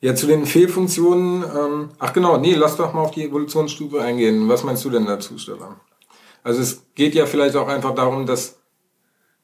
Ja, 0.00 0.14
zu 0.14 0.26
den 0.26 0.46
Fehlfunktionen, 0.46 1.44
ähm, 1.44 1.88
ach 1.98 2.12
genau, 2.12 2.36
nee, 2.38 2.54
lass 2.54 2.76
doch 2.76 2.92
mal 2.92 3.02
auf 3.02 3.10
die 3.10 3.24
Evolutionsstufe 3.24 4.02
eingehen. 4.02 4.48
Was 4.48 4.62
meinst 4.62 4.84
du 4.84 4.90
denn 4.90 5.06
dazu, 5.06 5.38
Stefan? 5.38 5.76
Also 6.44 6.60
es 6.60 6.86
geht 6.94 7.14
ja 7.14 7.26
vielleicht 7.26 7.56
auch 7.56 7.66
einfach 7.66 7.94
darum, 7.94 8.26
dass 8.26 8.60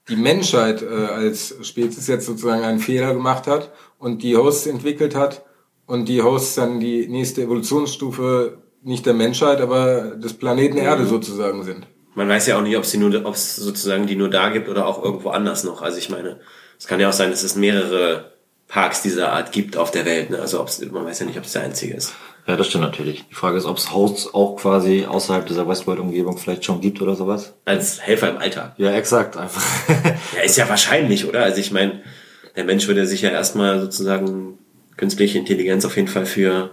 die 0.08 0.16
Menschheit 0.16 0.82
äh, 0.82 0.86
als 0.86 1.56
Spezies 1.62 2.06
jetzt 2.06 2.26
sozusagen 2.26 2.62
einen 2.62 2.78
Fehler 2.78 3.14
gemacht 3.14 3.46
hat 3.46 3.72
und 3.98 4.22
die 4.22 4.36
Hosts 4.36 4.66
entwickelt 4.66 5.14
hat 5.14 5.44
und 5.86 6.08
die 6.08 6.22
Hosts 6.22 6.54
dann 6.54 6.78
die 6.78 7.08
nächste 7.08 7.42
Evolutionsstufe 7.42 8.58
nicht 8.82 9.06
der 9.06 9.14
Menschheit, 9.14 9.60
aber 9.60 10.16
des 10.16 10.34
Planeten 10.34 10.76
mhm. 10.76 10.84
Erde 10.84 11.06
sozusagen 11.06 11.64
sind. 11.64 11.86
Man 12.14 12.28
weiß 12.28 12.46
ja 12.48 12.58
auch 12.58 12.62
nicht, 12.62 12.76
ob 12.76 12.84
sie 12.84 12.98
nur, 12.98 13.24
ob 13.24 13.34
es 13.34 13.56
sozusagen 13.56 14.06
die 14.06 14.16
nur 14.16 14.28
da 14.28 14.50
gibt 14.50 14.68
oder 14.68 14.86
auch 14.86 15.02
irgendwo 15.02 15.30
anders 15.30 15.64
noch. 15.64 15.80
Also 15.82 15.98
ich 15.98 16.10
meine, 16.10 16.40
es 16.78 16.86
kann 16.86 17.00
ja 17.00 17.08
auch 17.08 17.14
sein, 17.14 17.30
dass 17.30 17.42
es 17.42 17.56
mehrere 17.56 18.32
Parks 18.68 19.02
dieser 19.02 19.32
Art 19.32 19.52
gibt 19.52 19.76
auf 19.76 19.90
der 19.90 20.04
Welt. 20.04 20.30
Ne? 20.30 20.38
Also 20.38 20.60
ob's, 20.60 20.80
man 20.90 21.04
weiß 21.04 21.20
ja 21.20 21.26
nicht, 21.26 21.38
ob 21.38 21.44
es 21.44 21.52
der 21.52 21.62
einzige 21.62 21.94
ist. 21.94 22.14
Ja, 22.50 22.56
das 22.56 22.66
stimmt 22.66 22.82
natürlich. 22.82 23.24
Die 23.30 23.34
Frage 23.34 23.56
ist, 23.58 23.64
ob 23.64 23.76
es 23.76 23.94
Hosts 23.94 24.34
auch 24.34 24.56
quasi 24.56 25.04
außerhalb 25.04 25.46
dieser 25.46 25.68
Westworld-Umgebung 25.68 26.36
vielleicht 26.36 26.64
schon 26.64 26.80
gibt 26.80 27.00
oder 27.00 27.14
sowas. 27.14 27.54
Als 27.64 28.00
Helfer 28.00 28.28
im 28.28 28.38
Alltag. 28.38 28.72
Ja, 28.76 28.90
exakt, 28.92 29.36
einfach. 29.36 29.62
ja, 30.36 30.42
ist 30.42 30.56
ja 30.56 30.68
wahrscheinlich, 30.68 31.28
oder? 31.28 31.44
Also 31.44 31.60
ich 31.60 31.70
meine, 31.70 32.00
der 32.56 32.64
Mensch 32.64 32.88
würde 32.88 33.06
sich 33.06 33.22
ja 33.22 33.30
erstmal 33.30 33.80
sozusagen 33.80 34.58
künstliche 34.96 35.38
Intelligenz 35.38 35.84
auf 35.84 35.94
jeden 35.94 36.08
Fall 36.08 36.26
für 36.26 36.70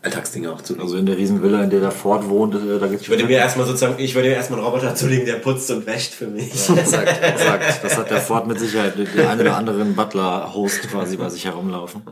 Alltagsdinge 0.00 0.50
auch 0.50 0.62
zu. 0.62 0.80
Also 0.80 0.96
in 0.96 1.04
der 1.04 1.18
Riesenvilla, 1.18 1.62
in 1.62 1.68
der 1.68 1.80
der 1.80 1.90
Ford 1.90 2.26
wohnt, 2.26 2.54
äh, 2.54 2.78
da 2.78 2.86
gibt's 2.86 3.02
Ich 3.02 3.10
würde 3.10 3.24
mir 3.24 3.36
erstmal 3.36 3.66
sozusagen, 3.66 3.96
ich 3.98 4.14
würde 4.14 4.30
mir 4.30 4.36
erstmal 4.36 4.60
einen 4.60 4.68
Roboter 4.68 4.94
zulegen, 4.94 5.26
der 5.26 5.34
putzt 5.34 5.70
und 5.70 5.84
wäscht 5.84 6.14
für 6.14 6.28
mich. 6.28 6.66
Ja, 6.66 6.76
exakt, 6.76 7.22
exakt. 7.22 7.84
Das 7.84 7.98
hat 7.98 8.10
der 8.10 8.22
Ford 8.22 8.46
mit 8.46 8.58
Sicherheit, 8.58 8.94
der 9.14 9.28
eine 9.28 9.42
oder 9.42 9.58
anderen 9.58 9.94
Butler-Host 9.94 10.88
quasi 10.88 11.18
bei 11.18 11.28
sich 11.28 11.44
herumlaufen. 11.44 12.04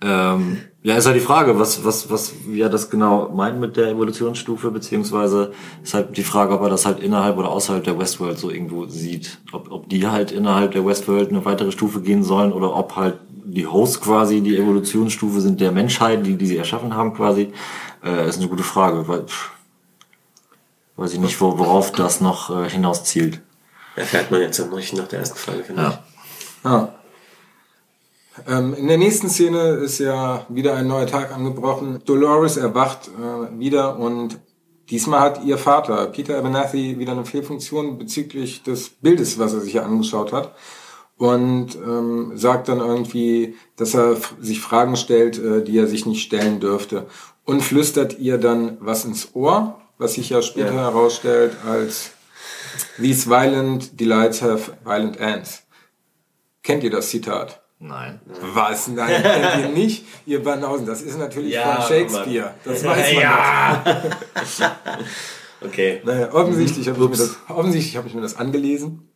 Ähm, 0.00 0.60
ja, 0.88 0.96
ist 0.96 1.04
halt 1.04 1.16
die 1.16 1.20
Frage, 1.20 1.58
was, 1.58 1.84
was, 1.84 2.08
was, 2.08 2.32
wie 2.46 2.62
er 2.62 2.70
das 2.70 2.88
genau 2.88 3.28
meint 3.28 3.60
mit 3.60 3.76
der 3.76 3.88
Evolutionsstufe, 3.88 4.70
beziehungsweise 4.70 5.52
ist 5.82 5.92
halt 5.92 6.16
die 6.16 6.22
Frage, 6.22 6.54
ob 6.54 6.62
er 6.62 6.70
das 6.70 6.86
halt 6.86 7.00
innerhalb 7.00 7.36
oder 7.36 7.50
außerhalb 7.50 7.84
der 7.84 7.98
Westworld 7.98 8.38
so 8.38 8.50
irgendwo 8.50 8.86
sieht. 8.86 9.38
Ob, 9.52 9.70
ob 9.70 9.90
die 9.90 10.06
halt 10.06 10.32
innerhalb 10.32 10.72
der 10.72 10.86
Westworld 10.86 11.28
eine 11.28 11.44
weitere 11.44 11.72
Stufe 11.72 12.00
gehen 12.00 12.22
sollen 12.22 12.54
oder 12.54 12.74
ob 12.74 12.96
halt 12.96 13.18
die 13.28 13.66
Hosts 13.66 14.00
quasi 14.00 14.40
die 14.40 14.56
Evolutionsstufe 14.56 15.42
sind 15.42 15.60
der 15.60 15.72
Menschheit, 15.72 16.24
die, 16.24 16.36
die 16.36 16.46
sie 16.46 16.56
erschaffen 16.56 16.94
haben 16.94 17.12
quasi, 17.12 17.52
äh, 18.02 18.26
ist 18.26 18.38
eine 18.38 18.48
gute 18.48 18.62
Frage, 18.62 19.06
weil, 19.08 19.24
pff, 19.24 19.50
weiß 20.96 21.12
ich 21.12 21.20
nicht, 21.20 21.38
worauf 21.38 21.92
das 21.92 22.22
noch 22.22 22.48
äh, 22.48 22.70
hinaus 22.70 23.04
zielt. 23.04 23.42
Erfährt 23.94 24.30
man 24.30 24.40
jetzt 24.40 24.58
noch 24.58 24.74
nicht 24.74 24.96
nach 24.96 25.08
der 25.08 25.18
ersten 25.18 25.36
Frage, 25.36 25.64
finde 25.64 25.82
ja. 25.82 25.88
ich. 25.90 26.66
Ah. 26.66 26.94
Ähm, 28.46 28.74
in 28.74 28.88
der 28.88 28.98
nächsten 28.98 29.28
Szene 29.28 29.70
ist 29.70 29.98
ja 29.98 30.46
wieder 30.48 30.74
ein 30.74 30.86
neuer 30.86 31.06
Tag 31.06 31.34
angebrochen. 31.34 32.00
Dolores 32.04 32.56
erwacht 32.56 33.08
äh, 33.08 33.58
wieder 33.58 33.98
und 33.98 34.38
diesmal 34.90 35.20
hat 35.20 35.44
ihr 35.44 35.58
Vater, 35.58 36.06
Peter 36.06 36.38
Abernathy, 36.38 36.98
wieder 36.98 37.12
eine 37.12 37.24
Fehlfunktion 37.24 37.98
bezüglich 37.98 38.62
des 38.62 38.90
Bildes, 38.90 39.38
was 39.38 39.54
er 39.54 39.60
sich 39.60 39.72
hier 39.72 39.84
angeschaut 39.84 40.32
hat. 40.32 40.54
Und 41.16 41.74
ähm, 41.74 42.32
sagt 42.36 42.68
dann 42.68 42.78
irgendwie, 42.78 43.56
dass 43.76 43.94
er 43.94 44.16
sich 44.40 44.60
Fragen 44.60 44.96
stellt, 44.96 45.36
äh, 45.38 45.64
die 45.64 45.76
er 45.76 45.88
sich 45.88 46.06
nicht 46.06 46.22
stellen 46.22 46.60
dürfte. 46.60 47.06
Und 47.44 47.62
flüstert 47.62 48.18
ihr 48.20 48.38
dann 48.38 48.76
was 48.80 49.04
ins 49.04 49.34
Ohr, 49.34 49.80
was 49.98 50.14
sich 50.14 50.30
ja 50.30 50.42
später 50.42 50.74
ja. 50.74 50.82
herausstellt 50.82 51.56
als 51.66 52.12
These 52.98 53.28
violent 53.28 53.98
delights 53.98 54.42
have 54.42 54.76
violent 54.84 55.18
ends. 55.18 55.62
Kennt 56.62 56.84
ihr 56.84 56.90
das 56.90 57.10
Zitat? 57.10 57.57
Nein. 57.80 58.20
Was? 58.54 58.88
Nein, 58.88 59.22
kennt 59.22 59.64
ihr 59.64 59.68
nicht? 59.68 60.04
Ihr 60.26 60.42
Banausen, 60.42 60.86
das 60.86 61.02
ist 61.02 61.18
natürlich 61.18 61.52
ja, 61.52 61.76
von 61.76 61.86
Shakespeare. 61.86 62.54
Das 62.64 62.84
weiß 62.84 63.14
man 63.14 63.22
ja. 63.22 63.84
okay. 65.64 66.00
Naja, 66.04 66.32
offensichtlich 66.32 66.88
habe 66.88 66.98
ich, 67.04 67.10
mir 67.10 67.16
das, 67.16 67.36
offensichtlich 67.48 67.96
hab 67.96 68.06
ich 68.06 68.14
mir 68.14 68.20
das 68.20 68.36
angelesen. 68.36 69.08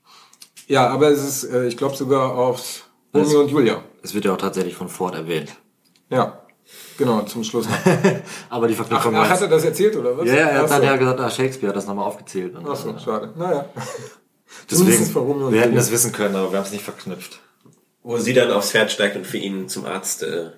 Ja, 0.68 0.88
aber 0.88 1.08
es 1.08 1.22
ist, 1.24 1.44
äh, 1.44 1.66
ich 1.66 1.76
glaube 1.76 1.96
sogar 1.96 2.36
auf 2.36 2.84
Romeo 3.12 3.40
und 3.40 3.48
Julia. 3.48 3.82
Es 4.02 4.14
wird 4.14 4.24
ja 4.26 4.32
auch 4.32 4.38
tatsächlich 4.38 4.76
von 4.76 4.88
Ford 4.88 5.14
erwähnt. 5.16 5.56
Ja. 6.08 6.38
Genau, 6.98 7.22
zum 7.22 7.42
Schluss 7.42 7.68
noch. 7.68 7.78
aber 8.48 8.68
die 8.68 8.74
Verknüpfung 8.74 9.16
ach, 9.16 9.24
ach, 9.24 9.30
hat 9.30 9.40
er 9.40 9.48
das 9.48 9.64
erzählt, 9.64 9.96
oder 9.96 10.16
was? 10.16 10.28
Ja, 10.28 10.34
ja 10.34 10.46
er 10.46 10.62
hat 10.62 10.70
dann 10.70 10.82
ja 10.84 10.96
gesagt, 10.96 11.18
ah, 11.18 11.30
Shakespeare 11.30 11.70
hat 11.70 11.76
das 11.76 11.86
nochmal 11.88 12.06
aufgezählt. 12.06 12.54
Ach 12.64 12.76
so, 12.76 12.96
schade. 12.96 13.32
Naja. 13.36 13.66
Deswegen, 14.70 15.50
wir 15.50 15.60
hätten 15.60 15.74
das 15.74 15.90
wissen 15.90 16.12
können, 16.12 16.36
aber 16.36 16.52
wir 16.52 16.58
haben 16.58 16.66
es 16.66 16.72
nicht 16.72 16.84
verknüpft 16.84 17.40
wo 18.02 18.18
sie 18.18 18.34
dann 18.34 18.50
aufs 18.50 18.72
Pferd 18.72 18.90
steigt 18.90 19.16
und 19.16 19.26
für 19.26 19.38
ihn 19.38 19.68
zum 19.68 19.86
Arzt 19.86 20.22
äh, 20.22 20.50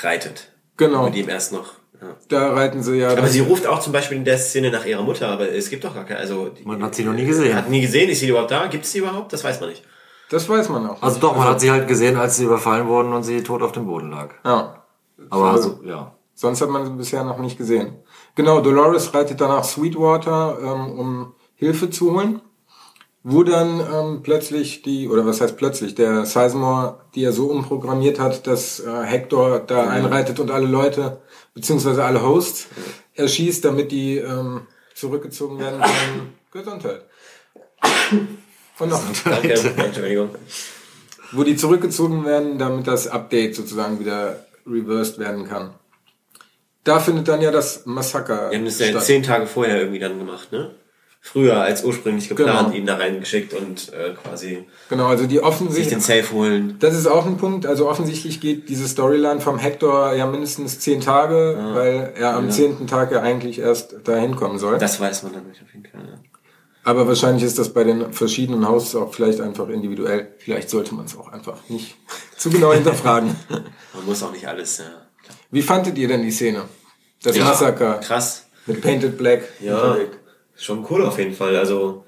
reitet. 0.00 0.52
Genau. 0.76 1.04
Mit 1.04 1.16
ihm 1.16 1.28
erst 1.28 1.52
noch. 1.52 1.74
Ja. 2.00 2.16
Da 2.28 2.52
reiten 2.52 2.82
sie 2.82 2.96
ja. 2.96 3.10
Aber 3.10 3.28
sie 3.28 3.40
ruft 3.40 3.66
auch 3.66 3.80
zum 3.80 3.92
Beispiel 3.92 4.18
in 4.18 4.24
der 4.24 4.38
Szene 4.38 4.70
nach 4.70 4.84
ihrer 4.84 5.02
Mutter, 5.02 5.28
aber 5.28 5.48
es 5.48 5.70
gibt 5.70 5.84
doch 5.84 5.94
gar 5.94 6.04
keine. 6.04 6.18
Also 6.18 6.48
die, 6.48 6.64
man 6.64 6.82
hat 6.82 6.94
sie 6.94 7.04
noch 7.04 7.12
nie 7.12 7.24
gesehen. 7.24 7.54
Hat 7.54 7.70
nie 7.70 7.80
gesehen. 7.80 8.10
Ist 8.10 8.20
sie 8.20 8.28
überhaupt 8.28 8.50
da? 8.50 8.66
Gibt 8.66 8.84
es 8.84 8.92
sie 8.92 8.98
überhaupt? 8.98 9.32
Das 9.32 9.44
weiß 9.44 9.60
man 9.60 9.70
nicht. 9.70 9.84
Das 10.30 10.48
weiß 10.48 10.68
man 10.70 10.88
auch. 10.88 11.02
Also 11.02 11.20
doch, 11.20 11.32
man 11.32 11.42
also, 11.42 11.52
hat 11.52 11.60
sie 11.60 11.70
halt 11.70 11.86
gesehen, 11.86 12.16
als 12.16 12.36
sie 12.36 12.44
überfallen 12.44 12.88
wurden 12.88 13.12
und 13.12 13.22
sie 13.22 13.42
tot 13.42 13.62
auf 13.62 13.72
dem 13.72 13.86
Boden 13.86 14.10
lag. 14.10 14.34
Ja. 14.44 14.82
Aber 15.30 15.52
also, 15.52 15.80
ja. 15.84 16.16
Sonst 16.34 16.60
hat 16.62 16.70
man 16.70 16.84
sie 16.86 16.92
bisher 16.92 17.22
noch 17.22 17.38
nicht 17.38 17.58
gesehen. 17.58 17.98
Genau, 18.34 18.60
Dolores 18.60 19.14
reitet 19.14 19.40
dann 19.40 19.50
nach 19.50 19.62
Sweetwater, 19.62 20.58
ähm, 20.60 20.98
um 20.98 21.34
Hilfe 21.54 21.90
zu 21.90 22.12
holen 22.12 22.40
wo 23.24 23.44
dann 23.44 23.80
ähm, 23.80 24.22
plötzlich 24.22 24.82
die, 24.82 25.08
oder 25.08 25.24
was 25.24 25.40
heißt 25.40 25.56
plötzlich, 25.56 25.94
der 25.94 26.26
Sizemore, 26.26 27.00
die 27.14 27.22
er 27.22 27.32
so 27.32 27.46
umprogrammiert 27.46 28.18
hat, 28.18 28.46
dass 28.46 28.80
äh, 28.80 29.02
Hector 29.04 29.60
da 29.60 29.88
einreitet 29.88 30.40
und 30.40 30.50
alle 30.50 30.66
Leute, 30.66 31.20
beziehungsweise 31.54 32.04
alle 32.04 32.22
Hosts 32.22 32.66
erschießt, 33.14 33.64
damit 33.64 33.92
die 33.92 34.16
ähm, 34.16 34.62
zurückgezogen 34.94 35.58
werden 35.58 35.80
von 36.50 36.62
Gesundheit. 36.62 37.02
Und 38.78 38.88
noch 38.88 39.02
Danke, 39.24 39.52
Entschuldigung. 39.52 40.30
Wo 41.30 41.44
die 41.44 41.56
zurückgezogen 41.56 42.24
werden, 42.24 42.58
damit 42.58 42.88
das 42.88 43.06
Update 43.06 43.54
sozusagen 43.54 44.00
wieder 44.00 44.44
reversed 44.66 45.18
werden 45.18 45.48
kann. 45.48 45.74
Da 46.82 46.98
findet 46.98 47.28
dann 47.28 47.40
ja 47.40 47.52
das 47.52 47.86
Massaker. 47.86 48.50
Wir 48.50 48.58
haben 48.58 48.64
das 48.64 48.80
ja 48.80 48.98
zehn 48.98 49.22
Tage 49.22 49.46
vorher 49.46 49.78
irgendwie 49.78 50.00
dann 50.00 50.18
gemacht, 50.18 50.50
ne? 50.50 50.74
Früher 51.24 51.60
als 51.62 51.84
ursprünglich 51.84 52.28
geplant 52.28 52.66
Genau. 52.66 52.76
ihn 52.76 52.84
da 52.84 52.96
reingeschickt 52.96 53.54
und 53.54 53.92
äh, 53.92 54.12
quasi 54.14 54.64
Genau, 54.88 55.06
also 55.06 55.24
die 55.26 55.36
sich 55.36 55.44
offensichtlich. 55.44 55.88
den 55.88 56.00
Safe 56.00 56.32
holen. 56.32 56.76
Das 56.80 56.94
ist 56.96 57.06
auch 57.06 57.24
ein 57.26 57.36
Punkt. 57.38 57.64
Also 57.64 57.88
offensichtlich 57.88 58.40
geht 58.40 58.68
diese 58.68 58.88
Storyline 58.88 59.40
vom 59.40 59.58
Hector 59.58 60.12
ja 60.14 60.26
mindestens 60.26 60.80
zehn 60.80 61.00
Tage, 61.00 61.56
weil 61.74 62.12
er 62.16 62.34
am 62.34 62.50
zehnten 62.50 62.88
Tag 62.88 63.12
ja 63.12 63.20
eigentlich 63.22 63.60
erst 63.60 63.94
dahin 64.04 64.34
kommen 64.36 64.58
soll. 64.58 64.78
Das 64.78 64.98
weiß 65.00 65.22
man 65.22 65.32
dann 65.32 65.46
nicht 65.48 65.62
auf 65.62 65.72
jeden 65.72 65.86
Fall. 65.86 66.00
Ja. 66.00 66.18
Aber 66.84 67.06
wahrscheinlich 67.06 67.44
ist 67.44 67.56
das 67.60 67.72
bei 67.72 67.84
den 67.84 68.12
verschiedenen 68.12 68.68
Houses 68.68 68.96
auch 68.96 69.14
vielleicht 69.14 69.40
einfach 69.40 69.68
individuell. 69.68 70.34
Vielleicht 70.38 70.68
sollte 70.68 70.96
man 70.96 71.04
es 71.04 71.16
auch 71.16 71.28
einfach 71.32 71.56
nicht 71.68 71.94
zu 72.36 72.50
genau 72.50 72.72
hinterfragen. 72.74 73.36
Man 73.48 74.04
muss 74.06 74.20
auch 74.24 74.32
nicht 74.32 74.48
alles. 74.48 74.78
Ja. 74.78 74.84
Wie 75.52 75.62
fandet 75.62 75.96
ihr 75.96 76.08
denn 76.08 76.22
die 76.22 76.32
Szene? 76.32 76.62
Das 77.22 77.36
Ja, 77.36 77.44
Massaker 77.44 78.00
Krass. 78.00 78.46
mit 78.66 78.80
Painted 78.82 79.16
Black. 79.16 79.42
Ja, 79.60 79.96
schon 80.62 80.86
cool 80.90 81.04
auf 81.04 81.18
jeden 81.18 81.34
Fall. 81.34 81.56
Also 81.56 82.04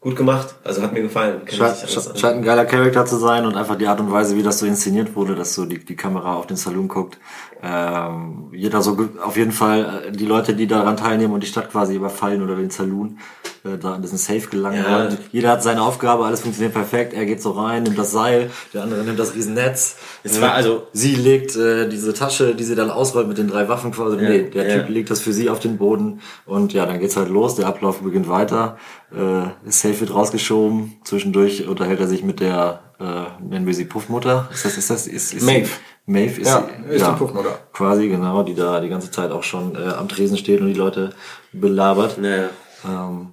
gut 0.00 0.16
gemacht. 0.16 0.54
Also 0.64 0.82
hat 0.82 0.92
mir 0.94 1.02
gefallen. 1.02 1.42
Scheint, 1.46 1.76
scheint 2.18 2.36
ein 2.36 2.42
geiler 2.42 2.64
Charakter 2.64 3.04
zu 3.04 3.16
sein 3.16 3.44
und 3.44 3.54
einfach 3.54 3.76
die 3.76 3.86
Art 3.86 4.00
und 4.00 4.10
Weise, 4.10 4.34
wie 4.36 4.42
das 4.42 4.58
so 4.58 4.64
inszeniert 4.66 5.14
wurde, 5.14 5.34
dass 5.34 5.54
so 5.54 5.66
die, 5.66 5.84
die 5.84 5.96
Kamera 5.96 6.34
auf 6.36 6.46
den 6.46 6.56
Saloon 6.56 6.88
guckt. 6.88 7.18
Ähm, 7.62 8.48
jeder 8.52 8.80
so 8.80 8.96
auf 9.22 9.36
jeden 9.36 9.52
Fall 9.52 10.04
äh, 10.08 10.12
die 10.12 10.24
Leute, 10.24 10.54
die 10.54 10.66
daran 10.66 10.96
teilnehmen 10.96 11.34
und 11.34 11.42
die 11.42 11.46
Stadt 11.46 11.70
quasi 11.70 11.94
überfallen 11.94 12.42
oder 12.42 12.56
den 12.56 12.70
Saloon 12.70 13.18
äh, 13.64 13.76
da 13.76 13.96
in 13.96 14.00
diesen 14.00 14.16
Safe 14.16 14.40
gelangen 14.48 14.82
Ja. 14.82 14.90
wollen. 14.90 15.18
Jeder 15.32 15.50
hat 15.50 15.62
seine 15.62 15.82
Aufgabe, 15.82 16.24
alles 16.24 16.40
funktioniert 16.40 16.72
perfekt. 16.72 17.12
Er 17.12 17.26
geht 17.26 17.42
so 17.42 17.50
rein, 17.50 17.82
nimmt 17.82 17.98
das 17.98 18.12
Seil, 18.12 18.50
der 18.72 18.84
andere 18.84 19.04
nimmt 19.04 19.18
das 19.18 19.34
Riesennetz. 19.34 19.96
Es 20.24 20.40
war 20.40 20.54
also- 20.54 20.84
sie 20.94 21.14
legt 21.14 21.54
äh, 21.56 21.86
diese 21.90 22.14
Tasche, 22.14 22.54
die 22.54 22.64
sie 22.64 22.74
dann 22.74 22.90
ausrollt 22.90 23.28
mit 23.28 23.36
den 23.36 23.48
drei 23.48 23.68
Waffen 23.68 23.92
quasi. 23.92 24.16
nee, 24.16 24.44
der 24.44 24.66
ja. 24.66 24.76
Typ 24.78 24.88
legt 24.88 25.10
das 25.10 25.20
für 25.20 25.34
sie 25.34 25.50
auf 25.50 25.58
den 25.60 25.76
Boden 25.76 26.20
und 26.46 26.72
ja, 26.72 26.86
dann 26.86 26.98
geht's 26.98 27.18
halt 27.18 27.28
los. 27.28 27.56
Der 27.56 27.66
Ablauf 27.66 28.00
beginnt 28.00 28.30
weiter. 28.30 28.78
Äh, 29.12 29.70
Safe 29.70 30.00
wird 30.00 30.14
rausgeschoben. 30.14 30.96
Zwischendurch 31.04 31.66
unterhält 31.66 32.00
er 32.00 32.06
sich 32.06 32.22
mit 32.22 32.40
der, 32.40 32.80
äh, 33.00 33.42
nennen 33.42 33.66
wir 33.66 33.74
sie 33.74 33.84
Puffmutter. 33.84 34.48
Ist 34.52 34.64
das, 34.64 34.76
ist 34.76 34.90
das, 34.90 35.06
ist, 35.06 35.34
ist 35.34 35.42
Maeve. 35.44 35.68
Maeve 36.06 36.40
ist, 36.40 36.46
Ja, 36.46 36.68
sie, 36.88 36.94
ist 36.94 37.06
die 37.06 37.12
Puffmutter. 37.12 37.58
Quasi, 37.72 38.08
genau, 38.08 38.42
die 38.42 38.54
da 38.54 38.80
die 38.80 38.88
ganze 38.88 39.10
Zeit 39.10 39.30
auch 39.32 39.42
schon 39.42 39.74
äh, 39.74 39.88
am 39.88 40.08
Tresen 40.08 40.36
steht 40.36 40.60
und 40.60 40.68
die 40.68 40.74
Leute 40.74 41.10
belabert. 41.52 42.18
Naja, 42.18 42.50
Ähm, 42.84 43.32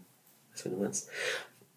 was 0.52 0.64
du 0.64 0.70
meinst. 0.82 1.10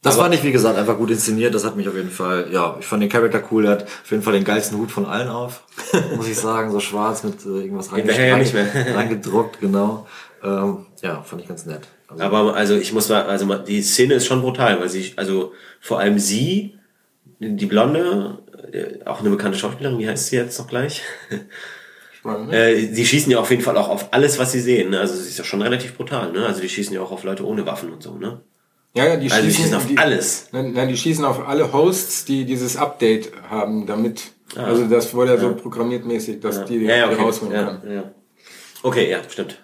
das 0.02 0.16
fand 0.16 0.34
ich, 0.34 0.42
wie 0.44 0.52
gesagt, 0.52 0.78
einfach 0.78 0.96
gut 0.96 1.10
inszeniert. 1.10 1.54
Das 1.54 1.64
hat 1.64 1.76
mich 1.76 1.88
auf 1.88 1.94
jeden 1.94 2.10
Fall, 2.10 2.48
ja, 2.50 2.76
ich 2.80 2.86
fand 2.86 3.02
den 3.02 3.10
Charakter 3.10 3.42
cool. 3.50 3.66
Er 3.66 3.72
hat 3.72 3.82
auf 3.84 4.10
jeden 4.10 4.22
Fall 4.22 4.32
den 4.32 4.44
geilsten 4.44 4.78
Hut 4.78 4.90
von 4.90 5.04
allen 5.04 5.28
auf, 5.28 5.64
muss 6.16 6.26
ich 6.28 6.38
sagen. 6.38 6.70
So 6.70 6.80
schwarz 6.80 7.22
mit 7.22 7.44
äh, 7.44 7.48
irgendwas 7.48 7.90
ja 7.90 8.36
nicht 8.38 8.54
reingedruckt, 8.54 9.60
genau. 9.60 10.06
Ähm, 10.42 10.86
ja, 11.02 11.22
fand 11.22 11.42
ich 11.42 11.48
ganz 11.48 11.66
nett. 11.66 11.86
Also, 12.10 12.24
Aber 12.24 12.54
also 12.56 12.76
ich 12.76 12.92
muss 12.92 13.08
mal, 13.08 13.22
also 13.22 13.54
die 13.54 13.82
Szene 13.82 14.14
ist 14.14 14.26
schon 14.26 14.42
brutal, 14.42 14.80
weil 14.80 14.88
sie, 14.88 15.12
also 15.16 15.52
vor 15.80 16.00
allem 16.00 16.18
sie, 16.18 16.74
die 17.38 17.66
Blonde, 17.66 18.38
äh, 18.72 19.04
auch 19.04 19.20
eine 19.20 19.30
bekannte 19.30 19.58
Schauspielerin, 19.58 19.98
wie 19.98 20.08
heißt 20.08 20.26
sie 20.26 20.36
jetzt 20.36 20.58
noch 20.58 20.66
gleich? 20.66 21.02
Spannend. 22.12 22.52
Äh, 22.52 22.88
die 22.88 23.06
schießen 23.06 23.32
ja 23.32 23.38
auf 23.38 23.50
jeden 23.50 23.62
Fall 23.62 23.76
auch 23.78 23.88
auf 23.88 24.12
alles, 24.12 24.38
was 24.38 24.52
sie 24.52 24.60
sehen. 24.60 24.90
Ne? 24.90 25.00
Also 25.00 25.14
sie 25.14 25.28
ist 25.28 25.38
ja 25.38 25.44
schon 25.44 25.62
relativ 25.62 25.96
brutal. 25.96 26.32
Ne? 26.32 26.44
Also 26.44 26.60
die 26.60 26.68
schießen 26.68 26.94
ja 26.94 27.00
auch 27.00 27.12
auf 27.12 27.24
Leute 27.24 27.46
ohne 27.46 27.64
Waffen 27.64 27.90
und 27.90 28.02
so. 28.02 28.16
Ne? 28.16 28.40
Ja, 28.94 29.06
ja, 29.06 29.16
die 29.16 29.30
Also 29.30 29.42
die 29.42 29.48
schießen, 29.48 29.64
schießen 29.64 29.76
auf 29.76 29.86
die, 29.86 29.96
alles. 29.96 30.48
Nein, 30.52 30.72
nein, 30.72 30.88
die 30.88 30.96
schießen 30.96 31.24
auf 31.24 31.46
alle 31.48 31.72
Hosts, 31.72 32.24
die 32.24 32.44
dieses 32.44 32.76
Update 32.76 33.30
haben, 33.48 33.86
damit. 33.86 34.32
Ah. 34.56 34.64
also 34.64 34.84
das 34.86 35.14
wurde 35.14 35.34
ja 35.34 35.38
so 35.38 35.54
programmiert 35.54 36.04
mäßig, 36.04 36.40
dass 36.40 36.64
die, 36.64 36.78
ja, 36.78 36.96
ja, 36.96 37.06
die 37.06 37.14
okay. 37.14 37.22
rausholen 37.22 37.54
ja, 37.54 37.64
können. 37.64 37.94
ja. 37.94 38.10
Okay, 38.82 39.08
ja, 39.08 39.20
stimmt. 39.28 39.60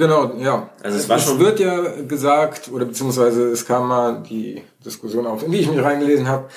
Genau, 0.00 0.32
ja. 0.38 0.70
Also 0.82 0.96
es 0.96 1.08
war 1.10 1.18
es 1.18 1.24
schon- 1.24 1.38
wird 1.38 1.60
ja 1.60 1.78
gesagt, 2.08 2.70
oder 2.72 2.86
beziehungsweise 2.86 3.48
es 3.50 3.66
kam 3.66 3.86
mal 3.88 4.22
die 4.22 4.62
Diskussion 4.82 5.26
auf, 5.26 5.42
in 5.44 5.52
die 5.52 5.58
ich 5.58 5.70
mich 5.70 5.82
reingelesen 5.82 6.26
habe, 6.26 6.48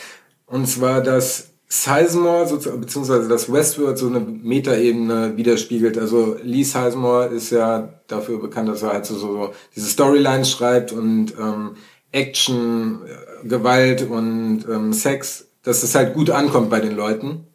und 0.45 0.65
zwar, 0.65 1.01
dass 1.01 1.49
Sizemore, 1.67 2.45
beziehungsweise 2.77 3.27
das 3.27 3.51
Westworld 3.51 3.97
so 3.97 4.07
eine 4.07 4.21
Metaebene 4.21 5.35
widerspiegelt. 5.35 5.97
Also 5.97 6.37
Lee 6.41 6.63
Sizemore 6.63 7.25
ist 7.27 7.49
ja 7.49 7.89
dafür 8.07 8.39
bekannt, 8.39 8.69
dass 8.69 8.81
er 8.83 8.93
halt 8.93 9.05
so, 9.05 9.15
so 9.17 9.49
diese 9.75 9.87
Storylines 9.89 10.49
schreibt 10.49 10.93
und 10.93 11.33
ähm, 11.37 11.75
Action, 12.13 13.01
äh, 13.43 13.45
Gewalt 13.47 14.07
und 14.09 14.65
ähm, 14.69 14.93
Sex, 14.93 15.47
dass 15.63 15.83
es 15.83 15.95
halt 15.95 16.13
gut 16.13 16.29
ankommt 16.29 16.69
bei 16.69 16.79
den 16.79 16.95
Leuten. 16.95 17.45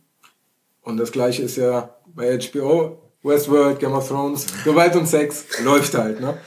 Und 0.82 0.98
das 0.98 1.12
gleiche 1.12 1.42
ist 1.44 1.56
ja 1.56 1.94
bei 2.14 2.36
HBO, 2.38 2.98
Westworld, 3.22 3.78
Game 3.80 3.92
of 3.92 4.06
Thrones, 4.08 4.46
Gewalt 4.64 4.94
und 4.96 5.06
Sex 5.06 5.44
läuft 5.64 5.94
halt, 5.94 6.20
ne? 6.20 6.38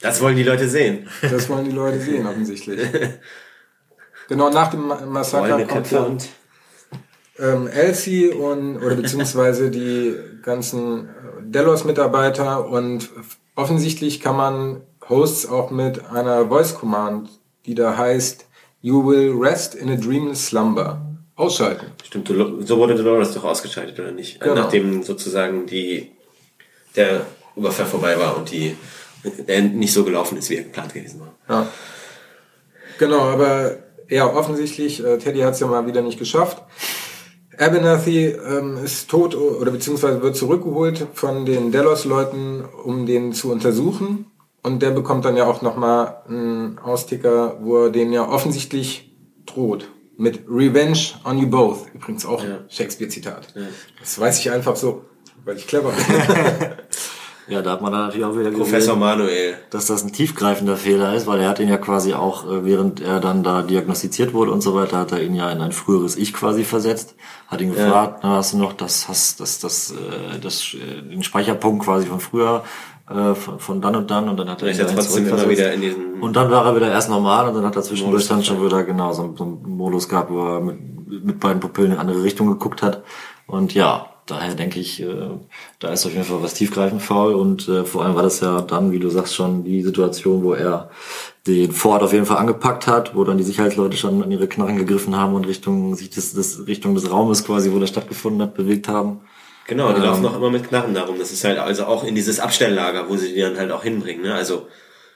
Das 0.00 0.20
wollen 0.20 0.36
die 0.36 0.44
Leute 0.44 0.68
sehen. 0.68 1.08
Das 1.22 1.48
wollen 1.48 1.64
die 1.64 1.72
Leute 1.72 2.00
sehen, 2.00 2.26
offensichtlich. 2.26 2.80
Genau, 4.28 4.50
nach 4.50 4.68
dem 4.70 4.86
Ma- 4.86 5.04
Massaker 5.06 5.64
kommt 5.64 5.90
ja, 5.90 6.00
und 6.00 6.28
ähm, 7.38 7.66
Elsie 7.66 8.28
und, 8.28 8.76
oder 8.76 8.94
beziehungsweise 8.94 9.70
die 9.70 10.14
ganzen 10.42 11.06
äh, 11.08 11.10
Delos-Mitarbeiter 11.42 12.68
und 12.68 13.08
offensichtlich 13.54 14.20
kann 14.20 14.36
man 14.36 14.82
Hosts 15.08 15.46
auch 15.46 15.70
mit 15.70 16.04
einer 16.10 16.46
Voice 16.48 16.74
Command, 16.74 17.30
die 17.66 17.74
da 17.74 17.96
heißt, 17.96 18.44
You 18.82 19.04
will 19.04 19.32
rest 19.36 19.74
in 19.74 19.88
a 19.90 19.96
dreamless 19.96 20.46
slumber, 20.48 21.00
ausschalten. 21.38 21.86
Stimmt, 22.04 22.28
so 22.28 22.78
wurde 22.78 22.94
Dolores 22.94 23.32
doch 23.32 23.44
ausgeschaltet, 23.44 23.98
oder 23.98 24.12
nicht? 24.12 24.40
Genau. 24.40 24.54
Nachdem 24.54 25.02
sozusagen 25.02 25.66
die, 25.66 26.10
der 26.96 27.26
Überfall 27.56 27.86
vorbei 27.86 28.18
war 28.18 28.36
und 28.36 28.50
die 28.50 28.76
der 29.24 29.62
nicht 29.62 29.92
so 29.92 30.04
gelaufen 30.04 30.38
ist, 30.38 30.50
wie 30.50 30.56
er 30.56 30.62
geplant 30.62 30.94
gewesen 30.94 31.20
war. 31.20 31.34
Ja. 31.48 31.66
Genau, 32.98 33.20
aber 33.20 33.76
ja, 34.08 34.32
offensichtlich, 34.32 35.04
äh, 35.04 35.18
Teddy 35.18 35.40
hat 35.40 35.54
es 35.54 35.60
ja 35.60 35.66
mal 35.66 35.86
wieder 35.86 36.02
nicht 36.02 36.18
geschafft. 36.18 36.62
Abernathy 37.58 38.26
ähm, 38.26 38.78
ist 38.84 39.10
tot 39.10 39.34
oder 39.34 39.70
beziehungsweise 39.70 40.22
wird 40.22 40.36
zurückgeholt 40.36 41.08
von 41.14 41.44
den 41.44 41.72
Delos-Leuten, 41.72 42.64
um 42.84 43.06
den 43.06 43.32
zu 43.32 43.50
untersuchen. 43.50 44.26
Und 44.62 44.82
der 44.82 44.90
bekommt 44.90 45.24
dann 45.24 45.36
ja 45.36 45.46
auch 45.46 45.62
nochmal 45.62 46.22
einen 46.28 46.78
Austicker, 46.78 47.58
wo 47.60 47.84
er 47.84 47.90
den 47.90 48.12
ja 48.12 48.28
offensichtlich 48.28 49.12
droht. 49.46 49.88
Mit 50.20 50.40
Revenge 50.48 50.98
on 51.24 51.38
you 51.38 51.48
both. 51.48 51.86
Übrigens 51.94 52.26
auch 52.26 52.42
Ja. 52.42 52.58
Shakespeare-Zitat. 52.68 53.54
Das 54.00 54.18
weiß 54.18 54.40
ich 54.40 54.50
einfach 54.50 54.74
so, 54.76 55.04
weil 55.44 55.56
ich 55.56 55.66
clever 55.68 55.92
bin. 55.92 56.68
ja, 57.54 57.62
da 57.62 57.70
hat 57.70 57.82
man 57.82 57.92
dann 57.92 58.06
natürlich 58.06 58.26
auch 58.26 58.36
wieder 58.36 58.50
Professor 58.50 58.94
gesehen, 58.94 58.98
Manuel. 58.98 59.58
dass 59.70 59.86
das 59.86 60.02
ein 60.02 60.12
tiefgreifender 60.12 60.76
Fehler 60.76 61.14
ist, 61.14 61.28
weil 61.28 61.40
er 61.40 61.48
hat 61.48 61.60
ihn 61.60 61.68
ja 61.68 61.76
quasi 61.78 62.14
auch, 62.14 62.50
äh, 62.50 62.64
während 62.64 63.00
er 63.00 63.20
dann 63.20 63.44
da 63.44 63.62
diagnostiziert 63.62 64.34
wurde 64.34 64.50
und 64.50 64.60
so 64.60 64.74
weiter, 64.74 64.98
hat 64.98 65.12
er 65.12 65.22
ihn 65.22 65.36
ja 65.36 65.48
in 65.52 65.60
ein 65.60 65.70
früheres 65.72 66.16
Ich 66.16 66.32
quasi 66.34 66.64
versetzt, 66.64 67.14
hat 67.46 67.60
ihn 67.60 67.72
gefragt, 67.72 68.20
na, 68.24 68.30
hast 68.38 68.54
du 68.54 68.58
noch 68.58 68.72
das, 68.72 69.06
hast 69.08 69.38
das, 69.38 69.60
das, 69.60 69.92
äh, 69.92 70.40
das, 70.40 70.74
äh, 70.74 71.00
den 71.08 71.22
Speicherpunkt 71.22 71.84
quasi 71.84 72.06
von 72.06 72.18
früher, 72.18 72.64
äh, 73.10 73.34
von, 73.34 73.58
von 73.58 73.80
dann 73.80 73.96
und 73.96 74.10
dann 74.10 74.28
und 74.28 74.36
dann 74.38 74.50
hat 74.50 74.62
er 74.62 74.86
trotzdem 74.86 75.26
immer 75.26 75.48
wieder 75.48 75.72
in 75.72 75.80
diesen 75.80 76.20
Und 76.20 76.36
dann 76.36 76.50
war 76.50 76.66
er 76.66 76.76
wieder 76.76 76.90
erst 76.90 77.08
normal 77.08 77.48
und 77.48 77.54
dann 77.54 77.64
hat 77.64 77.76
er 77.76 77.82
zwischendurch 77.82 78.26
dann 78.28 78.44
schon 78.44 78.64
wieder 78.64 78.84
genau 78.84 79.12
so, 79.12 79.34
so 79.36 79.44
einen 79.44 79.62
Modus 79.76 80.08
gehabt, 80.08 80.30
wo 80.30 80.40
er 80.40 80.60
mit, 80.60 81.24
mit 81.24 81.40
beiden 81.40 81.60
Pupillen 81.60 81.92
in 81.92 81.98
andere 81.98 82.22
Richtung 82.22 82.48
geguckt 82.48 82.82
hat. 82.82 83.02
Und 83.46 83.72
ja, 83.72 84.06
daher 84.26 84.54
denke 84.54 84.78
ich, 84.78 85.02
äh, 85.02 85.30
da 85.78 85.88
ist 85.88 86.04
auf 86.04 86.12
jeden 86.12 86.24
Fall 86.24 86.42
was 86.42 86.54
tiefgreifend 86.54 87.02
faul 87.02 87.34
und 87.34 87.68
äh, 87.68 87.84
vor 87.84 88.04
allem 88.04 88.14
war 88.14 88.22
das 88.22 88.40
ja 88.40 88.60
dann, 88.60 88.92
wie 88.92 88.98
du 88.98 89.08
sagst, 89.08 89.34
schon 89.34 89.64
die 89.64 89.82
Situation, 89.82 90.42
wo 90.42 90.52
er 90.52 90.90
den 91.46 91.72
Ford 91.72 92.02
auf 92.02 92.12
jeden 92.12 92.26
Fall 92.26 92.36
angepackt 92.36 92.86
hat, 92.86 93.16
wo 93.16 93.24
dann 93.24 93.38
die 93.38 93.44
Sicherheitsleute 93.44 93.96
schon 93.96 94.22
an 94.22 94.30
ihre 94.30 94.48
Knarren 94.48 94.76
gegriffen 94.76 95.16
haben 95.16 95.34
und 95.34 95.46
Richtung 95.46 95.94
sich 95.94 96.10
des, 96.10 96.34
des 96.34 96.66
Richtung 96.66 96.94
des 96.94 97.10
Raumes 97.10 97.44
quasi, 97.44 97.72
wo 97.72 97.78
das 97.78 97.88
stattgefunden 97.88 98.42
hat, 98.42 98.54
bewegt 98.54 98.88
haben. 98.88 99.20
Genau, 99.68 99.92
die 99.92 100.00
laufen 100.00 100.22
noch 100.22 100.34
immer 100.36 100.50
mit 100.50 100.66
Knarren 100.68 100.94
darum. 100.94 101.18
Das 101.18 101.30
ist 101.30 101.44
halt 101.44 101.58
also 101.58 101.84
auch 101.84 102.02
in 102.02 102.14
dieses 102.16 102.40
Abstelllager, 102.40 103.08
wo 103.08 103.16
sie 103.16 103.32
die 103.34 103.40
dann 103.40 103.56
halt 103.56 103.70
auch 103.70 103.82
hinbringen. 103.84 104.22
Ne? 104.22 104.34
Also 104.34 104.66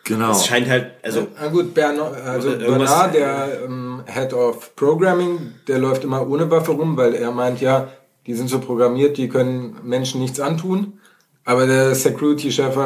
Genau. 0.05 0.31
es 0.33 0.47
scheint 0.47 0.69
halt, 0.69 0.93
also 1.03 1.27
Na 1.41 1.49
gut, 1.49 1.75
Bernard, 1.75 2.15
also 2.27 2.51
Bernard, 2.59 3.15
der 3.15 3.63
ähm, 3.65 4.03
Head 4.07 4.33
of 4.35 4.75
Programming, 4.77 5.53
der 5.69 5.79
läuft 5.79 6.05
immer 6.05 6.29
ohne 6.29 6.51
Waffe 6.51 6.73
rum, 6.73 6.97
weil 6.97 7.15
er 7.15 7.31
meint, 7.33 7.61
ja, 7.61 7.89
die 8.27 8.35
sind 8.35 8.49
so 8.51 8.59
programmiert, 8.59 9.17
die 9.17 9.29
können 9.29 9.77
Menschen 9.85 10.21
nichts 10.21 10.39
antun. 10.41 11.01
Aber 11.45 11.67
der 11.67 11.95
Security-Chef, 11.95 12.77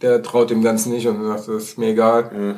der 0.00 0.22
traut 0.22 0.50
dem 0.50 0.62
Ganzen 0.62 0.92
nicht 0.92 1.06
und 1.08 1.22
sagt, 1.26 1.40
das 1.48 1.64
ist 1.64 1.78
mir 1.78 1.88
egal. 1.88 2.56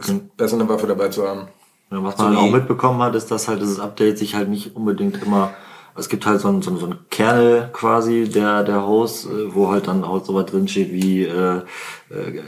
Es 0.00 0.08
ist 0.08 0.36
besser 0.36 0.56
eine 0.56 0.68
Waffe 0.68 0.86
dabei 0.86 1.08
zu 1.08 1.26
haben. 1.26 1.48
Ja, 1.90 2.02
was 2.02 2.16
So 2.16 2.22
man 2.24 2.36
halt 2.36 2.44
wie- 2.44 2.48
auch 2.48 2.52
mitbekommen 2.54 3.02
hat, 3.02 3.14
ist, 3.14 3.30
dass 3.30 3.48
halt 3.48 3.60
dieses 3.60 3.80
Update 3.80 4.18
sich 4.18 4.34
halt 4.34 4.48
nicht 4.48 4.74
unbedingt 4.76 5.22
immer, 5.22 5.52
es 5.98 6.08
gibt 6.08 6.26
halt 6.26 6.40
so 6.40 6.48
ein, 6.48 6.62
so 6.62 6.70
ein, 6.70 6.78
so 6.78 6.86
ein 6.86 6.96
Kernel 7.10 7.70
quasi 7.72 8.28
der, 8.28 8.62
der 8.64 8.86
Host, 8.86 9.26
äh, 9.26 9.54
wo 9.54 9.70
halt 9.70 9.88
dann 9.88 10.04
auch 10.04 10.24
so 10.24 10.34
was 10.34 10.46
drin 10.46 10.68
steht 10.68 10.92
wie, 10.92 11.24
äh, 11.24 11.58
äh, 12.10 12.40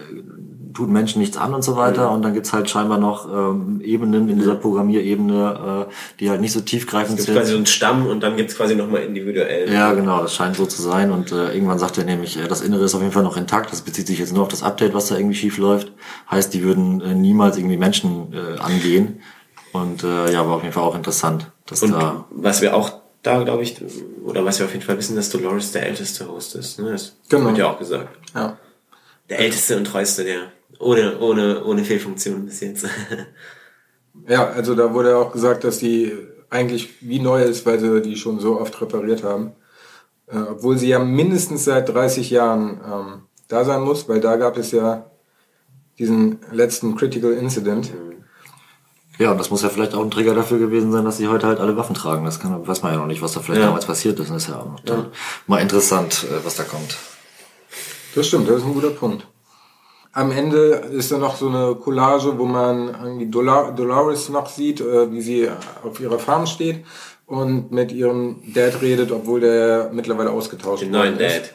tut 0.75 0.91
Menschen 0.91 1.21
nichts 1.21 1.37
an 1.37 1.55
und 1.55 1.63
so 1.63 1.77
weiter. 1.77 2.11
Und 2.13 2.23
dann 2.23 2.35
gibt's 2.35 2.53
halt 2.53 2.71
scheinbar 2.71 2.99
noch 2.99 3.27
ähm, 3.33 3.81
Ebenen 3.83 4.29
in 4.29 4.39
dieser 4.39 4.55
Programmierebene, 4.55 5.87
äh, 5.89 5.93
die 6.21 6.31
halt 6.31 6.41
nicht 6.41 6.53
so 6.53 6.61
tiefgreifend 6.61 7.19
Es 7.19 7.25
sind. 7.25 7.35
gibt 7.35 7.43
quasi 7.43 7.53
so 7.53 7.57
einen 7.57 7.67
Stamm 7.67 8.07
und 8.07 8.23
dann 8.23 8.37
gibt's 8.37 8.57
quasi 8.57 8.77
nochmal 8.77 9.03
individuell. 9.03 9.73
Ja, 9.73 9.93
genau, 9.95 10.23
das 10.23 10.35
scheint 10.35 10.57
so 10.57 10.67
zu 10.67 10.81
sein. 10.81 11.11
Und 11.11 11.33
äh, 11.33 11.53
irgendwann 11.53 11.79
sagt 11.79 11.99
er 11.99 12.05
nämlich, 12.05 12.39
äh, 12.39 12.47
das 12.47 12.61
Innere 12.61 12.85
ist 12.85 12.95
auf 12.95 13.01
jeden 13.01 13.13
Fall 13.13 13.25
noch 13.25 13.37
intakt. 13.37 13.73
Das 13.73 13.81
bezieht 13.81 14.07
sich 14.07 14.19
jetzt 14.19 14.33
nur 14.33 14.43
auf 14.43 14.49
das 14.49 14.63
Update, 14.63 14.95
was 14.95 15.09
da 15.09 15.17
irgendwie 15.17 15.35
schief 15.35 15.59
läuft. 15.59 15.93
Heißt, 16.31 16.55
die 16.55 16.63
würden 16.63 17.01
äh, 17.01 17.15
niemals 17.15 17.57
irgendwie 17.57 17.77
Menschen 17.77 18.33
äh, 18.33 18.59
angehen. 18.61 19.21
Und 19.73 20.05
äh, 20.05 20.33
ja, 20.33 20.47
war 20.47 20.57
auf 20.57 20.63
jeden 20.63 20.73
Fall 20.73 20.85
auch 20.85 20.95
interessant, 20.95 21.51
dass 21.67 21.83
Und 21.83 21.93
da. 21.93 22.25
was 22.31 22.63
wir 22.63 22.75
auch 22.77 22.93
da, 23.23 23.43
glaube 23.43 23.63
ich, 23.63 23.77
oder 24.25 24.45
was 24.45 24.59
wir 24.59 24.67
auf 24.67 24.73
jeden 24.73 24.85
Fall 24.85 24.99
wissen, 24.99 25.17
dass 25.17 25.31
Dolores 25.31 25.73
der 25.73 25.87
älteste 25.87 26.29
Host 26.29 26.55
ist. 26.55 26.79
Ne? 26.79 26.93
Das 26.93 27.17
Genau. 27.29 27.47
wird 27.47 27.59
ja 27.59 27.71
auch 27.71 27.79
gesagt. 27.79 28.09
Ja. 28.35 28.59
Der 29.29 29.41
älteste 29.41 29.77
und 29.77 29.85
treueste, 29.85 30.25
der 30.25 30.53
ohne, 30.79 31.19
ohne, 31.19 31.65
ohne 31.65 31.85
Fehlfunktion 31.85 32.47
bis 32.47 32.61
jetzt. 32.61 32.87
Ja, 34.27 34.49
also 34.49 34.75
da 34.75 34.93
wurde 34.95 35.17
auch 35.17 35.33
gesagt, 35.33 35.63
dass 35.63 35.79
die 35.79 36.13
eigentlich 36.51 37.01
wie 37.01 37.21
neu 37.21 37.43
ist, 37.45 37.65
weil 37.67 37.79
sie 37.79 38.03
die 38.03 38.17
schon 38.17 38.41
so 38.41 38.61
oft 38.61 38.81
repariert 38.81 39.23
haben. 39.23 39.53
Äh, 40.27 40.39
obwohl 40.39 40.77
sie 40.77 40.89
ja 40.89 40.99
mindestens 40.99 41.65
seit 41.65 41.89
30 41.89 42.31
Jahren 42.31 42.81
ähm, 42.85 43.23
da 43.47 43.65
sein 43.65 43.83
muss, 43.83 44.09
weil 44.09 44.21
da 44.21 44.37
gab 44.37 44.59
es 44.59 44.73
ja 44.73 45.11
diesen 45.99 46.41
letzten 46.51 46.97
Critical 46.97 47.33
Incident. 47.33 47.93
Ja, 49.19 49.33
und 49.33 49.39
das 49.39 49.51
muss 49.51 49.63
ja 49.63 49.69
vielleicht 49.69 49.95
auch 49.95 50.03
ein 50.03 50.11
Trigger 50.11 50.35
dafür 50.35 50.59
gewesen 50.59 50.93
sein, 50.93 51.05
dass 51.05 51.17
sie 51.17 51.27
heute 51.29 51.47
halt 51.49 51.59
alle 51.61 51.77
Waffen 51.77 51.95
tragen. 51.95 52.25
Das 52.25 52.39
kann, 52.39 52.67
weiß 52.67 52.83
man 52.83 52.93
ja 52.93 52.99
noch 52.99 53.07
nicht, 53.07 53.21
was 53.21 53.33
da 53.33 53.41
vielleicht 53.41 53.61
Ja. 53.61 53.67
damals 53.67 53.85
passiert 53.87 54.19
ist. 54.21 54.31
Das 54.31 54.37
ist 54.45 54.49
ja 54.49 54.57
auch 54.61 54.79
dann 54.85 55.07
mal 55.47 55.61
interessant, 55.61 56.25
äh, 56.31 56.45
was 56.45 56.55
da 56.57 56.63
kommt. 56.63 56.97
Das 58.15 58.27
stimmt, 58.27 58.49
das 58.49 58.59
ist 58.59 58.65
ein 58.65 58.75
guter 58.75 58.91
Punkt. 58.91 59.27
Am 60.13 60.31
Ende 60.33 60.59
ist 60.93 61.13
da 61.13 61.19
noch 61.19 61.37
so 61.37 61.49
eine 61.49 61.75
Collage, 61.75 62.39
wo 62.39 62.45
man 62.45 62.89
irgendwie 62.89 63.27
Dolores 63.27 64.29
noch 64.31 64.49
sieht, 64.49 64.81
äh, 64.81 65.13
wie 65.13 65.21
sie 65.21 65.49
auf 65.85 66.01
ihrer 66.01 66.19
Farm 66.19 66.47
steht 66.47 66.85
und 67.27 67.71
mit 67.73 67.93
ihrem 67.93 68.37
Dad 68.55 68.81
redet, 68.81 69.13
obwohl 69.13 69.41
der 69.41 69.91
mittlerweile 69.93 70.31
ausgetauscht 70.31 70.83
Den 70.83 70.93
neuen. 70.93 71.19
Dad. 71.19 71.53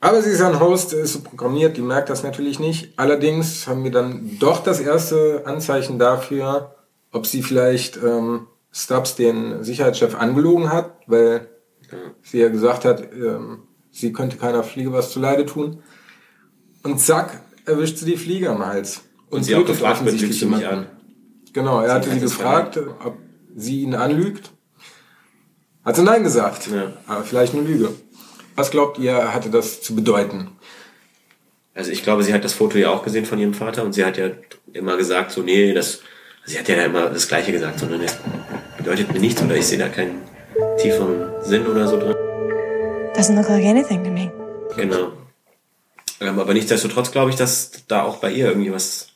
Aber 0.00 0.22
sie 0.22 0.30
ist 0.30 0.40
ein 0.40 0.60
Host, 0.60 0.92
ist 0.92 1.14
so 1.14 1.20
programmiert, 1.20 1.76
die 1.76 1.82
merkt 1.82 2.08
das 2.08 2.22
natürlich 2.22 2.60
nicht. 2.60 2.92
Allerdings 2.96 3.66
haben 3.66 3.82
wir 3.82 3.90
dann 3.90 4.38
doch 4.38 4.62
das 4.62 4.80
erste 4.80 5.42
Anzeichen 5.44 5.98
dafür, 5.98 6.76
ob 7.10 7.26
sie 7.26 7.42
vielleicht 7.42 7.96
ähm, 7.96 8.46
Stubbs, 8.70 9.16
den 9.16 9.64
Sicherheitschef, 9.64 10.14
angelogen 10.14 10.70
hat, 10.72 10.92
weil 11.06 11.48
sie 12.22 12.38
ja 12.38 12.48
gesagt 12.48 12.84
hat, 12.84 13.02
ähm, 13.12 13.64
sie 13.90 14.12
könnte 14.12 14.36
keiner 14.36 14.62
Fliege 14.62 14.92
was 14.92 15.10
zuleide 15.10 15.46
tun. 15.46 15.82
Und 16.84 17.00
zack, 17.00 17.42
erwischt 17.64 17.98
sie 17.98 18.06
die 18.06 18.16
Fliege 18.16 18.50
am 18.50 18.64
Hals. 18.64 19.02
Und, 19.30 19.44
sie 19.44 19.54
auch 19.54 19.60
tötet 19.60 19.76
gefragt 19.76 20.00
offensichtlich 20.00 20.40
jemanden. 20.40 20.86
Genau, 21.52 21.80
er 21.80 21.94
hatte 21.94 22.08
hat 22.08 22.14
sie 22.14 22.20
gefragt, 22.20 22.78
ob 23.04 23.16
sie 23.56 23.82
ihn 23.82 23.94
anlügt. 23.94 24.52
Hat 25.84 25.96
sie 25.96 26.02
Nein 26.02 26.22
gesagt. 26.22 26.68
Ja. 26.68 26.92
Aber 27.06 27.24
vielleicht 27.24 27.54
eine 27.54 27.62
Lüge. 27.62 27.90
Was 28.58 28.72
glaubt 28.72 28.98
ihr, 28.98 29.32
hatte 29.32 29.50
das 29.50 29.82
zu 29.82 29.94
bedeuten? 29.94 30.48
Also 31.76 31.92
ich 31.92 32.02
glaube, 32.02 32.24
sie 32.24 32.34
hat 32.34 32.42
das 32.42 32.54
Foto 32.54 32.76
ja 32.76 32.90
auch 32.90 33.04
gesehen 33.04 33.24
von 33.24 33.38
ihrem 33.38 33.54
Vater 33.54 33.84
und 33.84 33.92
sie 33.92 34.04
hat 34.04 34.18
ja 34.18 34.30
immer 34.72 34.96
gesagt, 34.96 35.30
so, 35.30 35.42
nee, 35.42 35.72
das, 35.72 36.00
sie 36.44 36.58
hat 36.58 36.66
ja 36.66 36.74
immer 36.84 37.08
das 37.08 37.28
Gleiche 37.28 37.52
gesagt, 37.52 37.78
sondern 37.78 38.02
das 38.02 38.18
bedeutet 38.76 39.12
mir 39.12 39.20
nichts 39.20 39.40
oder 39.40 39.54
ich 39.54 39.64
sehe 39.64 39.78
da 39.78 39.88
keinen 39.88 40.22
tieferen 40.76 41.30
Sinn 41.40 41.68
oder 41.68 41.86
so 41.86 42.00
drin. 42.00 42.16
Doesn't 43.14 43.36
look 43.36 43.48
like 43.48 43.64
anything 43.64 44.02
to 44.02 44.10
me. 44.10 44.32
Genau. 44.74 45.12
Ähm, 46.20 46.40
aber 46.40 46.52
nichtsdestotrotz 46.52 47.12
glaube 47.12 47.30
ich, 47.30 47.36
dass 47.36 47.86
da 47.86 48.02
auch 48.02 48.16
bei 48.16 48.32
ihr 48.32 48.48
irgendwie 48.48 48.72
was 48.72 49.10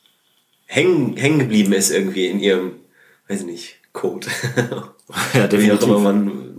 hängen, 0.66 1.16
hängen 1.16 1.40
geblieben 1.40 1.72
ist 1.72 1.90
irgendwie 1.90 2.28
in 2.28 2.38
ihrem, 2.38 2.76
weiß 3.26 3.40
ich 3.40 3.46
nicht, 3.46 3.80
Code. 3.92 4.28
Ja, 5.34 5.40
Wie 5.40 5.40
auch 5.44 5.48
definitiv. 5.48 5.88
immer 5.88 5.98
man 5.98 6.51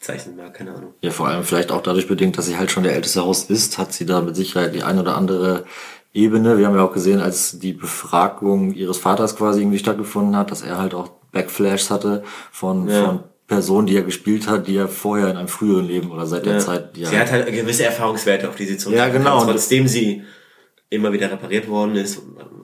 das 0.00 0.06
bezeichnen 0.08 0.36
mag, 0.36 0.54
keine 0.54 0.74
Ahnung. 0.74 0.94
Ja, 1.02 1.10
vor 1.10 1.28
allem 1.28 1.44
vielleicht 1.44 1.70
auch 1.70 1.82
dadurch 1.82 2.08
bedingt, 2.08 2.38
dass 2.38 2.46
sie 2.46 2.56
halt 2.56 2.70
schon 2.70 2.82
der 2.84 2.94
älteste 2.94 3.24
Host 3.24 3.50
ist, 3.50 3.78
hat 3.78 3.92
sie 3.92 4.06
da 4.06 4.20
mit 4.20 4.34
Sicherheit 4.36 4.74
die 4.74 4.82
ein 4.82 4.98
oder 4.98 5.16
andere 5.16 5.64
Ebene. 6.12 6.58
Wir 6.58 6.66
haben 6.66 6.74
ja 6.76 6.82
auch 6.84 6.92
gesehen, 6.92 7.20
als 7.20 7.58
die 7.58 7.72
Befragung 7.72 8.72
ihres 8.72 8.98
Vaters 8.98 9.36
quasi 9.36 9.60
irgendwie 9.60 9.78
stattgefunden 9.78 10.36
hat, 10.36 10.50
dass 10.50 10.62
er 10.62 10.78
halt 10.78 10.94
auch 10.94 11.08
Backflashs 11.32 11.90
hatte 11.90 12.24
von, 12.50 12.88
Ja. 12.88 13.04
von 13.04 13.20
Personen, 13.46 13.86
die 13.86 13.96
er 13.96 14.02
gespielt 14.02 14.48
hat, 14.48 14.66
die 14.68 14.76
er 14.76 14.88
vorher 14.88 15.28
in 15.28 15.36
einem 15.36 15.48
früheren 15.48 15.86
Leben 15.86 16.10
oder 16.10 16.26
seit 16.26 16.46
der 16.46 16.54
Ja. 16.54 16.58
Zeit, 16.60 16.96
die 16.96 17.04
sie 17.04 17.14
er 17.14 17.20
hat 17.22 17.30
halt 17.32 17.46
gewisse 17.52 17.84
Erfahrungswerte, 17.84 18.48
auf 18.48 18.54
die 18.56 18.64
sie 18.66 18.78
zurück 18.78 18.96
Ja, 18.96 19.08
genau. 19.08 19.38
kann, 19.40 19.48
trotzdem 19.48 19.86
sie 19.86 20.22
immer 20.88 21.12
wieder 21.12 21.30
repariert 21.30 21.68
worden 21.68 21.94
ist 21.96 22.20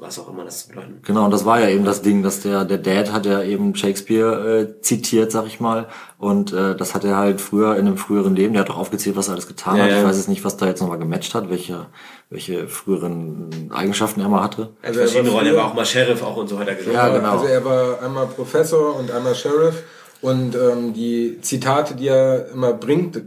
was 0.07 0.19
auch 0.19 0.29
immer 0.31 0.45
das 0.45 0.63
zu 0.63 0.69
bedeuten. 0.69 1.01
Genau, 1.03 1.25
und 1.25 1.31
das 1.31 1.45
war 1.45 1.61
ja 1.61 1.69
eben 1.69 1.85
das 1.85 2.03
Ding, 2.03 2.23
dass 2.23 2.41
der, 2.41 2.65
der 2.65 2.79
Dad 2.79 3.13
hat 3.13 3.27
ja 3.27 3.43
eben 3.43 3.75
Shakespeare 3.75 4.61
äh, 4.61 4.81
zitiert, 4.81 5.33
sag 5.33 5.47
ich 5.47 5.61
mal. 5.61 5.87
Und 6.19 6.53
äh, 6.53 6.75
das 6.77 6.95
hat 6.95 7.05
er 7.05 7.17
halt 7.17 7.41
früher 7.41 7.77
in 7.77 7.87
einem 7.87 7.97
früheren 7.97 8.35
Leben, 8.37 8.55
der 8.55 8.61
hat 8.63 8.69
doch 8.69 8.79
aufgezählt, 8.79 9.17
was 9.17 9.29
er 9.29 9.35
alles 9.35 9.47
getan 9.47 9.77
Ja, 9.77 9.85
hat. 9.85 9.91
ja. 9.91 9.99
Ich 9.99 10.05
weiß 10.05 10.17
jetzt 10.17 10.29
nicht, 10.29 10.45
was 10.45 10.57
da 10.57 10.67
jetzt 10.67 10.81
nochmal 10.81 10.99
gematcht 10.99 11.35
hat, 11.35 11.51
welche, 11.51 11.87
welche 12.31 12.69
früheren 12.69 13.71
Eigenschaften 13.75 14.21
er 14.21 14.29
mal 14.29 14.43
hatte. 14.43 14.71
Also 14.83 15.01
er 15.01 15.05
war 15.05 15.11
verschiedene 15.11 15.31
Rollen, 15.31 15.47
er 15.49 15.57
war 15.57 15.67
auch 15.67 15.75
mal 15.75 15.85
Sheriff 15.87 16.23
auch 16.23 16.37
und 16.37 16.49
so 16.49 16.59
hat 16.59 16.69
er 16.69 16.75
gesagt. 16.75 16.95
Ja, 16.95 17.09
genau. 17.09 17.33
Also 17.33 17.47
er 17.47 17.65
war 17.65 18.03
einmal 18.03 18.27
Professor 18.27 18.97
und 18.97 19.11
einmal 19.11 19.35
Sheriff 19.35 19.83
und 20.23 20.55
ähm, 20.55 20.93
die 20.95 21.39
Zitate, 21.43 21.95
die 21.95 22.09
er 22.09 22.49
immer 22.53 22.73
bringt, 22.73 23.23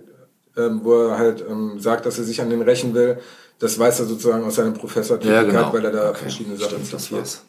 ähm, 0.58 0.82
wo 0.84 1.08
er 1.08 1.18
halt 1.18 1.44
ähm, 1.48 1.80
sagt, 1.80 2.06
dass 2.06 2.18
er 2.18 2.24
sich 2.24 2.42
an 2.42 2.50
den 2.50 2.62
rächen 2.62 2.94
will, 2.94 3.20
das 3.60 3.78
weiß 3.78 4.00
er 4.00 4.06
sozusagen 4.06 4.44
aus 4.44 4.56
seinem 4.56 4.74
Professortätigkeit, 4.74 5.74
weil 5.74 5.86
er 5.86 5.92
da 5.92 6.14
verschiedene 6.14 6.56
Sachen 6.58 6.78
Stimmt, 6.86 6.94
das 6.94 7.04
zitiert. 7.04 7.42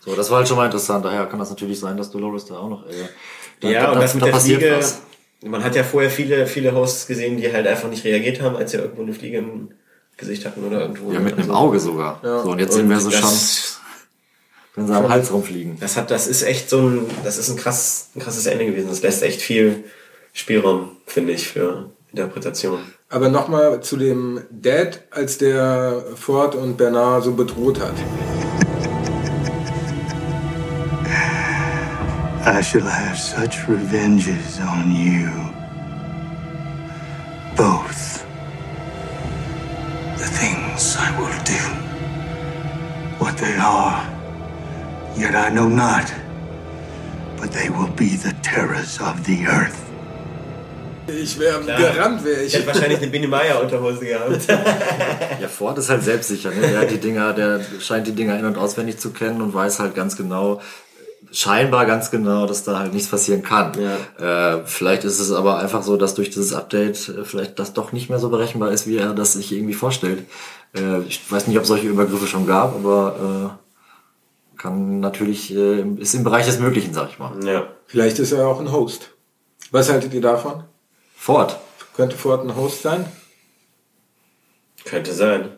So, 0.00 0.14
das 0.14 0.30
war 0.30 0.38
halt 0.38 0.48
schon 0.48 0.56
mal 0.56 0.66
interessant. 0.66 1.04
Daher 1.04 1.26
kann 1.26 1.38
das 1.38 1.50
natürlich 1.50 1.78
sein, 1.78 1.96
dass 1.96 2.10
Dolores 2.10 2.46
da 2.46 2.56
auch 2.58 2.68
noch. 2.68 2.86
Äh, 2.86 2.92
da, 3.60 3.68
Ja, 3.68 3.82
da, 3.86 3.92
und 3.92 4.00
das 4.00 4.12
da, 4.12 4.16
mit 4.16 4.22
da 4.26 4.30
der 4.30 4.40
Fliege, 4.40 4.76
was. 4.78 5.00
man 5.44 5.62
hat 5.64 5.74
ja 5.74 5.84
vorher 5.84 6.10
viele, 6.10 6.46
viele 6.46 6.72
Hosts 6.74 7.06
gesehen, 7.06 7.36
die 7.36 7.52
halt 7.52 7.66
einfach 7.66 7.88
nicht 7.90 8.04
reagiert 8.04 8.40
haben, 8.40 8.56
als 8.56 8.70
sie 8.70 8.78
irgendwo 8.78 9.02
eine 9.02 9.12
Fliege 9.12 9.38
im 9.38 9.70
Gesicht 10.16 10.44
hatten 10.46 10.64
oder 10.64 10.80
irgendwo. 10.80 11.12
Ja, 11.12 11.20
mit 11.20 11.34
einem 11.34 11.50
Also, 11.50 11.54
Auge 11.54 11.80
sogar. 11.80 12.20
So, 12.22 12.50
und 12.50 12.58
jetzt 12.60 12.74
sehen 12.74 12.88
wir 12.88 12.98
so 13.00 13.10
schon, 13.10 13.22
das, 13.22 13.80
wenn 14.74 14.86
sie 14.86 14.94
am 14.96 15.08
Hals 15.08 15.32
rumfliegen. 15.32 15.78
das 15.80 15.96
hat, 15.96 16.10
das 16.10 16.26
ist 16.28 16.42
echt 16.42 16.70
so 16.70 16.78
ein, 16.78 17.06
das 17.24 17.36
ist 17.38 17.50
ein 17.50 17.56
krass, 17.56 18.10
ein 18.14 18.20
krasses 18.20 18.46
Ende 18.46 18.66
gewesen. 18.66 18.88
Das 18.88 19.02
lässt 19.02 19.22
echt 19.22 19.42
viel 19.42 19.84
Spielraum, 20.32 20.96
finde 21.06 21.32
ich, 21.32 21.48
für 21.48 21.90
Interpretation. 22.12 22.80
Aber 23.10 23.28
nochmal 23.28 23.82
zu 23.82 23.96
dem 23.96 24.40
Dad, 24.50 25.00
als 25.10 25.38
der 25.38 26.02
Ford 26.14 26.54
und 26.54 26.76
Bernard 26.76 27.24
so 27.24 27.32
bedroht 27.32 27.80
hat. 27.80 27.94
I 32.46 32.62
shall 32.62 32.80
have 32.80 33.18
such 33.18 33.68
revenges 33.68 34.58
on 34.58 34.90
you. 34.90 35.28
Both. 37.56 38.24
The 40.16 40.24
things 40.24 40.96
I 40.96 41.10
will 41.18 41.38
do. 41.44 41.62
What 43.18 43.36
they 43.36 43.56
are, 43.58 44.02
yet 45.16 45.34
I 45.34 45.50
know 45.50 45.68
not. 45.68 46.10
But 47.38 47.52
they 47.52 47.68
will 47.68 47.90
be 47.96 48.16
the 48.16 48.32
terrors 48.42 48.98
of 49.00 49.24
the 49.24 49.46
earth. 49.46 49.87
Ich 51.08 51.38
wäre 51.38 51.60
gerannt, 51.64 52.24
wäre 52.24 52.40
Ich 52.42 52.48
ich. 52.48 52.54
hätte 52.54 52.66
wahrscheinlich 52.66 52.98
eine 52.98 53.08
Biene 53.08 53.28
Meier 53.28 53.62
Unterhose 53.62 54.04
gehabt. 54.04 54.46
Ja, 55.40 55.48
Ford 55.48 55.78
ist 55.78 55.88
halt 55.88 56.02
selbstsicher. 56.02 56.50
Ne? 56.50 56.60
Der 56.68 56.80
hat 56.80 56.90
die 56.90 56.98
Dinger, 56.98 57.32
der 57.32 57.60
scheint 57.80 58.06
die 58.06 58.12
Dinger 58.12 58.38
in- 58.38 58.44
und 58.44 58.58
auswendig 58.58 58.98
zu 58.98 59.10
kennen 59.10 59.40
und 59.42 59.54
weiß 59.54 59.78
halt 59.80 59.94
ganz 59.94 60.16
genau, 60.16 60.60
scheinbar 61.30 61.86
ganz 61.86 62.10
genau, 62.10 62.46
dass 62.46 62.64
da 62.64 62.78
halt 62.78 62.92
nichts 62.94 63.08
passieren 63.08 63.42
kann. 63.42 63.72
Äh, 64.18 64.58
vielleicht 64.64 65.04
ist 65.04 65.18
es 65.18 65.32
aber 65.32 65.58
einfach 65.58 65.82
so, 65.82 65.96
dass 65.96 66.14
durch 66.14 66.30
dieses 66.30 66.52
Update 66.54 67.08
äh, 67.08 67.24
vielleicht 67.24 67.58
das 67.58 67.72
doch 67.72 67.92
nicht 67.92 68.08
mehr 68.10 68.18
so 68.18 68.28
berechenbar 68.30 68.70
ist, 68.72 68.86
wie 68.86 68.96
er 68.96 69.12
das 69.14 69.34
sich 69.34 69.52
irgendwie 69.52 69.74
vorstellt. 69.74 70.24
Äh, 70.76 71.00
ich 71.06 71.20
weiß 71.30 71.46
nicht, 71.46 71.56
ob 71.56 71.62
es 71.62 71.68
solche 71.68 71.86
Übergriffe 71.88 72.26
schon 72.26 72.46
gab, 72.46 72.74
aber 72.74 73.54
äh, 73.54 74.58
kann 74.60 75.00
natürlich, 75.00 75.54
äh, 75.54 75.82
ist 75.98 76.14
im 76.14 76.24
Bereich 76.24 76.46
des 76.46 76.58
Möglichen, 76.58 76.92
sag 76.94 77.10
ich 77.10 77.18
mal. 77.18 77.32
ja. 77.44 77.66
Vielleicht 77.86 78.18
ist 78.18 78.32
er 78.32 78.46
auch 78.46 78.60
ein 78.60 78.70
Host. 78.72 79.10
Was 79.70 79.90
haltet 79.90 80.12
ihr 80.12 80.20
davon? 80.20 80.64
Ford. 81.18 81.58
Könnte 81.96 82.16
Ford 82.16 82.44
ein 82.44 82.54
Host 82.56 82.82
sein? 82.82 83.04
Könnte 84.84 85.12
sein. 85.12 85.50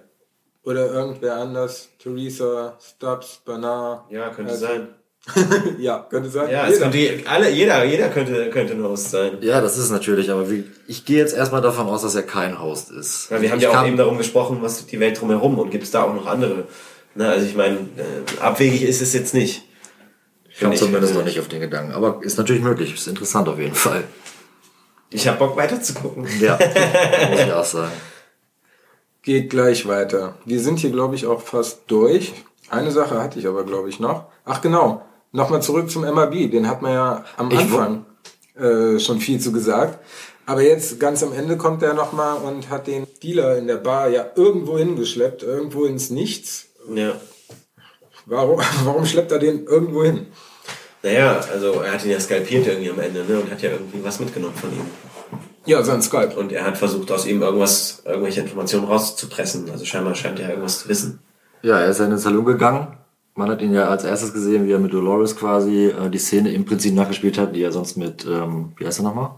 Oder 0.64 0.90
irgendwer 0.90 1.36
anders? 1.36 1.88
Theresa, 2.02 2.76
Stubbs, 2.80 3.40
Bernard? 3.44 4.11
Ja, 4.11 4.30
könnte 4.30 4.52
Also- 4.52 4.66
sein. 4.66 4.88
ja, 5.78 6.06
könnte 6.08 6.30
sein. 6.30 6.50
Ja, 6.50 6.66
es 6.66 6.78
Jeder. 6.78 6.90
könnte, 6.90 7.30
alle, 7.30 7.50
jeder, 7.50 7.84
jeder 7.84 8.08
könnte, 8.08 8.48
könnte 8.48 8.72
ein 8.72 8.82
Host 8.82 9.11
sein. 9.11 9.36
Ja, 9.42 9.61
das 9.61 9.76
ist 9.76 9.84
es 9.84 9.90
natürlich, 9.90 10.30
aber 10.30 10.50
wie, 10.50 10.64
ich 10.86 11.04
gehe 11.04 11.18
jetzt 11.18 11.34
erstmal 11.36 11.61
davon 11.61 11.88
aus, 11.88 12.00
dass 12.02 12.14
er 12.14 12.22
kein 12.22 12.58
Host 12.58 12.90
ist. 12.90 13.30
Ja, 13.30 13.40
wir 13.42 13.50
haben 13.50 13.58
ich 13.58 13.64
ja 13.64 13.78
auch 13.82 13.86
eben 13.86 13.98
darum 13.98 14.16
gesprochen, 14.16 14.58
was 14.62 14.86
die 14.86 14.98
Welt 14.98 15.20
drumherum 15.20 15.58
und 15.58 15.70
gibt 15.70 15.84
es 15.84 15.90
da 15.90 16.04
auch 16.04 16.14
noch 16.14 16.24
andere. 16.26 16.64
Na, 17.14 17.32
also 17.32 17.44
ich 17.46 17.54
meine, 17.54 17.76
äh, 17.76 18.40
abwegig 18.40 18.82
ist 18.82 19.02
es 19.02 19.12
jetzt 19.12 19.34
nicht. 19.34 19.62
Ich 20.48 20.58
komme 20.58 20.74
zumindest 20.74 21.14
noch 21.14 21.24
nicht 21.24 21.38
auf 21.38 21.48
den 21.48 21.61
Gedanken. 21.61 21.92
Aber 21.92 22.20
ist 22.22 22.38
natürlich 22.38 22.62
möglich. 22.62 22.94
Ist 22.94 23.06
interessant 23.06 23.46
auf 23.48 23.58
jeden 23.58 23.74
Fall. 23.74 24.04
Ich 25.11 25.26
habe 25.26 25.38
Bock 25.38 25.56
weiter 25.56 25.80
zu 25.82 25.94
gucken. 25.94 26.26
Ja, 26.40 26.58
muss 27.30 27.40
ich 27.40 27.52
auch 27.52 27.64
sagen. 27.64 27.92
geht 29.22 29.50
gleich 29.50 29.86
weiter. 29.86 30.34
Wir 30.44 30.61
sind 30.61 30.78
hier, 30.78 30.90
glaube 30.90 31.16
ich, 31.16 31.26
auch 31.26 31.40
fast 31.40 31.82
durch. 31.88 32.32
Eine 32.68 32.92
Sache 32.92 33.20
hatte 33.20 33.38
ich 33.38 33.46
aber, 33.46 33.64
glaube 33.64 33.88
ich, 33.88 33.98
noch. 33.98 34.26
Ach 34.44 34.61
genau, 34.61 35.02
nochmal 35.32 35.62
zurück 35.62 35.90
zum 35.90 36.02
MAB. 36.02 36.50
Den 36.50 36.68
hat 36.68 36.82
man 36.82 36.92
ja 36.92 37.24
am 37.36 37.50
Ich 37.50 37.58
Anfang 37.58 38.06
äh, 38.54 39.00
schon 39.00 39.18
viel 39.18 39.40
zu 39.40 39.50
gesagt. 39.50 39.98
Aber 40.46 40.62
jetzt 40.62 40.98
ganz 41.00 41.22
am 41.22 41.32
Ende 41.32 41.56
kommt 41.56 41.82
er 41.82 41.94
nochmal 41.94 42.38
und 42.38 42.70
hat 42.70 42.86
den 42.86 43.06
Dealer 43.22 43.56
in 43.56 43.66
der 43.66 43.76
Bar 43.76 44.08
ja 44.08 44.26
irgendwo 44.34 44.78
hingeschleppt, 44.78 45.42
irgendwo 45.42 45.84
ins 45.84 46.11
Nichts. 46.11 46.66
Ja. 46.92 47.12
Warum, 48.26 48.61
warum 48.84 49.06
schleppt 49.06 49.32
er 49.32 49.38
den 49.38 49.64
irgendwo 49.64 50.04
hin? 50.04 50.28
Naja, 51.03 51.40
also 51.53 51.80
er 51.80 51.92
hat 51.92 52.05
ihn 52.05 52.11
ja 52.11 52.20
skalpiert 52.20 52.66
irgendwie 52.66 52.90
am 52.90 53.01
Ende, 53.01 53.24
ne? 53.24 53.40
Und 53.40 53.51
hat 53.51 53.62
ja 53.62 53.70
irgendwie 53.70 54.03
was 54.05 54.20
mitgenommen 54.20 54.55
von 54.55 54.70
ihm. 54.70 54.84
Ja, 55.66 55.82
sein 55.82 56.03
Skype. 56.03 56.34
Und 56.36 56.53
er 56.53 56.64
hat 56.66 56.76
versucht, 56.78 57.11
aus 57.12 57.26
ihm 57.26 57.42
irgendwas, 57.42 58.03
irgendwelche 58.05 58.40
Informationen 58.42 58.86
rauszupressen. 58.86 59.70
Also 59.70 59.84
scheinbar 59.84 60.14
scheint 60.14 60.40
er 60.40 60.51
irgendwas 60.51 60.80
zu 60.80 60.88
wissen. 60.88 61.20
Ja, 61.62 61.78
er 61.78 61.90
ist 61.90 62.01
in 62.01 62.11
den 62.11 62.18
Salon 62.18 62.44
gegangen. 62.44 62.96
Man 63.34 63.48
hat 63.51 63.62
ihn 63.62 63.72
ja 63.72 63.88
als 63.88 64.05
erstes 64.05 64.32
gesehen, 64.32 64.66
wie 64.66 64.72
er 64.72 64.78
mit 64.78 64.92
Dolores 64.92 65.36
quasi 65.36 65.86
äh, 65.86 66.11
die 66.11 66.18
Szene 66.18 66.53
im 66.53 66.64
Prinzip 66.64 66.94
nachgespielt 66.94 67.38
hat, 67.38 67.55
die 67.55 67.62
er 67.62 67.72
sonst 67.72 67.96
mit, 67.96 68.26
ähm, 68.26 68.72
wie 68.76 68.86
heißt 68.86 69.01
er 69.01 69.05
nochmal? 69.05 69.30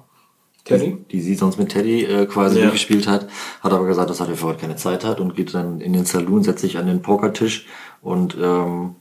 Teddy? 0.65 0.97
Die 1.11 1.21
sie 1.21 1.35
sonst 1.35 1.59
mit 1.59 1.71
Teddy 1.71 2.05
äh, 2.05 2.27
quasi 2.27 2.61
Ja. 2.61 2.71
gespielt 2.71 3.09
hat, 3.09 3.27
hat 3.61 3.73
aber 3.73 3.85
gesagt, 3.87 4.09
dass 4.11 4.21
er 4.21 4.27
für 4.27 4.47
heute 4.47 4.61
keine 4.61 4.77
Zeit 4.77 5.05
hat 5.05 5.21
und 5.21 5.35
geht 5.35 5.53
dann 5.55 5.81
in 5.81 5.93
den 5.93 6.05
Saloon, 6.05 6.43
setzt 6.45 6.61
sich 6.61 6.79
an 6.79 6.87
den 6.87 7.03
Pokertisch 7.03 7.67
und 8.01 8.37
ähm, 8.41 8.95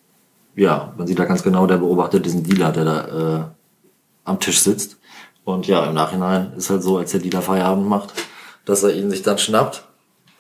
ja, 0.56 0.94
man 0.98 1.08
sieht 1.08 1.20
da 1.20 1.26
ganz 1.26 1.44
genau, 1.44 1.66
der 1.68 1.78
beobachtet 1.78 2.26
diesen 2.26 2.44
Dealer, 2.44 2.72
der 2.72 2.86
da 2.86 3.40
äh, 3.40 3.44
am 4.26 4.40
Tisch 4.40 4.60
sitzt. 4.62 4.98
Und 5.44 5.68
ja, 5.68 5.86
im 5.86 5.94
Nachhinein 5.96 6.54
ist 6.56 6.70
halt 6.70 6.84
so, 6.84 6.98
als 6.98 7.12
der 7.12 7.20
Dealer 7.20 7.42
Feierabend 7.42 7.88
macht, 7.88 8.14
dass 8.66 8.84
er 8.84 8.94
ihn 8.94 9.10
sich 9.10 9.24
dann 9.24 9.38
schnappt 9.38 9.84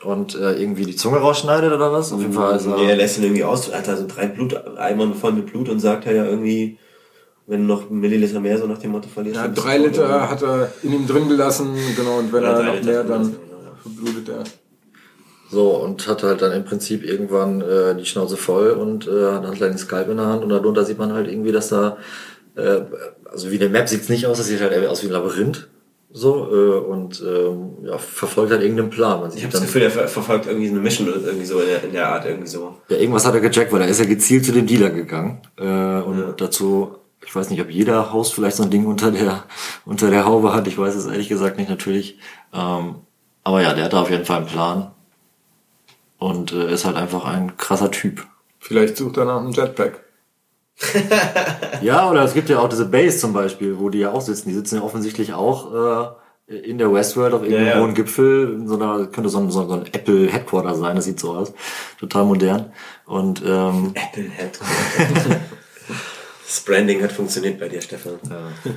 und 0.03 0.35
äh, 0.35 0.53
irgendwie 0.53 0.85
die 0.85 0.95
Zunge 0.95 1.17
rausschneidet 1.17 1.71
oder 1.73 1.91
was. 1.91 2.11
Auf 2.13 2.19
jeden 2.21 2.33
Fall 2.33 2.55
ist 2.55 2.65
er, 2.67 2.75
Nee, 2.77 2.89
er 2.89 2.95
lässt 2.95 3.17
ihn 3.17 3.23
irgendwie 3.23 3.43
aus, 3.43 3.73
hat 3.73 3.87
also 3.89 4.05
drei 4.07 4.27
Bluteimern 4.27 5.13
voll 5.15 5.33
mit 5.33 5.47
Blut 5.47 5.69
und 5.69 5.79
sagt 5.79 6.05
er 6.05 6.13
ja 6.13 6.25
irgendwie, 6.25 6.77
wenn 7.47 7.67
du 7.67 7.73
noch 7.73 7.89
einen 7.89 7.99
Milliliter 7.99 8.39
mehr 8.39 8.57
so 8.57 8.67
nach 8.67 8.77
dem 8.77 8.91
Motto 8.91 9.09
verlierst. 9.09 9.37
Ja, 9.37 9.47
drei 9.47 9.77
Liter 9.79 10.05
oder? 10.05 10.29
hat 10.29 10.41
er 10.43 10.71
in 10.83 10.93
ihm 10.93 11.07
drin 11.07 11.27
gelassen, 11.27 11.73
genau, 11.95 12.19
und 12.19 12.31
wenn 12.31 12.43
Ja, 12.43 12.51
er 12.59 12.63
noch 12.63 12.73
Liter 12.75 12.85
mehr, 12.85 13.03
dann 13.03 13.35
verblutet 13.81 14.29
er. 14.29 14.43
So, 15.51 15.71
und 15.71 16.07
hat 16.07 16.23
halt 16.23 16.41
dann 16.41 16.53
im 16.53 16.63
Prinzip 16.63 17.03
irgendwann 17.03 17.61
äh, 17.61 17.93
die 17.95 18.05
Schnauze 18.05 18.37
voll 18.37 18.71
und 18.71 19.07
äh, 19.07 19.31
hat 19.33 19.43
einen 19.43 19.53
kleinen 19.53 19.77
Skype 19.77 20.09
in 20.09 20.17
der 20.17 20.27
Hand 20.27 20.43
und 20.43 20.49
darunter 20.49 20.85
sieht 20.85 20.97
man 20.97 21.11
halt 21.13 21.27
irgendwie, 21.27 21.51
dass 21.51 21.67
da, 21.69 21.97
äh, 22.55 22.79
also 23.29 23.51
wie 23.51 23.57
der 23.57 23.69
Map 23.69 23.89
sieht's 23.89 24.07
nicht 24.09 24.25
aus, 24.27 24.37
das 24.37 24.47
sieht 24.47 24.61
halt 24.61 24.71
eher 24.71 24.89
aus 24.89 25.03
wie 25.03 25.07
ein 25.07 25.13
Labyrinth. 25.13 25.67
So, 26.13 26.47
äh, 26.53 26.77
und 26.89 27.21
ähm, 27.25 27.85
ja, 27.85 27.97
verfolgt 27.97 28.51
halt 28.51 28.61
irgendeinen 28.61 28.89
Plan. 28.89 29.21
Man 29.21 29.31
Ich 29.33 29.43
habe 29.43 29.51
das 29.53 29.61
Gefühl, 29.61 29.83
er 29.83 29.91
ver 29.91 30.07
verfolgt 30.09 30.45
irgendwie 30.45 30.67
so 30.67 30.73
eine 30.73 30.81
Mission 30.81 31.07
oder 31.07 31.21
irgendwie 31.21 31.45
so 31.45 31.59
in 31.59 31.67
der, 31.67 31.83
in 31.83 31.91
der 31.93 32.09
Art 32.09 32.25
irgendwie 32.25 32.49
so. 32.49 32.75
ja, 32.89 32.97
irgendwas 32.97 33.25
hat 33.25 33.33
er 33.33 33.39
gecheckt, 33.39 33.71
weil 33.71 33.81
er 33.81 33.87
ist 33.87 33.99
ja 33.99 34.05
gezielt 34.05 34.45
zu 34.45 34.51
dem 34.51 34.67
Dealer 34.67 34.89
gegangen. 34.89 35.41
Äh, 35.57 35.63
und 35.63 36.19
Ja. 36.19 36.33
dazu, 36.35 36.95
ich 37.25 37.33
weiß 37.33 37.49
nicht, 37.49 37.61
ob 37.61 37.69
jeder 37.69 38.11
Host 38.11 38.33
vielleicht 38.33 38.57
so 38.57 38.63
ein 38.63 38.69
Ding 38.69 38.85
unter 38.85 39.11
der, 39.11 39.43
unter 39.85 40.09
der 40.09 40.25
Haube 40.25 40.53
hat, 40.53 40.67
ich 40.67 40.77
weiß 40.77 40.95
es 40.95 41.05
ehrlich 41.05 41.29
gesagt 41.29 41.57
nicht 41.57 41.69
natürlich. 41.69 42.17
Ähm, 42.53 42.95
aber 43.43 43.61
ja, 43.61 43.73
der 43.73 43.85
hat 43.85 43.93
da 43.93 44.01
auf 44.01 44.09
jeden 44.09 44.25
Fall 44.25 44.37
einen 44.39 44.47
Plan. 44.47 44.91
Und 46.21 46.51
äh, 46.51 46.71
ist 46.71 46.85
halt 46.85 46.97
einfach 46.97 47.25
ein 47.25 47.57
krasser 47.57 47.89
Typ. 47.89 48.27
Vielleicht 48.59 48.95
sucht 48.95 49.17
er 49.17 49.25
nach 49.25 49.39
einem 49.39 49.53
Jetpack. 49.53 50.03
Ja, 51.81 52.11
oder 52.11 52.23
es 52.23 52.35
gibt 52.35 52.47
ja 52.49 52.59
auch 52.59 52.69
diese 52.69 52.85
Base 52.85 53.17
zum 53.17 53.33
Beispiel, 53.33 53.79
wo 53.79 53.89
die 53.89 53.97
ja 53.97 54.11
auch 54.11 54.21
sitzen. 54.21 54.49
Die 54.49 54.55
sitzen 54.55 54.75
ja 54.75 54.81
offensichtlich 54.83 55.33
auch 55.33 56.13
äh, 56.47 56.55
in 56.55 56.77
der 56.77 56.93
Westworld 56.93 57.33
auf 57.33 57.41
irgendeinem 57.41 57.67
Ja, 57.67 57.73
ja. 57.73 57.81
hohen 57.81 57.95
Gipfel. 57.95 58.53
In 58.53 58.67
so 58.67 58.75
einer, 58.75 59.07
könnte 59.07 59.31
so 59.31 59.39
ein, 59.39 59.49
so 59.49 59.67
ein 59.67 59.87
Apple 59.87 60.27
Headquarter 60.31 60.75
sein, 60.75 60.95
das 60.95 61.05
sieht 61.05 61.19
so 61.19 61.33
aus. 61.33 61.53
Total 61.99 62.23
modern. 62.23 62.71
Und 63.07 63.41
ähm, 63.43 63.95
Apple 63.95 64.29
Head. 64.29 64.59
das 66.45 66.59
Branding 66.61 67.01
hat 67.01 67.11
funktioniert 67.13 67.59
bei 67.59 67.67
dir, 67.67 67.81
Stefan. 67.81 68.19
Ja, 68.29 68.71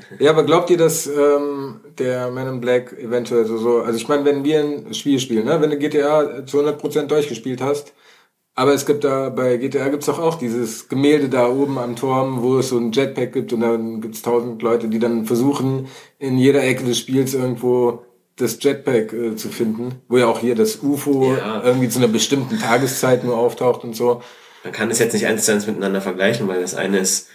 aber 0.30 0.44
glaubt 0.44 0.70
ihr, 0.70 0.76
dass 0.76 1.06
ähm, 1.06 1.80
der 1.98 2.30
Man 2.30 2.48
in 2.48 2.60
Black 2.60 2.92
eventuell 2.98 3.44
so, 3.46 3.58
so 3.58 3.80
also 3.80 3.96
ich 3.96 4.08
meine, 4.08 4.24
wenn 4.24 4.44
wir 4.44 4.60
ein 4.60 4.94
Spiel 4.94 5.18
spielen, 5.18 5.46
ne, 5.46 5.60
wenn 5.60 5.70
du 5.70 5.78
GTA 5.78 6.44
zu 6.46 6.60
100% 6.60 7.06
durchgespielt 7.06 7.60
hast, 7.60 7.92
aber 8.54 8.72
es 8.72 8.86
gibt 8.86 9.04
da, 9.04 9.28
bei 9.28 9.58
GTA 9.58 9.88
gibt's 9.90 10.06
doch 10.06 10.18
auch 10.18 10.36
dieses 10.36 10.88
Gemälde 10.88 11.28
da 11.28 11.46
oben 11.48 11.76
am 11.78 11.94
Turm, 11.94 12.42
wo 12.42 12.58
es 12.58 12.70
so 12.70 12.78
ein 12.78 12.90
Jetpack 12.90 13.32
gibt 13.34 13.52
und 13.52 13.60
dann 13.60 14.00
gibt's 14.00 14.22
tausend 14.22 14.62
Leute, 14.62 14.88
die 14.88 14.98
dann 14.98 15.26
versuchen, 15.26 15.88
in 16.18 16.38
jeder 16.38 16.62
Ecke 16.64 16.84
des 16.84 16.98
Spiels 16.98 17.34
irgendwo 17.34 18.02
das 18.36 18.58
Jetpack 18.62 19.12
äh, 19.12 19.36
zu 19.36 19.48
finden, 19.50 19.96
wo 20.08 20.16
ja 20.16 20.26
auch 20.26 20.38
hier 20.40 20.54
das 20.54 20.82
UFO 20.82 21.34
Ja. 21.36 21.62
irgendwie 21.64 21.88
zu 21.90 21.98
einer 21.98 22.08
bestimmten 22.08 22.58
Tageszeit 22.58 23.24
nur 23.24 23.36
auftaucht 23.36 23.84
und 23.84 23.94
so. 23.94 24.22
Man 24.64 24.72
kann 24.72 24.90
es 24.90 24.98
jetzt 24.98 25.12
nicht 25.12 25.26
eins 25.26 25.44
zu 25.44 25.52
eins 25.52 25.66
miteinander 25.66 26.00
vergleichen, 26.00 26.48
weil 26.48 26.60
das 26.62 26.74
eine 26.74 26.98
ist 26.98 27.28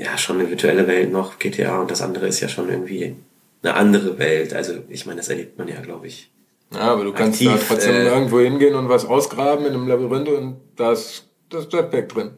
ja 0.00 0.16
schon 0.18 0.38
eine 0.40 0.48
virtuelle 0.48 0.86
Welt 0.86 1.12
noch, 1.12 1.38
GTA, 1.38 1.80
und 1.80 1.90
das 1.90 2.02
andere 2.02 2.26
ist 2.26 2.40
ja 2.40 2.48
schon 2.48 2.68
irgendwie 2.68 3.16
eine 3.62 3.74
andere 3.74 4.18
Welt. 4.18 4.54
Also 4.54 4.74
ich 4.88 5.06
meine, 5.06 5.18
das 5.18 5.28
erlebt 5.28 5.58
man 5.58 5.68
ja, 5.68 5.80
glaube 5.80 6.06
ich. 6.06 6.30
Ja, 6.72 6.80
aber 6.92 7.04
du 7.04 7.12
kannst 7.12 7.40
Aktiv, 7.42 7.60
da 7.68 7.74
trotzdem 7.74 7.94
äh, 7.94 8.08
irgendwo 8.08 8.40
hingehen 8.40 8.74
und 8.74 8.88
was 8.88 9.04
ausgraben 9.04 9.66
in 9.66 9.74
einem 9.74 9.86
Labyrinth 9.86 10.28
und 10.28 10.56
da 10.76 10.92
ist 10.92 11.28
das 11.50 11.68
Jetpack 11.70 12.08
drin. 12.08 12.30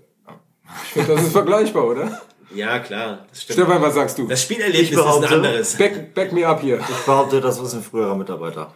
Ich 0.87 0.91
finde, 0.93 1.15
das 1.15 1.23
ist 1.23 1.33
vergleichbar, 1.33 1.87
oder? 1.87 2.21
Ja, 2.53 2.79
klar, 2.81 3.27
das 3.31 3.43
stimmt. 3.43 3.61
Stefan, 3.61 3.81
was 3.83 3.95
sagst 3.95 4.19
du? 4.19 4.27
Das 4.27 4.43
Spielerlebnis 4.43 4.83
Ich 4.83 4.91
ist 4.93 4.99
ein 4.99 5.05
behaupte- 5.05 5.35
anderes. 5.35 5.77
Back, 5.77 6.15
back 6.15 6.33
me 6.33 6.47
up 6.47 6.61
hier. 6.61 6.79
ich 6.81 6.97
behaupte, 7.07 7.41
das 7.41 7.61
ist 7.61 7.75
ein 7.75 7.83
früherer 7.83 8.17
Mitarbeiter. 8.17 8.75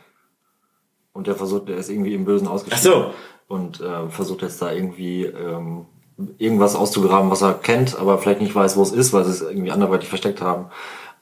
Und 1.13 1.27
der 1.27 1.35
versucht, 1.35 1.69
der 1.69 1.77
ist 1.79 1.89
irgendwie 1.91 2.15
im 2.15 2.25
Bösen 2.25 2.47
Ach 2.47 2.53
ausgestiegen. 2.53 2.93
so. 2.93 3.15
Und 3.49 3.81
äh, 3.81 4.09
versucht 4.11 4.43
jetzt 4.43 4.63
da 4.63 4.71
irgendwie 4.73 5.25
ähm, 5.25 5.87
irgendwas 6.39 6.75
auszugraben, 6.75 7.31
was 7.31 7.43
er 7.43 7.55
kennt, 7.55 7.99
aber 7.99 8.19
vielleicht 8.19 8.41
nicht 8.41 8.55
weiß, 8.55 8.77
wo 8.77 8.83
es 8.83 8.93
ist, 8.93 9.13
weil 9.13 9.25
sie 9.25 9.31
es 9.31 9.41
irgendwie 9.43 9.71
anderweitig 9.71 10.09
versteckt 10.09 10.41
haben. 10.41 10.67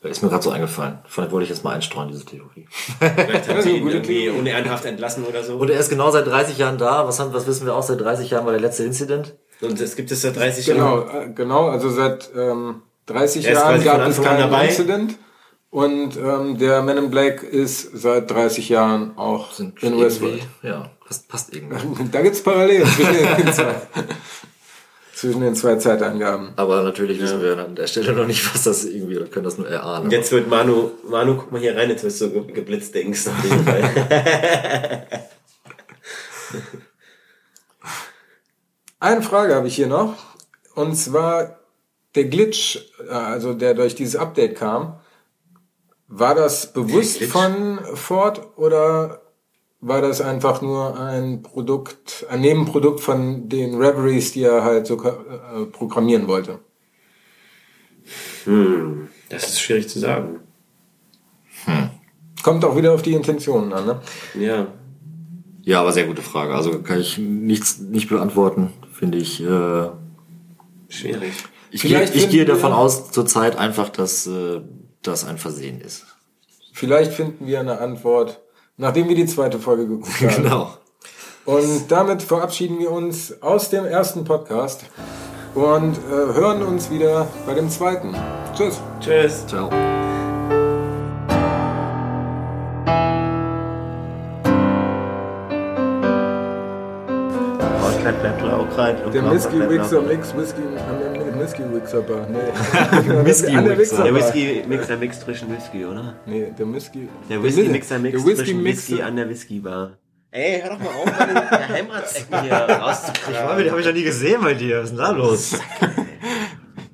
Ist 0.03 0.23
mir 0.23 0.29
gerade 0.29 0.43
so 0.45 0.51
eingefallen. 0.51 0.99
Vielleicht 1.09 1.33
wollte 1.33 1.45
ich 1.45 1.51
jetzt 1.51 1.65
mal 1.65 1.75
einstreuen, 1.75 2.09
diese 2.09 2.25
Theorie. 2.25 2.69
Vielleicht 3.01 3.49
haben 3.49 3.57
Ja, 3.57 3.63
sie 3.63 3.77
ihn 3.79 3.89
irgendwie 3.89 4.29
unehrenhaft 4.29 4.85
entlassen 4.85 5.25
oder 5.25 5.43
so. 5.43 5.57
Und 5.57 5.69
er 5.69 5.81
ist 5.81 5.89
genau 5.89 6.13
seit 6.13 6.27
30 6.29 6.59
Jahren 6.59 6.79
da. 6.79 7.09
Was, 7.09 7.19
haben, 7.19 7.33
was 7.35 7.47
wissen 7.49 7.67
wir 7.67 7.75
auch? 7.75 7.83
Seit 7.83 8.01
30 8.01 8.31
Jahren 8.31 8.45
war 8.45 8.53
der 8.53 8.61
letzte 8.61 8.85
Incident. 8.85 9.35
Und 9.61 9.81
es 9.81 9.97
gibt 9.97 10.13
es 10.13 10.23
seit 10.23 10.37
30 10.37 10.67
Genau, 10.67 11.01
Jahren. 11.01 11.31
äh, 11.31 11.35
genau. 11.35 11.69
Also 11.71 11.91
seit 11.91 12.31
ähm, 12.37 12.83
30 13.07 13.47
Er 13.47 13.53
ist 13.53 13.59
Jahren 13.59 13.83
gab 13.85 14.07
es 14.09 14.23
keinen 14.23 14.39
dabei. 14.39 14.67
Incident. 14.69 15.19
Und 15.71 16.17
ähm, 16.17 16.57
der 16.59 16.83
Man 16.83 16.97
in 16.99 17.11
Black 17.11 17.43
ist 17.43 17.91
seit 17.99 18.31
30 18.31 18.69
Jahren 18.69 19.19
auch 19.19 19.59
in 19.59 19.73
irgendwie- 19.81 20.05
Westworld. 20.05 20.43
Ja, 20.63 20.91
passt, 21.05 21.29
passt 21.29 21.53
irgendwie. 21.55 22.05
Da 22.13 22.23
gibt's 22.23 22.43
Parallelen 22.43 22.87
zwischen 25.17 25.41
den 25.41 25.55
zwei, 25.55 25.77
Zeitangaben. 25.77 26.51
Aber 26.57 26.83
natürlich 26.83 27.21
wissen 27.21 27.41
wir 27.43 27.57
an 27.59 27.75
der 27.75 27.87
Stelle 27.87 28.13
noch 28.13 28.27
nicht, 28.27 28.55
was 28.55 28.65
das 28.65 28.85
irgendwie, 28.85 29.17
oder 29.17 29.27
können 29.27 29.45
das 29.47 29.57
nur 29.57 29.67
erahnen. 29.69 30.11
Jetzt 30.11 30.31
wird 30.31 30.49
Manu, 30.49 30.91
Manu, 31.09 31.37
guck 31.37 31.51
mal 31.53 31.61
hier 31.61 31.75
rein, 31.77 31.89
jetzt 31.89 32.05
wirst 32.05 32.21
du 32.21 32.31
ge- 32.31 32.53
geblitzt, 32.53 32.95
Dings. 32.95 33.27
Auf 33.27 33.43
jeden 33.43 33.65
Fall. 33.65 35.09
Eine 39.01 39.23
Frage 39.23 39.55
habe 39.55 39.69
ich 39.69 39.77
hier 39.77 39.87
noch. 39.87 40.15
Und 40.75 40.95
zwar 40.97 41.59
der 42.15 42.25
Glitch, 42.25 42.79
äh, 43.09 43.13
also 43.13 43.55
der 43.55 43.75
durch 43.75 43.95
dieses 43.95 44.17
Update 44.17 44.57
kam. 44.57 45.01
War 46.09 46.35
das 46.35 46.73
bewusst 46.73 47.23
von 47.25 47.81
Ford 47.95 48.57
oder 48.57 49.23
war 49.81 50.01
das 50.01 50.21
einfach 50.21 50.63
nur 50.63 50.99
ein 50.99 51.43
Produkt, 51.43 52.27
ein 52.31 52.41
Nebenprodukt 52.41 53.01
von 53.01 53.49
den 53.49 53.75
Reveries, 53.75 54.33
die 54.33 54.43
er 54.43 54.65
halt 54.65 54.87
so 54.87 54.95
äh, 55.03 55.67
programmieren 55.67 56.27
wollte? 56.29 56.59
hm, 58.45 59.09
das 59.29 59.49
ist 59.49 59.61
schwierig 59.61 59.89
zu 59.89 59.99
sagen. 59.99 60.41
Kommt 62.43 62.65
auch 62.65 62.77
wieder 62.77 62.93
auf 62.93 63.03
die 63.03 63.15
Intentionen 63.15 63.73
an, 63.73 63.87
ne? 63.87 64.01
Ja. 64.39 64.69
Ja, 65.63 65.81
aber 65.81 65.91
sehr 65.93 66.07
gute 66.07 66.23
Frage. 66.23 66.55
Also 66.55 66.81
kann 66.81 67.01
ich 67.01 67.19
nichts 67.19 67.79
nicht 67.79 68.09
beantworten, 68.09 68.73
finde 68.93 69.19
ich. 69.19 69.43
Äh, 69.43 69.89
Schwierig. 70.89 71.33
ich 71.73 71.83
gehe, 71.83 72.05
ich 72.05 72.29
gehe 72.29 72.41
wir- 72.41 72.45
davon 72.47 72.73
aus 72.73 73.11
zurzeit 73.11 73.57
einfach, 73.57 73.89
dass 73.89 74.29
äh, 74.29 74.61
das 75.03 75.25
ein 75.25 75.39
Versehen 75.39 75.81
ist. 75.81 76.07
Vielleicht 76.73 77.13
finden 77.15 77.49
wir 77.49 77.59
eine 77.59 77.81
Antwort, 77.81 78.41
nachdem 78.77 79.09
wir 79.09 79.17
die 79.17 79.27
zweite 79.27 79.59
Folge 79.59 79.87
geguckt 79.87 80.21
haben. 80.21 80.37
Genau. 80.43 80.71
Und 81.45 81.93
damit 81.93 82.23
verabschieden 82.23 82.81
wir 82.81 82.91
uns 82.91 83.41
aus 83.41 83.71
dem 83.71 83.85
ersten 83.85 84.25
Podcast 84.25 84.85
und 85.55 85.97
äh, 85.97 86.11
hören 86.11 86.63
uns 86.63 86.91
wieder 86.91 87.29
bei 87.47 87.55
dem 87.55 87.71
zweiten. 87.71 88.17
Tschüss. 88.57 88.81
Tschüss. 88.99 89.47
Ciao. 89.47 89.71
Und 99.05 99.15
Der 99.15 99.31
Whisky 99.31 99.59
Wixer 99.69 99.99
Rauchkleid. 99.99 100.17
Mix 100.19 100.37
Whisky 100.37 100.63
an 100.63 100.99
der 101.15 101.26
Whisky 101.41 101.63
Wixer 101.73 102.03
Bar. 102.03 102.27
Nee. 102.29 102.39
Whisky 103.25 103.57
an 103.57 103.65
der. 103.65 103.79
Wixer 103.79 104.05
Der 104.05 104.13
Bar. 104.13 104.21
Whisky 104.21 104.63
Mixer 104.69 104.97
Mix 104.97 105.21
zwischen 105.21 105.51
Whisky, 105.55 105.85
oder? 105.85 106.15
Nee, 106.27 106.53
der 106.59 106.73
Whisky. 106.73 107.09
Der 107.29 107.43
Whisky 107.43 107.63
der- 107.65 107.73
Mixer 107.73 107.99
Mix 107.99 108.17
der 108.19 108.27
Whisky 108.27 108.37
zwischen 108.45 108.63
Mixer- 108.63 108.67
Whisky 108.91 109.03
an 109.03 109.17
der 109.17 109.29
Whisky 109.29 109.61
Bar. 109.61 109.99
Ey, 110.31 110.61
hör 110.61 110.71
doch 110.71 110.79
mal 110.81 110.89
auf, 110.89 111.19
meine 111.19 111.35
Geheimratsecken 111.51 112.43
hier 112.43 112.53
rauszukriegen. 112.55 113.35
Die 113.65 113.71
habe 113.71 113.81
ich 113.81 113.87
noch 113.87 113.93
nie 113.95 114.03
gesehen 114.03 114.41
bei 114.43 114.55
dir. 114.55 114.79
Was 114.79 114.85
ist 114.85 114.91
denn 114.91 114.99
da 114.99 115.11
los? 115.13 115.59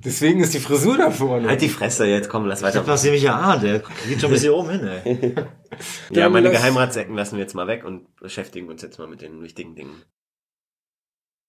Deswegen 0.05 0.41
ist 0.41 0.53
die 0.53 0.59
Frisur 0.59 0.97
da 0.97 1.11
vorne. 1.11 1.47
Halt 1.47 1.61
die 1.61 1.69
Fresse 1.69 2.05
jetzt, 2.05 2.27
komm, 2.29 2.45
lass 2.45 2.59
Ich 2.59 2.65
weiter. 2.65 2.79
hab 2.79 2.85
das 2.85 3.03
nämlich 3.03 3.23
ja 3.23 3.35
ah, 3.39 3.57
der 3.57 3.81
geht 4.07 4.19
schon 4.19 4.31
bis 4.31 4.41
hier 4.41 4.53
oben 4.53 4.69
hin, 4.69 4.87
ey. 5.05 5.35
Ja, 6.11 6.27
meine 6.29 6.51
Geheimratsecken 6.51 7.15
lassen 7.15 7.37
wir 7.37 7.41
jetzt 7.43 7.55
mal 7.55 7.67
weg 7.67 7.85
und 7.85 8.13
beschäftigen 8.17 8.67
uns 8.67 8.81
jetzt 8.81 8.99
mal 8.99 9.07
mit 9.07 9.21
den 9.21 9.41
wichtigen 9.41 9.75
Dingen. 9.75 10.01